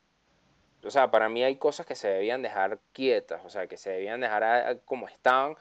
o 0.82 0.90
sea, 0.90 1.10
para 1.10 1.28
mí 1.28 1.44
hay 1.44 1.56
cosas 1.56 1.84
que 1.84 1.94
se 1.94 2.08
debían 2.08 2.42
dejar 2.42 2.78
quietas, 2.92 3.42
o 3.44 3.50
sea, 3.50 3.66
que 3.66 3.76
se 3.76 3.90
debían 3.90 4.20
dejar 4.20 4.80
como 4.84 5.06
estaban 5.08 5.56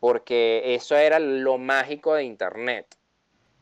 porque 0.00 0.74
eso 0.74 0.96
era 0.96 1.18
lo 1.18 1.58
mágico 1.58 2.14
de 2.14 2.24
Internet. 2.24 2.96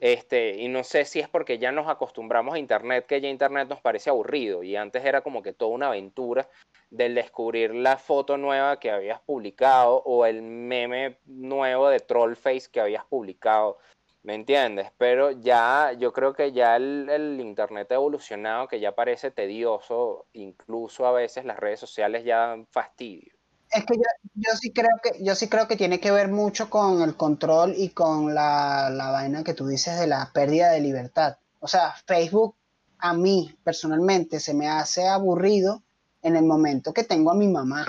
Este, 0.01 0.57
y 0.57 0.68
no 0.68 0.84
sé 0.84 1.05
si 1.05 1.20
es 1.20 1.28
porque 1.28 1.59
ya 1.59 1.72
nos 1.72 1.88
acostumbramos 1.88 2.55
a 2.55 2.59
Internet, 2.59 3.07
que 3.07 3.20
ya 3.20 3.28
Internet 3.28 3.68
nos 3.68 3.80
parece 3.80 4.11
aburrido, 4.11 4.62
y 4.62 4.76
antes 4.76 5.05
era 5.05 5.22
como 5.22 5.42
que 5.42 5.53
toda 5.53 5.72
una 5.72 5.88
aventura 5.88 6.49
del 6.90 7.14
descubrir 7.14 7.74
la 7.74 7.96
foto 7.96 8.36
nueva 8.36 8.78
que 8.78 8.90
habías 8.90 9.20
publicado 9.20 10.03
o 10.05 10.24
el 10.24 10.42
meme 10.42 11.18
nuevo 11.26 11.88
de 11.88 12.01
Trollface 12.01 12.70
que 12.70 12.80
habías 12.80 13.05
publicado. 13.05 13.78
¿Me 14.22 14.34
entiendes? 14.34 14.90
Pero 14.99 15.30
ya 15.30 15.92
yo 15.99 16.12
creo 16.12 16.34
que 16.34 16.53
ya 16.53 16.76
el, 16.76 17.09
el, 17.09 17.40
Internet 17.40 17.90
ha 17.92 17.94
evolucionado, 17.94 18.68
que 18.68 18.80
ya 18.80 18.92
parece 18.94 19.30
tedioso, 19.30 20.26
incluso 20.32 21.07
a 21.07 21.12
veces 21.12 21.44
las 21.44 21.59
redes 21.59 21.80
sociales 21.80 22.24
ya 22.24 22.49
dan 22.49 22.66
fastidio. 22.66 23.38
Es 23.71 23.85
que 23.85 23.97
yo, 24.35 24.51
sí 24.61 24.73
creo 24.73 24.97
que 25.03 25.23
yo 25.23 25.35
sí 25.35 25.49
creo 25.49 25.69
que 25.69 25.77
tiene 25.77 26.01
que 26.01 26.11
ver 26.11 26.29
mucho 26.29 26.71
con 26.71 27.03
el 27.03 27.16
control 27.16 27.75
y 27.77 27.91
con 27.91 28.35
la, 28.35 28.89
la 28.91 29.11
vaina 29.11 29.45
que 29.45 29.55
tú 29.55 29.66
dices 29.66 29.99
de 29.99 30.07
la 30.07 30.31
pérdida 30.33 30.71
de 30.71 30.81
libertad. 30.81 31.37
O 31.61 31.69
sea, 31.69 31.95
Facebook 32.07 32.55
a 32.99 33.12
mí 33.12 33.55
personalmente 33.62 34.41
se 34.41 34.55
me 34.55 34.69
hace 34.69 35.07
aburrido 35.07 35.83
en 36.23 36.37
el 36.37 36.45
momento 36.45 36.93
que 36.93 37.05
tengo 37.05 37.31
a 37.31 37.35
mi 37.35 37.49
mamá, 37.49 37.87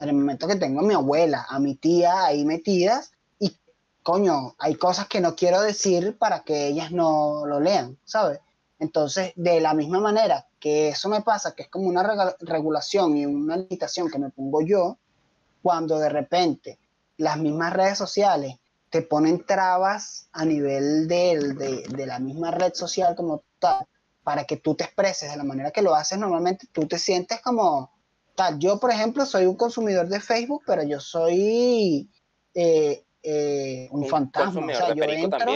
en 0.00 0.08
el 0.08 0.14
momento 0.14 0.46
que 0.46 0.56
tengo 0.56 0.80
a 0.80 0.84
mi 0.84 0.94
abuela, 0.94 1.46
a 1.48 1.58
mi 1.58 1.74
tía 1.74 2.24
ahí 2.24 2.44
metidas 2.44 3.12
y 3.38 3.56
coño, 4.02 4.54
hay 4.58 4.76
cosas 4.76 5.08
que 5.08 5.20
no 5.20 5.34
quiero 5.34 5.60
decir 5.60 6.16
para 6.18 6.44
que 6.44 6.68
ellas 6.68 6.92
no 6.92 7.46
lo 7.46 7.60
lean, 7.60 7.98
¿sabes? 8.04 8.40
Entonces, 8.78 9.32
de 9.36 9.60
la 9.60 9.74
misma 9.74 10.00
manera 10.00 10.46
que 10.60 10.88
eso 10.88 11.08
me 11.08 11.22
pasa, 11.22 11.54
que 11.54 11.64
es 11.64 11.68
como 11.68 11.88
una 11.88 12.34
regulación 12.40 13.16
y 13.16 13.26
una 13.26 13.56
limitación 13.56 14.10
que 14.10 14.18
me 14.18 14.30
pongo 14.30 14.60
yo, 14.62 14.98
cuando 15.66 15.98
de 15.98 16.08
repente 16.08 16.78
las 17.16 17.38
mismas 17.38 17.72
redes 17.72 17.98
sociales 17.98 18.54
te 18.88 19.02
ponen 19.02 19.44
trabas 19.44 20.28
a 20.30 20.44
nivel 20.44 21.08
de, 21.08 21.84
de, 21.88 22.06
la 22.06 22.20
misma 22.20 22.52
red 22.52 22.72
social 22.72 23.16
como 23.16 23.42
tal, 23.58 23.84
para 24.22 24.44
que 24.44 24.58
tú 24.58 24.76
te 24.76 24.84
expreses 24.84 25.28
de 25.28 25.36
la 25.36 25.42
manera 25.42 25.72
que 25.72 25.82
lo 25.82 25.96
haces 25.96 26.20
normalmente, 26.20 26.68
tú 26.70 26.86
te 26.86 27.00
sientes 27.00 27.40
como 27.40 27.90
tal. 28.36 28.60
Yo, 28.60 28.78
por 28.78 28.92
ejemplo, 28.92 29.26
soy 29.26 29.46
un 29.46 29.56
consumidor 29.56 30.06
de 30.06 30.20
Facebook, 30.20 30.62
pero 30.64 30.84
yo 30.84 31.00
soy 31.00 32.08
eh, 32.54 33.04
eh, 33.24 33.88
un, 33.90 34.06
fantasma. 34.06 34.66
O 34.66 34.68
sea, 34.68 34.94
yo 34.94 35.02
entro... 35.02 35.52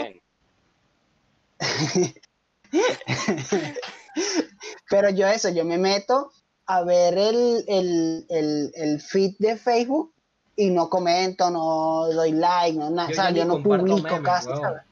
pero 4.89 5.09
yo 5.09 5.25
eso, 5.27 5.47
yo 5.47 5.63
me 5.63 5.77
meto 5.77 6.33
a 6.71 6.83
ver 6.83 7.17
el, 7.17 8.25
el, 8.29 9.01
feed 9.01 9.35
de 9.39 9.57
Facebook 9.57 10.13
y 10.55 10.69
no 10.69 10.89
comento, 10.89 11.51
no 11.51 12.07
doy 12.13 12.31
like, 12.31 12.77
no 12.77 12.89
nada, 12.89 13.09
yo, 13.09 13.11
o 13.11 13.15
sea, 13.15 13.31
yo 13.31 13.45
no 13.45 13.61
publico 13.61 14.21
casi, 14.23 14.47
¿sabes? 14.47 14.83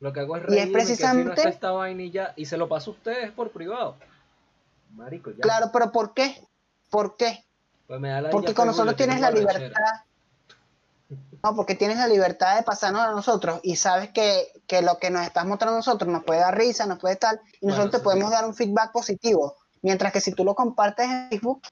Lo 0.00 0.12
que 0.12 0.20
hago 0.20 0.36
es 0.36 0.42
reír, 0.42 0.58
y 0.58 0.62
es 0.62 0.68
precisamente 0.70 1.48
esta 1.48 1.70
vainilla 1.70 2.34
y 2.36 2.44
se 2.44 2.58
lo 2.58 2.68
paso 2.68 2.90
a 2.90 2.94
ustedes 2.94 3.32
por 3.32 3.52
privado. 3.52 3.96
Marico, 4.90 5.30
ya. 5.30 5.38
Claro, 5.40 5.70
pero 5.72 5.90
¿por 5.92 6.12
qué? 6.12 6.46
¿Por 6.90 7.16
qué? 7.16 7.46
Pues 7.86 8.00
me 8.00 8.10
da 8.10 8.20
la 8.20 8.30
porque 8.30 8.52
con 8.52 8.66
nosotros 8.66 8.96
tienes 8.96 9.18
la 9.18 9.30
libertad. 9.30 10.04
No, 11.42 11.56
porque 11.56 11.74
tienes 11.74 11.96
la 11.96 12.06
libertad 12.06 12.56
de 12.56 12.64
pasarnos 12.64 13.00
a 13.00 13.12
nosotros 13.12 13.60
y 13.62 13.76
sabes 13.76 14.10
que, 14.10 14.46
que, 14.66 14.82
lo 14.82 14.98
que 14.98 15.08
nos 15.08 15.22
estás 15.22 15.46
mostrando 15.46 15.76
a 15.76 15.78
nosotros 15.78 16.12
nos 16.12 16.22
puede 16.22 16.40
dar 16.40 16.56
risa, 16.56 16.84
nos 16.84 16.98
puede 16.98 17.14
estar, 17.14 17.40
y 17.62 17.66
nosotros 17.66 17.92
te 17.92 17.98
podemos 18.00 18.30
dar 18.30 18.44
un 18.44 18.54
feedback 18.54 18.92
positivo. 18.92 19.56
Mientras 19.82 20.12
que 20.12 20.20
si 20.20 20.32
tú 20.32 20.44
lo 20.44 20.54
compartes 20.54 21.06
en 21.08 21.28
Facebook, 21.30 21.62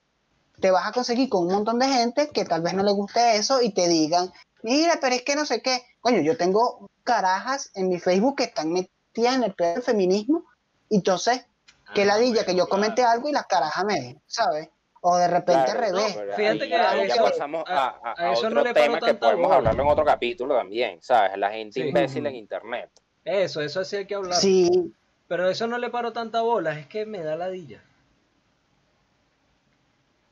te 0.61 0.71
vas 0.71 0.87
a 0.87 0.93
conseguir 0.93 1.29
con 1.29 1.47
un 1.47 1.53
montón 1.53 1.79
de 1.79 1.87
gente 1.89 2.31
que 2.31 2.45
tal 2.45 2.63
vez 2.63 2.75
no 2.75 2.83
le 2.83 2.93
guste 2.93 3.37
eso 3.37 3.61
y 3.63 3.71
te 3.73 3.87
digan, 3.89 4.33
mira, 4.63 4.99
pero 5.01 5.15
es 5.15 5.23
que 5.23 5.37
no 5.37 5.45
sé 5.45 5.63
qué. 5.63 5.83
Coño, 6.01 6.21
yo 6.21 6.37
tengo 6.37 6.89
carajas 7.05 7.71
en 7.75 7.89
mi 7.89 7.99
Facebook 7.99 8.37
que 8.37 8.45
están 8.45 8.73
metidas 8.73 9.35
en 9.37 9.45
el 9.45 9.55
pedo 9.55 9.75
del 9.75 9.83
feminismo. 9.83 10.45
Y 10.89 10.97
entonces, 10.97 11.45
qué 11.95 12.03
ah, 12.03 12.07
ladilla 12.07 12.45
que 12.45 12.55
yo 12.57 12.69
comente 12.69 13.03
algo 13.03 13.29
y 13.29 13.33
las 13.33 13.47
carajas 13.47 13.85
me, 13.85 14.17
¿sabes? 14.27 14.69
O 15.01 15.17
de 15.17 15.29
repente 15.29 15.65
Claro, 15.65 15.79
al 15.79 15.79
revés. 15.87 16.13
Fíjate 16.35 16.63
ahí 16.65 16.69
que 16.69 16.75
a 16.75 17.07
ya 17.07 17.15
eso- 17.15 17.23
pasamos 17.25 17.65
a, 17.69 17.87
a- 18.03 18.15
a- 18.17 18.33
no 18.33 18.33
otro 18.33 18.73
tema 18.75 18.99
que 18.99 19.15
podemos 19.15 19.43
bola. 19.47 19.57
hablarlo 19.57 19.83
en 19.85 19.89
otro 19.89 20.05
capítulo 20.05 20.57
también, 20.57 20.99
¿sabes? 21.03 21.39
La 21.39 21.51
gente 21.53 21.81
Sí. 21.83 21.87
imbécil 21.89 22.27
en 22.27 22.35
internet. 22.35 22.91
Eso, 23.25 23.61
eso 23.61 23.85
sí 23.85 23.97
hay 23.97 24.07
que 24.07 24.15
hablar. 24.17 24.35
Sí, 24.41 24.93
Pero 25.29 25.49
eso 25.51 25.67
no 25.67 25.77
le 25.79 25.91
paro 25.91 26.13
tanta 26.15 26.41
bola, 26.41 26.79
es 26.79 26.87
que 26.87 27.05
me 27.05 27.23
da 27.23 27.37
ladilla. 27.37 27.85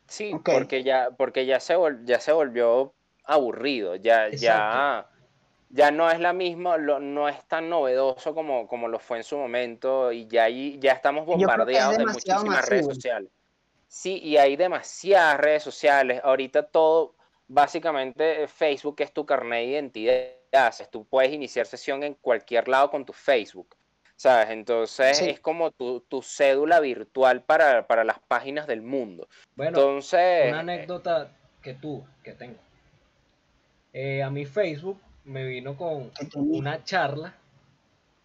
Sí, 0.08 0.34
porque 0.44 0.82
ya, 0.82 1.10
porque 1.16 1.46
ya 1.46 1.60
se 1.60 1.76
vol- 1.76 2.04
ya 2.04 2.20
se 2.20 2.32
volvió 2.32 2.94
aburrido, 3.24 3.96
ya, 3.96 4.28
ya, 4.28 4.28
Exacto. 4.32 5.16
ya 5.70 5.90
no 5.90 6.10
es 6.10 6.20
la 6.20 6.32
misma, 6.32 6.76
lo- 6.76 7.00
no 7.00 7.28
es 7.28 7.44
tan 7.48 7.68
novedoso 7.68 8.34
como, 8.34 8.68
como 8.68 8.88
lo 8.88 8.98
fue 8.98 9.18
en 9.18 9.24
su 9.24 9.36
momento, 9.36 10.12
y 10.12 10.26
ya 10.28 10.48
ya 10.48 10.92
estamos 10.92 11.22
es 11.22 11.26
bombardeados 11.26 11.98
de 11.98 12.06
muchísimas 12.06 12.68
redes 12.68 12.86
sociales. 12.86 13.30
Sí, 13.88 14.18
y 14.22 14.36
hay 14.36 14.56
demasiadas 14.56 15.38
redes 15.38 15.62
sociales. 15.62 16.20
Ahorita 16.22 16.64
todo, 16.64 17.16
básicamente, 17.46 18.42
eh, 18.42 18.48
Facebook 18.48 18.96
es 18.98 19.12
tu 19.12 19.24
carnet 19.24 19.60
de 19.60 19.70
identidad. 19.72 20.72
Tú 20.90 21.04
puedes 21.06 21.32
iniciar 21.32 21.66
sesión 21.66 22.02
en 22.02 22.14
cualquier 22.14 22.68
lado 22.68 22.90
con 22.90 23.04
tu 23.04 23.12
Facebook. 23.12 23.76
¿Sabes? 24.16 24.48
Entonces 24.50 25.18
Sí. 25.18 25.28
es 25.30 25.40
como 25.40 25.70
tu, 25.70 26.00
tu 26.00 26.22
cédula 26.22 26.80
virtual 26.80 27.42
para, 27.42 27.86
para 27.86 28.02
las 28.02 28.18
páginas 28.18 28.66
del 28.66 28.82
mundo. 28.82 29.28
Bueno, 29.54 29.78
Entonces, 29.78 30.48
una 30.48 30.60
anécdota 30.60 31.30
que 31.62 31.74
tú, 31.74 32.04
que 32.22 32.32
tengo. 32.32 32.56
Eh, 33.92 34.22
a 34.22 34.30
mi 34.30 34.46
Facebook 34.46 35.00
me 35.24 35.44
vino 35.44 35.76
con 35.76 36.12
una 36.34 36.84
charla 36.84 37.34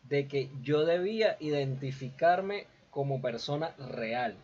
de 0.04 0.28
que 0.28 0.50
yo 0.62 0.86
debía 0.86 1.38
identificarme 1.40 2.68
como 2.90 3.22
persona 3.22 3.74
real. 3.78 4.36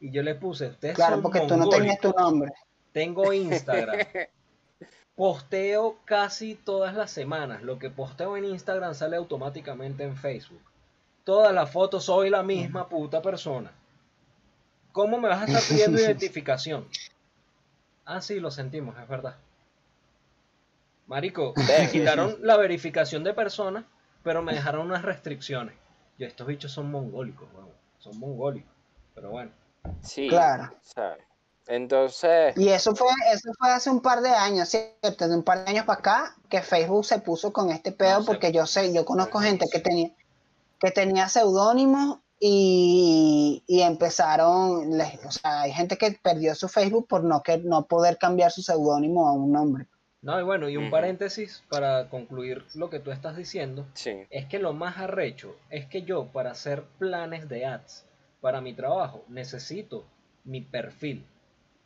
Y 0.00 0.10
yo 0.10 0.22
le 0.22 0.34
puse, 0.34 0.66
ustedes 0.68 0.94
Claro, 0.96 1.14
son 1.14 1.22
porque 1.22 1.40
tú 1.40 1.56
no 1.56 1.68
tenías 1.68 1.98
tu 1.98 2.10
nombre. 2.12 2.52
Tengo 2.92 3.32
Instagram. 3.32 3.98
Posteo 5.22 6.00
casi 6.04 6.56
todas 6.56 6.96
las 6.96 7.12
semanas. 7.12 7.62
Lo 7.62 7.78
que 7.78 7.90
posteo 7.90 8.36
en 8.36 8.44
Instagram 8.44 8.92
sale 8.92 9.16
automáticamente 9.16 10.02
en 10.02 10.16
Facebook. 10.16 10.60
Todas 11.22 11.54
las 11.54 11.70
fotos 11.70 12.06
soy 12.06 12.28
la 12.28 12.42
misma 12.42 12.88
puta 12.88 13.22
persona. 13.22 13.70
¿Cómo 14.90 15.20
me 15.20 15.28
vas 15.28 15.42
a 15.42 15.44
estar 15.44 15.62
pidiendo 15.62 16.00
identificación? 16.02 16.88
Ah, 18.04 18.20
sí, 18.20 18.40
lo 18.40 18.50
sentimos, 18.50 18.98
es 18.98 19.06
verdad. 19.06 19.36
Marico, 21.06 21.54
me 21.78 21.88
quitaron 21.88 22.38
la 22.40 22.56
verificación 22.56 23.22
de 23.22 23.32
persona, 23.32 23.86
pero 24.24 24.42
me 24.42 24.52
dejaron 24.52 24.88
unas 24.88 25.02
restricciones. 25.02 25.76
Yo, 26.18 26.26
estos 26.26 26.48
bichos 26.48 26.72
son 26.72 26.90
mongólicos, 26.90 27.48
weón. 27.54 27.70
Son 28.00 28.18
mongólicos. 28.18 28.72
Pero 29.14 29.30
bueno. 29.30 29.52
sí, 30.00 30.26
Claro. 30.26 30.74
¿sabes? 30.82 31.22
Entonces, 31.66 32.54
Y 32.54 32.68
eso 32.68 32.94
fue, 32.94 33.08
eso 33.32 33.50
fue 33.58 33.70
hace 33.70 33.90
un 33.90 34.00
par 34.02 34.20
de 34.20 34.30
años, 34.30 34.68
¿cierto? 34.68 35.28
De 35.28 35.34
un 35.36 35.42
par 35.42 35.64
de 35.64 35.70
años 35.70 35.84
para 35.86 35.98
acá, 36.00 36.36
que 36.50 36.60
Facebook 36.62 37.04
se 37.04 37.18
puso 37.20 37.52
con 37.52 37.70
este 37.70 37.92
pedo, 37.92 38.18
No 38.18 38.22
sé. 38.22 38.26
porque 38.26 38.52
yo 38.52 38.66
sé, 38.66 38.92
yo 38.92 39.04
conozco 39.04 39.40
gente 39.40 39.66
que 39.72 39.80
tenía, 39.80 40.10
que 40.80 40.90
tenía 40.92 41.28
seudónimos 41.28 42.20
y, 42.40 43.64
y 43.66 43.82
empezaron, 43.82 44.96
les- 44.98 45.24
o 45.26 45.30
sea, 45.32 45.62
hay 45.62 45.72
gente 45.72 45.96
que 45.98 46.12
perdió 46.22 46.54
su 46.54 46.68
Facebook 46.68 47.08
por 47.08 47.24
no, 47.24 47.42
que, 47.42 47.58
no 47.58 47.86
poder 47.86 48.18
cambiar 48.18 48.50
su 48.52 48.62
seudónimo 48.62 49.28
a 49.28 49.32
un 49.32 49.52
nombre. 49.52 49.86
No, 50.22 50.38
y 50.40 50.42
bueno, 50.44 50.68
y 50.68 50.76
un 50.76 50.90
paréntesis 50.90 51.62
para 51.68 52.08
concluir 52.08 52.64
lo 52.74 52.88
que 52.90 53.00
tú 53.00 53.10
estás 53.10 53.36
diciendo. 53.36 53.86
sí, 53.94 54.26
Es 54.30 54.46
que 54.46 54.58
lo 54.58 54.72
más 54.72 54.96
arrecho 54.98 55.56
es 55.68 55.86
que 55.86 56.02
yo 56.02 56.26
para 56.32 56.52
hacer 56.52 56.84
planes 56.98 57.48
de 57.48 57.66
ads 57.66 58.04
para 58.40 58.60
mi 58.60 58.72
trabajo 58.74 59.24
necesito 59.28 60.04
mi 60.44 60.60
perfil. 60.60 61.26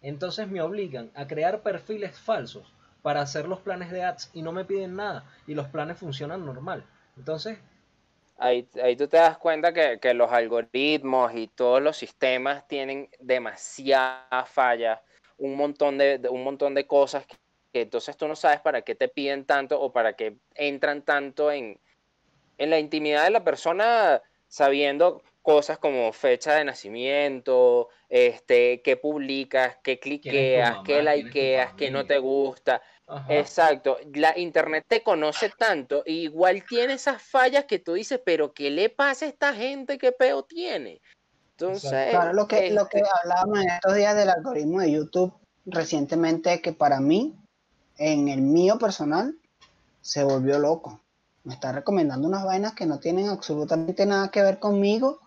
Entonces 0.07 0.47
me 0.47 0.61
obligan 0.61 1.11
a 1.17 1.27
crear 1.27 1.63
perfiles 1.63 2.17
falsos 2.17 2.73
para 3.03 3.23
hacer 3.23 3.49
los 3.49 3.59
planes 3.59 3.91
de 3.91 4.05
ads 4.05 4.31
y 4.35 4.43
no 4.43 4.53
me 4.53 4.65
piden 4.65 4.95
nada 4.95 5.25
y 5.49 5.55
los 5.55 5.67
planes 5.67 5.99
funcionan 5.99 6.47
normal. 6.47 6.85
Entonces, 7.17 7.59
ahí, 8.39 8.69
ahí 8.81 8.95
tú 8.95 9.09
te 9.09 9.17
das 9.17 9.37
cuenta 9.37 9.73
que, 9.73 9.99
que 10.01 10.15
los 10.15 10.31
algoritmos 10.31 11.35
y 11.35 11.49
todos 11.49 11.83
los 11.83 11.97
sistemas 11.97 12.69
tienen 12.69 13.09
demasiadas 13.19 14.49
fallas, 14.49 15.01
un 15.39 15.57
montón 15.57 15.99
de, 15.99 16.21
un 16.31 16.45
montón 16.45 16.75
de 16.75 16.87
cosas 16.87 17.27
que, 17.27 17.35
que 17.73 17.83
entonces 17.83 18.17
tú 18.17 18.29
no 18.29 18.37
sabes 18.37 18.61
para 18.61 18.83
qué 18.83 18.95
te 18.95 19.09
piden 19.09 19.45
tanto 19.45 19.81
o 19.81 19.93
para 19.93 20.13
qué 20.13 20.37
entran 20.55 21.03
tanto 21.03 21.51
en, 21.51 21.81
en 22.59 22.71
la 22.71 22.79
intimidad 22.79 23.25
de 23.25 23.31
la 23.31 23.43
persona 23.43 24.23
sabiendo 24.49 25.23
cosas 25.43 25.79
como 25.79 26.13
fecha 26.13 26.55
de 26.55 26.65
nacimiento, 26.65 27.89
este, 28.09 28.83
qué 28.83 28.97
publicas, 28.97 29.79
qué 29.83 29.99
cliqueas, 30.01 30.71
mamá? 30.71 30.85
qué 30.85 30.93
¿Quién 30.95 31.09
es 31.09 31.25
likeas, 31.25 31.75
qué 31.75 31.91
no 31.91 32.05
te 32.05 32.19
gusta. 32.19 32.83
ajá, 33.07 33.35
Exacto, 33.35 33.99
la 34.13 34.37
internet 34.37 34.85
te 34.89 35.03
conoce 35.03 35.51
tanto, 35.51 36.03
y 36.05 36.23
igual 36.23 36.65
tiene 36.69 36.95
esas 36.95 37.23
fallas 37.23 37.67
que 37.67 37.79
tú 37.79 37.95
dices, 37.95 38.21
pero 38.25 38.53
¿qué 38.53 38.71
le 38.71 38.89
pasa 38.89 39.27
a 39.27 39.29
esta 39.29 39.55
gente? 39.55 39.99
¿Qué 39.99 40.13
peo 40.13 40.43
tiene? 40.43 41.01
Entonces, 41.53 42.11
Claro, 42.11 42.33
lo 42.33 42.47
que, 42.47 42.71
lo 42.71 42.89
que 42.89 42.99
este, 42.99 43.11
hablábamos 43.23 43.61
en 43.61 43.71
estos 43.71 43.95
días 43.95 44.17
del 44.17 44.29
algoritmo 44.31 44.81
de 44.81 44.93
YouTube 44.93 45.33
recientemente, 45.65 46.61
que 46.61 46.73
para 46.73 47.01
mí, 47.01 47.35
en 47.99 48.29
el 48.29 48.41
mío 48.41 48.79
personal, 48.79 49.39
se 50.01 50.23
volvió 50.23 50.59
loco. 50.59 51.01
Me 51.47 51.55
está 51.55 51.71
recomendando 51.71 52.27
unas 52.27 52.45
vainas 52.45 52.75
que 52.75 52.87
no 52.87 52.99
tienen 52.99 53.29
absolutamente 53.29 54.05
nada 54.05 54.33
que 54.33 54.43
ver 54.43 54.59
conmigo. 54.59 55.21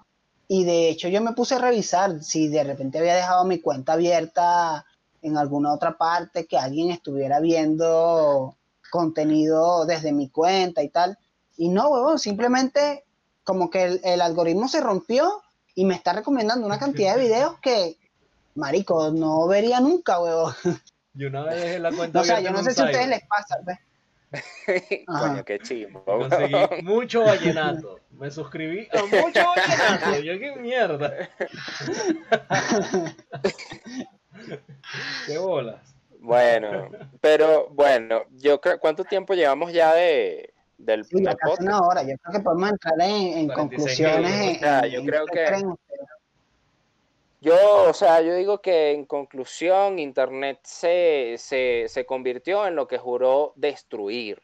Y 0.49 0.65
de 0.65 0.89
hecho 0.89 1.07
yo 1.07 1.21
me 1.21 1.31
puse 1.31 1.55
a 1.55 1.59
revisar 1.59 2.21
si 2.21 2.49
de 2.49 2.65
repente 2.65 2.99
había 2.99 3.15
dejado 3.15 3.45
mi 3.45 3.61
cuenta 3.61 3.93
abierta 3.93 4.85
en 5.21 5.37
alguna 5.37 5.71
otra 5.71 5.97
parte, 5.97 6.45
que 6.45 6.57
alguien 6.57 6.91
estuviera 6.91 7.39
viendo 7.39 8.57
contenido 8.91 9.85
desde 9.85 10.11
mi 10.11 10.27
cuenta 10.27 10.83
y 10.83 10.89
tal. 10.89 11.17
Y 11.55 11.69
no, 11.69 11.87
huevón, 11.87 12.19
simplemente 12.19 13.05
como 13.45 13.69
que 13.69 13.85
el, 13.85 14.01
el 14.03 14.19
algoritmo 14.19 14.67
se 14.67 14.81
rompió 14.81 15.41
y 15.73 15.85
me 15.85 15.95
está 15.95 16.11
recomendando 16.11 16.65
una 16.65 16.79
cantidad 16.79 17.15
de 17.15 17.21
videos 17.21 17.59
que, 17.61 17.95
marico, 18.55 19.09
no 19.11 19.47
vería 19.47 19.79
nunca, 19.79 20.19
huevón. 20.19 20.53
y 21.13 21.23
una 21.23 21.43
vez 21.43 21.61
dejé 21.61 21.79
la 21.79 21.93
cuenta 21.93 22.19
O 22.19 22.23
sea, 22.25 22.35
abierta 22.35 22.57
yo 22.57 22.61
no 22.61 22.69
sé 22.69 22.75
si 22.75 22.81
a 22.81 22.85
ustedes 22.85 23.07
les 23.07 23.25
pasa, 23.25 23.57
pues. 23.63 23.79
Coño, 25.07 25.43
qué 25.43 25.59
chimbo. 25.59 26.03
Conseguí 26.05 26.53
mucho 26.83 27.23
vallenato. 27.23 27.99
Me 28.11 28.29
suscribí 28.29 28.87
a 28.91 29.01
mucho 29.03 29.41
vallenato. 29.55 30.19
Yo 30.21 30.37
qué 30.39 30.55
mierda. 30.57 31.29
qué 35.27 35.37
bolas. 35.37 35.95
Bueno, 36.19 36.89
pero 37.21 37.69
bueno, 37.71 38.23
yo 38.31 38.59
creo, 38.59 38.77
¿cuánto 38.79 39.03
tiempo 39.05 39.33
llevamos 39.33 39.71
ya 39.71 39.93
de, 39.93 40.53
del, 40.77 41.05
Sí, 41.05 41.15
del 41.21 41.35
podcast? 41.37 41.61
una 41.61 41.79
hora. 41.81 42.03
Yo 42.03 42.15
creo 42.21 42.33
que 42.33 42.39
podemos 42.41 42.69
entrar 42.71 43.01
en, 43.01 43.09
en 43.37 43.47
46 43.47 43.55
conclusiones. 43.55 44.31
minutos. 44.31 44.49
en- 44.49 44.55
O 44.55 44.59
sea, 44.59 44.79
en- 44.85 44.91
yo 44.91 44.99
en 44.99 45.05
creo 45.05 45.25
qué 45.25 45.33
que-. 45.33 45.49
Yo, 47.41 47.89
o 47.89 47.93
sea, 47.93 48.21
yo 48.21 48.35
digo 48.35 48.61
que 48.61 48.91
en 48.91 49.05
conclusión, 49.05 49.97
Internet 49.97 50.59
se, 50.63 51.35
se, 51.37 51.85
se 51.87 52.05
convirtió 52.05 52.67
en 52.67 52.75
lo 52.75 52.87
que 52.87 52.97
juró 52.97 53.53
destruir. 53.55 54.41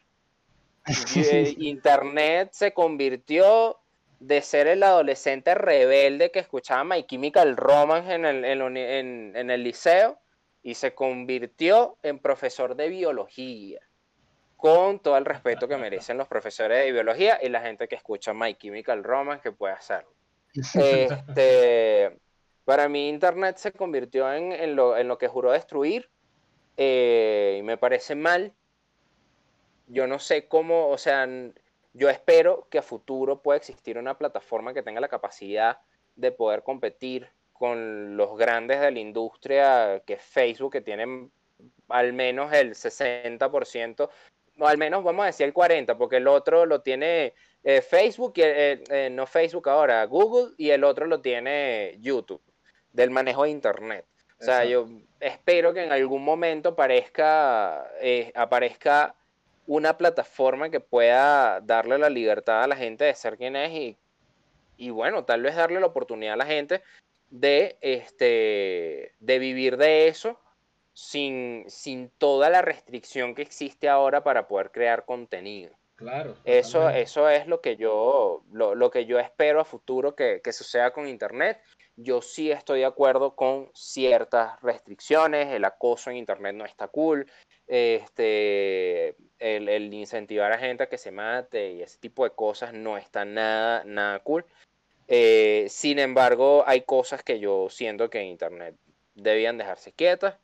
Eh, 1.15 1.55
Internet 1.57 2.49
se 2.51 2.71
convirtió 2.71 3.79
de 4.19 4.41
ser 4.43 4.67
el 4.67 4.83
adolescente 4.83 5.55
rebelde 5.55 6.29
que 6.29 6.37
escuchaba 6.37 6.83
My 6.83 7.03
Chemical 7.03 7.57
Romance 7.57 8.13
en 8.13 8.25
el, 8.25 8.45
en 8.45 9.49
el 9.49 9.63
liceo 9.63 10.19
y 10.65 10.73
se 10.73 10.95
convirtió 10.95 11.97
en 12.01 12.17
profesor 12.17 12.75
de 12.75 12.89
biología. 12.89 13.79
Con 14.57 14.99
todo 14.99 15.15
el 15.15 15.25
respeto 15.25 15.67
que 15.67 15.77
merecen 15.77 16.17
los 16.17 16.27
profesores 16.27 16.83
de 16.83 16.91
biología 16.91 17.39
y 17.41 17.49
la 17.49 17.61
gente 17.61 17.87
que 17.87 17.93
escucha 17.93 18.33
My 18.33 18.55
Chemical 18.55 19.03
Romance 19.03 19.43
que 19.43 19.51
puede 19.51 19.73
hacerlo. 19.73 20.11
Este, 20.55 22.17
para 22.65 22.89
mí 22.89 23.07
Internet 23.07 23.57
se 23.57 23.71
convirtió 23.71 24.31
en, 24.33 24.51
en 24.51 24.75
lo, 24.75 24.97
en 24.97 25.07
lo 25.07 25.17
que 25.17 25.27
juró 25.27 25.51
destruir 25.51 26.09
eh, 26.77 27.57
y 27.59 27.63
me 27.63 27.77
parece 27.77 28.15
mal. 28.15 28.53
Yo 29.87 30.07
no 30.07 30.19
sé 30.19 30.47
cómo, 30.47 30.89
o 30.89 30.97
sea, 30.97 31.27
yo 31.93 32.09
espero 32.09 32.67
que 32.69 32.79
a 32.79 32.81
futuro 32.81 33.41
pueda 33.41 33.57
existir 33.57 33.97
una 33.97 34.17
plataforma 34.17 34.73
que 34.73 34.83
tenga 34.83 34.99
la 34.99 35.07
capacidad 35.07 35.79
de 36.15 36.31
poder 36.31 36.63
competir 36.63 37.29
con 37.53 38.17
los 38.17 38.37
grandes 38.37 38.81
de 38.81 38.91
la 38.91 38.99
industria, 38.99 40.01
que 40.05 40.13
es 40.13 40.21
Facebook, 40.21 40.73
que 40.73 40.81
tienen 40.81 41.31
al 41.87 42.13
menos 42.13 42.51
el 42.51 42.71
60%, 42.71 44.09
o 44.59 44.67
al 44.67 44.77
menos 44.77 45.03
vamos 45.03 45.23
a 45.23 45.27
decir 45.27 45.45
el 45.45 45.53
40%, 45.53 45.97
porque 45.97 46.17
el 46.17 46.27
otro 46.27 46.65
lo 46.65 46.81
tiene 46.81 47.33
eh, 47.63 47.81
Facebook, 47.81 48.33
y, 48.35 48.41
eh, 48.41 48.83
eh, 48.89 49.09
no 49.09 49.25
Facebook 49.25 49.69
ahora, 49.69 50.03
Google, 50.05 50.53
y 50.57 50.71
el 50.71 50.83
otro 50.83 51.05
lo 51.05 51.21
tiene 51.21 51.97
YouTube, 52.01 52.41
del 52.95 53.11
manejo 53.11 53.43
de 53.43 53.49
Internet. 53.49 54.05
O 54.39 54.43
sea, 54.43 54.65
yo 54.65 54.87
espero 55.19 55.73
que 55.73 55.83
en 55.83 55.91
algún 55.91 56.23
momento 56.23 56.69
aparezca, 56.69 57.89
eh, 58.01 58.31
aparezca 58.35 59.15
una 59.65 59.97
plataforma 59.97 60.69
que 60.69 60.79
pueda 60.79 61.61
darle 61.61 61.97
la 61.97 62.09
libertad 62.09 62.63
a 62.63 62.67
la 62.67 62.75
gente 62.75 63.05
de 63.05 63.15
ser 63.15 63.37
quien 63.37 63.55
es 63.55 63.71
y, 63.71 63.97
y 64.77 64.89
bueno, 64.89 65.23
tal 65.23 65.41
vez 65.41 65.55
darle 65.55 65.79
la 65.79 65.87
oportunidad 65.87 66.33
a 66.33 66.37
la 66.37 66.45
gente 66.45 66.81
de, 67.29 67.77
este, 67.81 69.13
de 69.19 69.39
vivir 69.39 69.77
de 69.77 70.07
eso 70.07 70.39
sin, 70.93 71.65
sin 71.67 72.09
toda 72.17 72.49
la 72.49 72.61
restricción 72.61 73.35
que 73.35 73.41
existe 73.41 73.89
ahora 73.89 74.23
para 74.23 74.47
poder 74.47 74.71
crear 74.71 75.05
contenido. 75.05 75.73
Claro. 75.95 76.35
Eso, 76.43 76.89
eso 76.89 77.29
es 77.29 77.47
lo 77.47 77.61
que 77.61 77.77
yo, 77.77 78.43
lo, 78.51 78.91
que 78.91 79.05
yo 79.05 79.17
espero 79.17 79.61
a 79.61 79.65
futuro 79.65 80.13
que, 80.13 80.41
que, 80.43 80.51
suceda 80.51 80.91
con 80.91 81.07
Internet. 81.07 81.61
Yo 81.95 82.21
sí 82.21 82.51
estoy 82.51 82.79
de 82.79 82.85
acuerdo 82.85 83.35
con 83.35 83.71
ciertas 83.73 84.61
restricciones, 84.61 85.53
el 85.53 85.63
acoso 85.63 86.09
en 86.09 86.17
Internet 86.17 86.53
no 86.55 86.65
está 86.65 86.89
cool, 86.89 87.31
este, 87.67 89.15
el, 89.39 89.69
el, 89.69 89.93
incentivar 89.93 90.51
a 90.51 90.57
gente 90.57 90.83
a 90.83 90.89
que 90.89 90.97
se 90.97 91.11
mate 91.11 91.71
y 91.71 91.81
ese 91.81 91.97
tipo 91.97 92.25
de 92.25 92.31
cosas 92.31 92.73
no 92.73 92.97
está 92.97 93.23
nada, 93.23 93.83
nada 93.85 94.19
cool. 94.19 94.45
Eh, 95.07 95.67
sin 95.69 95.99
embargo, 95.99 96.63
hay 96.67 96.81
cosas 96.81 97.23
que 97.23 97.39
yo 97.39 97.69
siento 97.69 98.09
que 98.09 98.19
en 98.19 98.27
Internet 98.27 98.75
debían 99.13 99.57
dejarse 99.57 99.93
quietas 99.93 100.35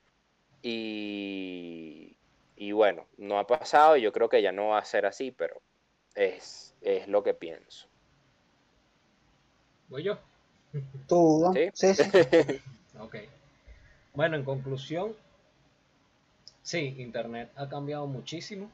y, 0.62 2.16
y 2.62 2.74
bueno, 2.74 3.08
no 3.18 3.40
ha 3.40 3.48
pasado 3.48 3.98
y 3.98 4.04
yo 4.04 4.12
creo 4.12 4.30
que 4.30 4.40
ya 4.40 4.52
no 4.52 4.68
va 4.68 4.78
a 4.78 4.86
ser 4.86 5.08
así, 5.08 5.32
pero 5.32 5.60
es, 6.14 6.76
es 6.82 7.08
lo 7.08 7.24
que 7.24 7.34
pienso. 7.34 7.88
¿Voy 9.90 10.04
yo? 10.04 10.20
Tú, 11.08 11.52
sí. 11.74 11.96
sí, 11.96 12.04
ok. 13.00 13.16
Bueno, 14.14 14.38
en 14.38 14.44
conclusión, 14.44 15.16
sí, 16.62 16.96
Internet 17.00 17.50
ha 17.56 17.68
cambiado 17.68 18.06
muchísimo. 18.06 18.70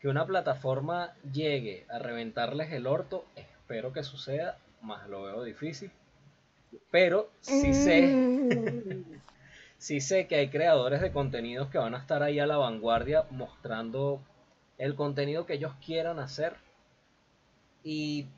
Que 0.00 0.08
una 0.08 0.24
plataforma 0.24 1.14
llegue 1.30 1.84
a 1.90 1.98
reventarles 1.98 2.72
el 2.72 2.86
orto, 2.86 3.26
espero 3.36 3.92
que 3.92 4.02
suceda, 4.02 4.56
más 4.80 5.10
lo 5.10 5.24
veo 5.24 5.44
difícil. 5.44 5.90
Pero 6.90 7.28
sí 7.42 7.74
sé, 7.74 8.00
mm. 8.00 9.20
sí 9.82 10.00
sé 10.00 10.28
que 10.28 10.36
hay 10.36 10.48
creadores 10.48 11.00
de 11.00 11.10
contenidos 11.10 11.68
que 11.68 11.76
van 11.76 11.96
a 11.96 11.98
estar 11.98 12.22
ahí 12.22 12.38
a 12.38 12.46
la 12.46 12.56
vanguardia 12.56 13.26
mostrando 13.30 14.22
el 14.78 14.94
contenido 14.94 15.44
que 15.44 15.54
ellos 15.54 15.72
quieran 15.84 16.20
hacer 16.20 16.54
y 17.82 18.28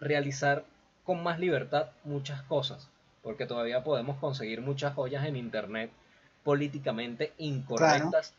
realizar 0.00 0.64
con 1.04 1.22
más 1.22 1.38
libertad 1.38 1.90
muchas 2.02 2.42
cosas, 2.42 2.90
porque 3.22 3.46
todavía 3.46 3.84
podemos 3.84 4.18
conseguir 4.18 4.62
muchas 4.62 4.94
joyas 4.94 5.24
en 5.26 5.36
internet 5.36 5.92
políticamente 6.42 7.32
incorrectas 7.38 8.34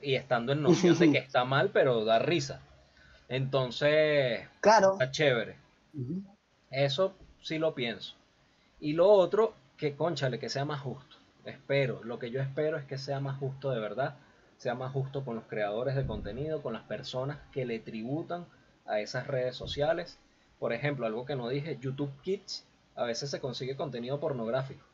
y 0.00 0.14
estando 0.14 0.52
en 0.52 0.62
noción 0.62 0.96
de 0.96 1.10
que 1.10 1.18
está 1.18 1.44
mal, 1.44 1.70
pero 1.70 2.04
da 2.04 2.20
risa. 2.20 2.60
Entonces, 3.28 4.48
claro. 4.60 4.92
está 4.92 5.10
chévere. 5.10 5.56
Eso 6.70 7.16
sí 7.42 7.58
lo 7.58 7.74
pienso. 7.74 8.14
Y 8.78 8.92
lo 8.92 9.10
otro, 9.10 9.54
que 9.76 9.96
conchale, 9.96 10.38
que 10.38 10.48
sea 10.48 10.64
más 10.64 10.80
justo 10.80 11.15
espero, 11.46 12.02
lo 12.04 12.18
que 12.18 12.30
yo 12.30 12.40
espero 12.40 12.76
es 12.76 12.84
que 12.84 12.98
sea 12.98 13.20
más 13.20 13.38
justo 13.38 13.70
de 13.70 13.80
verdad, 13.80 14.16
sea 14.56 14.74
más 14.74 14.92
justo 14.92 15.24
con 15.24 15.36
los 15.36 15.44
creadores 15.44 15.94
de 15.94 16.06
contenido, 16.06 16.62
con 16.62 16.72
las 16.72 16.82
personas 16.82 17.38
que 17.52 17.64
le 17.64 17.78
tributan 17.78 18.46
a 18.86 19.00
esas 19.00 19.26
redes 19.26 19.56
sociales. 19.56 20.18
Por 20.58 20.72
ejemplo, 20.72 21.06
algo 21.06 21.24
que 21.26 21.36
no 21.36 21.48
dije, 21.48 21.78
YouTube 21.80 22.12
Kids, 22.22 22.66
a 22.94 23.04
veces 23.04 23.30
se 23.30 23.40
consigue 23.40 23.76
contenido 23.76 24.18
pornográfico. 24.20 24.84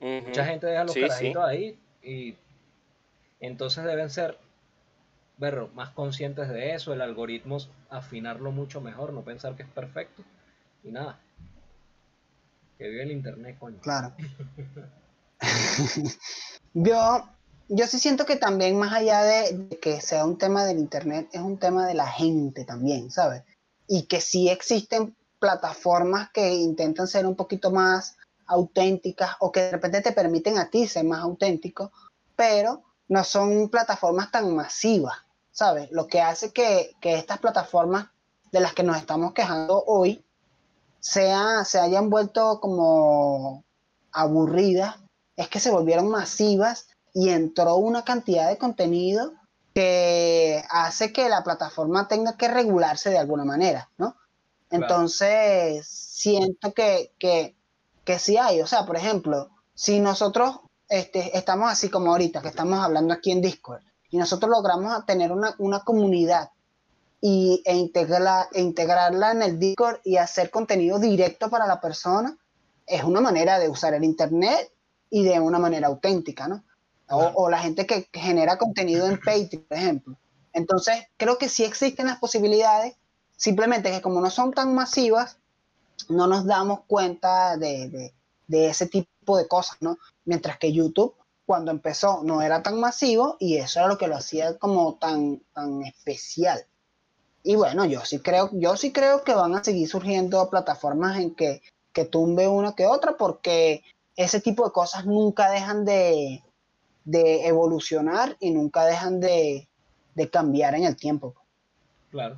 Mucha 0.00 0.44
gente 0.46 0.66
deja 0.66 0.84
los 0.84 0.94
carajitos 0.94 1.44
ahí 1.44 1.78
y 2.02 2.36
entonces 3.40 3.84
deben 3.84 4.10
ser 4.10 4.38
ver, 5.38 5.68
más 5.74 5.90
conscientes 5.90 6.48
de 6.48 6.74
eso, 6.74 6.92
el 6.92 7.00
algoritmo 7.00 7.58
afinarlo 7.90 8.52
mucho 8.52 8.80
mejor, 8.80 9.12
no 9.12 9.22
pensar 9.22 9.54
que 9.56 9.62
es 9.62 9.68
perfecto 9.68 10.22
y 10.82 10.90
nada. 10.90 11.18
Que 12.76 12.88
vive 12.88 13.02
el 13.02 13.12
internet, 13.12 13.56
coño. 13.58 13.78
Claro. 13.80 14.14
yo, 16.74 17.28
yo 17.68 17.86
sí 17.86 17.98
siento 17.98 18.26
que 18.26 18.36
también 18.36 18.78
más 18.78 18.92
allá 18.92 19.22
de, 19.22 19.68
que 19.80 20.00
sea 20.00 20.24
un 20.24 20.38
tema 20.38 20.64
del 20.64 20.78
Internet, 20.78 21.28
es 21.32 21.40
un 21.40 21.58
tema 21.58 21.86
de 21.86 21.94
la 21.94 22.06
gente 22.06 22.64
también, 22.64 23.10
¿sabes? 23.10 23.42
Y 23.86 24.04
que 24.04 24.20
sí 24.20 24.48
existen 24.48 25.16
plataformas 25.38 26.30
que 26.30 26.54
intentan 26.54 27.06
ser 27.06 27.26
un 27.26 27.36
poquito 27.36 27.70
más 27.70 28.16
auténticas 28.46 29.36
o 29.40 29.52
que 29.52 29.60
de 29.60 29.70
repente 29.72 30.00
te 30.00 30.12
permiten 30.12 30.58
a 30.58 30.70
ti 30.70 30.86
ser 30.88 31.04
más 31.04 31.20
auténtico, 31.20 31.92
pero 32.34 32.82
no 33.08 33.24
son 33.24 33.68
plataformas 33.68 34.30
tan 34.30 34.54
masivas, 34.54 35.18
¿sabes? 35.52 35.90
Lo 35.92 36.06
que 36.06 36.20
hace 36.20 36.52
que, 36.52 36.96
que 37.00 37.14
estas 37.14 37.38
plataformas 37.38 38.08
de 38.50 38.60
las 38.60 38.72
que 38.74 38.82
nos 38.82 38.96
estamos 38.96 39.32
quejando 39.34 39.84
hoy 39.86 40.24
sea, 41.00 41.64
se 41.64 41.78
hayan 41.78 42.10
vuelto 42.10 42.60
como 42.60 43.64
aburridas 44.12 44.96
es 45.38 45.48
que 45.48 45.60
se 45.60 45.70
volvieron 45.70 46.10
masivas 46.10 46.88
y 47.14 47.30
entró 47.30 47.76
una 47.76 48.04
cantidad 48.04 48.48
de 48.48 48.58
contenido 48.58 49.32
que 49.72 50.64
hace 50.68 51.12
que 51.12 51.28
la 51.28 51.44
plataforma 51.44 52.08
tenga 52.08 52.36
que 52.36 52.48
regularse 52.48 53.10
de 53.10 53.18
alguna 53.18 53.44
manera, 53.44 53.88
¿no? 53.98 54.16
Entonces, 54.68 55.86
siento 55.86 56.74
que, 56.74 57.12
que, 57.20 57.56
que 58.04 58.18
sí 58.18 58.36
hay, 58.36 58.60
o 58.60 58.66
sea, 58.66 58.84
por 58.84 58.96
ejemplo, 58.96 59.50
si 59.74 60.00
nosotros 60.00 60.58
este, 60.88 61.38
estamos 61.38 61.70
así 61.70 61.88
como 61.88 62.10
ahorita, 62.10 62.42
que 62.42 62.48
estamos 62.48 62.80
hablando 62.80 63.14
aquí 63.14 63.30
en 63.30 63.40
Discord, 63.40 63.82
y 64.10 64.16
nosotros 64.16 64.50
logramos 64.50 65.06
tener 65.06 65.30
una, 65.30 65.80
comunidad 65.84 66.50
y, 67.20 67.62
e, 67.64 67.76
integrarla, 67.76 68.48
e 68.52 68.60
integrarla 68.60 69.30
en 69.30 69.42
el 69.42 69.58
Discord 69.60 70.00
y 70.02 70.16
hacer 70.16 70.50
contenido 70.50 70.98
directo 70.98 71.48
para 71.48 71.68
la 71.68 71.80
persona, 71.80 72.36
es 72.86 73.04
una 73.04 73.20
manera 73.20 73.60
de 73.60 73.68
usar 73.68 73.94
el 73.94 74.02
Internet 74.02 74.72
y 75.10 75.24
de 75.24 75.40
una 75.40 75.58
manera 75.58 75.88
auténtica, 75.88 76.48
¿no? 76.48 76.64
O, 77.10 77.48
la 77.48 77.58
gente 77.58 77.86
que 77.86 78.08
genera 78.12 78.58
contenido 78.58 79.06
en 79.06 79.18
Patreon, 79.18 79.64
por 79.66 79.78
ejemplo. 79.78 80.16
Entonces, 80.52 81.06
creo 81.16 81.38
que 81.38 81.48
sí 81.48 81.64
existen 81.64 82.06
las 82.06 82.18
posibilidades, 82.18 82.96
simplemente 83.36 83.90
que 83.90 84.02
como 84.02 84.20
no 84.20 84.28
son 84.28 84.52
tan 84.52 84.74
masivas, 84.74 85.38
no 86.08 86.26
nos 86.26 86.44
damos 86.44 86.80
cuenta 86.86 87.56
de, 87.56 88.12
ese 88.48 88.86
tipo 88.86 89.38
de 89.38 89.48
cosas, 89.48 89.78
¿no? 89.80 89.98
Mientras 90.26 90.58
que 90.58 90.72
YouTube, 90.72 91.14
cuando 91.46 91.70
empezó, 91.70 92.22
no 92.24 92.42
era 92.42 92.62
tan 92.62 92.78
masivo 92.78 93.36
y 93.40 93.56
eso 93.56 93.80
era 93.80 93.88
lo 93.88 93.96
que 93.96 94.08
lo 94.08 94.16
hacía 94.16 94.58
como 94.58 94.96
tan, 94.96 95.40
tan 95.54 95.82
especial. 95.84 96.66
Y 97.42 97.56
bueno, 97.56 97.86
yo 97.86 98.04
sí 98.04 98.18
creo, 98.18 98.50
yo 98.52 98.76
sí 98.76 98.92
creo 98.92 99.24
que 99.24 99.32
van 99.32 99.54
a 99.54 99.64
seguir 99.64 99.88
surgiendo 99.88 100.50
plataformas 100.50 101.18
en 101.18 101.34
que, 101.34 101.62
que 101.92 102.04
tumbe 102.04 102.48
una 102.48 102.74
que 102.74 102.86
otra, 102.86 103.16
porque 103.16 103.82
ese 104.18 104.40
tipo 104.40 104.64
de 104.64 104.72
cosas 104.72 105.06
nunca 105.06 105.48
dejan 105.48 105.84
de, 105.84 106.42
evolucionar 107.06 108.36
y 108.40 108.50
nunca 108.50 108.84
dejan 108.84 109.20
de, 109.20 109.68
cambiar 110.32 110.74
en 110.74 110.84
el 110.84 110.96
tiempo. 110.96 111.36
Claro. 112.10 112.36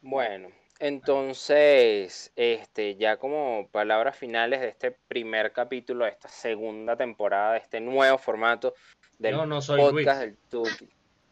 Bueno, 0.00 0.48
entonces, 0.78 2.30
este, 2.36 2.94
ya 2.94 3.16
como 3.16 3.68
palabras 3.72 4.16
finales 4.16 4.60
de 4.60 4.68
este 4.68 4.92
primer 4.92 5.52
capítulo 5.52 6.04
de 6.04 6.12
esta 6.12 6.28
segunda 6.28 6.96
temporada, 6.96 7.54
de 7.54 7.58
este 7.58 7.80
nuevo 7.80 8.16
formato 8.16 8.72
del 9.18 9.36
podcast 9.36 10.20
del 10.20 10.36
Tuki. 10.48 10.88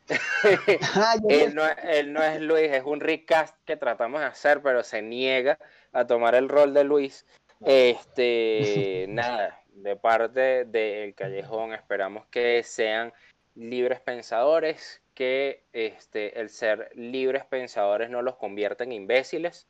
Ah, 0.96 1.14
él, 1.28 1.54
no, 1.54 1.62
él, 1.84 2.12
no, 2.12 2.22
es 2.24 2.40
Luis, 2.40 2.72
es 2.72 2.82
un 2.84 2.98
recast 2.98 3.56
que 3.64 3.76
tratamos 3.76 4.20
de 4.20 4.26
hacer, 4.26 4.60
pero 4.62 4.82
se 4.82 5.00
niega 5.00 5.58
a 5.92 6.04
tomar 6.04 6.34
el 6.34 6.48
rol 6.48 6.74
de 6.74 6.82
Luis. 6.82 7.24
Este, 7.60 9.06
nada, 9.08 9.62
de 9.74 9.96
parte 9.96 10.64
del 10.64 11.14
Callejón 11.14 11.72
esperamos 11.74 12.26
que 12.26 12.62
sean 12.62 13.12
libres 13.54 14.00
pensadores, 14.00 15.02
que 15.14 15.64
este, 15.72 16.40
el 16.40 16.50
ser 16.50 16.90
libres 16.94 17.44
pensadores 17.44 18.10
no 18.10 18.22
los 18.22 18.36
convierta 18.36 18.84
en 18.84 18.92
imbéciles. 18.92 19.68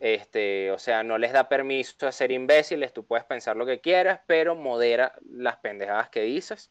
Este, 0.00 0.70
o 0.72 0.78
sea, 0.78 1.02
no 1.02 1.18
les 1.18 1.32
da 1.32 1.48
permiso 1.48 2.06
a 2.06 2.12
ser 2.12 2.32
imbéciles, 2.32 2.92
tú 2.92 3.06
puedes 3.06 3.24
pensar 3.24 3.56
lo 3.56 3.64
que 3.64 3.80
quieras, 3.80 4.20
pero 4.26 4.54
modera 4.56 5.14
las 5.30 5.56
pendejadas 5.56 6.08
que 6.10 6.22
dices. 6.22 6.70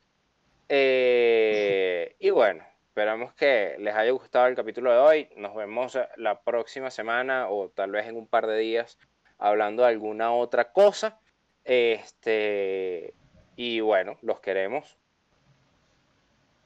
Eh, 0.69 2.15
y 2.19 2.29
bueno, 2.29 2.65
esperamos 2.87 3.33
que 3.33 3.75
les 3.79 3.95
haya 3.95 4.11
gustado 4.11 4.47
el 4.47 4.55
capítulo 4.55 4.91
de 4.91 4.97
hoy. 4.97 5.29
Nos 5.37 5.55
vemos 5.55 5.97
la 6.17 6.41
próxima 6.41 6.91
semana 6.91 7.49
o 7.49 7.69
tal 7.69 7.91
vez 7.91 8.07
en 8.07 8.17
un 8.17 8.27
par 8.27 8.45
de 8.45 8.57
días 8.57 8.97
hablando 9.43 9.83
de 9.83 9.89
alguna 9.89 10.31
otra 10.31 10.71
cosa. 10.71 11.19
Este, 11.63 13.13
y 13.55 13.81
bueno, 13.81 14.17
los 14.21 14.39
queremos. 14.39 14.97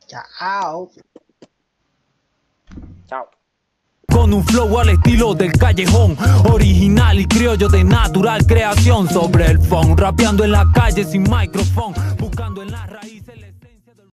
Chao. 0.05 0.89
Chao. 3.07 3.29
Con 4.07 4.33
un 4.33 4.43
flow 4.45 4.79
al 4.79 4.89
estilo 4.89 5.33
del 5.33 5.51
callejón, 5.53 6.17
original 6.49 7.19
y 7.19 7.27
criollo 7.27 7.67
de 7.67 7.83
natural 7.83 8.45
creación 8.45 9.09
sobre 9.09 9.47
el 9.47 9.59
phone, 9.59 9.97
rapeando 9.97 10.43
en 10.43 10.51
la 10.51 10.65
calle 10.73 11.03
sin 11.03 11.23
micrófono, 11.23 11.95
buscando 12.17 12.61
en 12.61 12.71
la 12.71 12.85
raíz. 12.85 13.16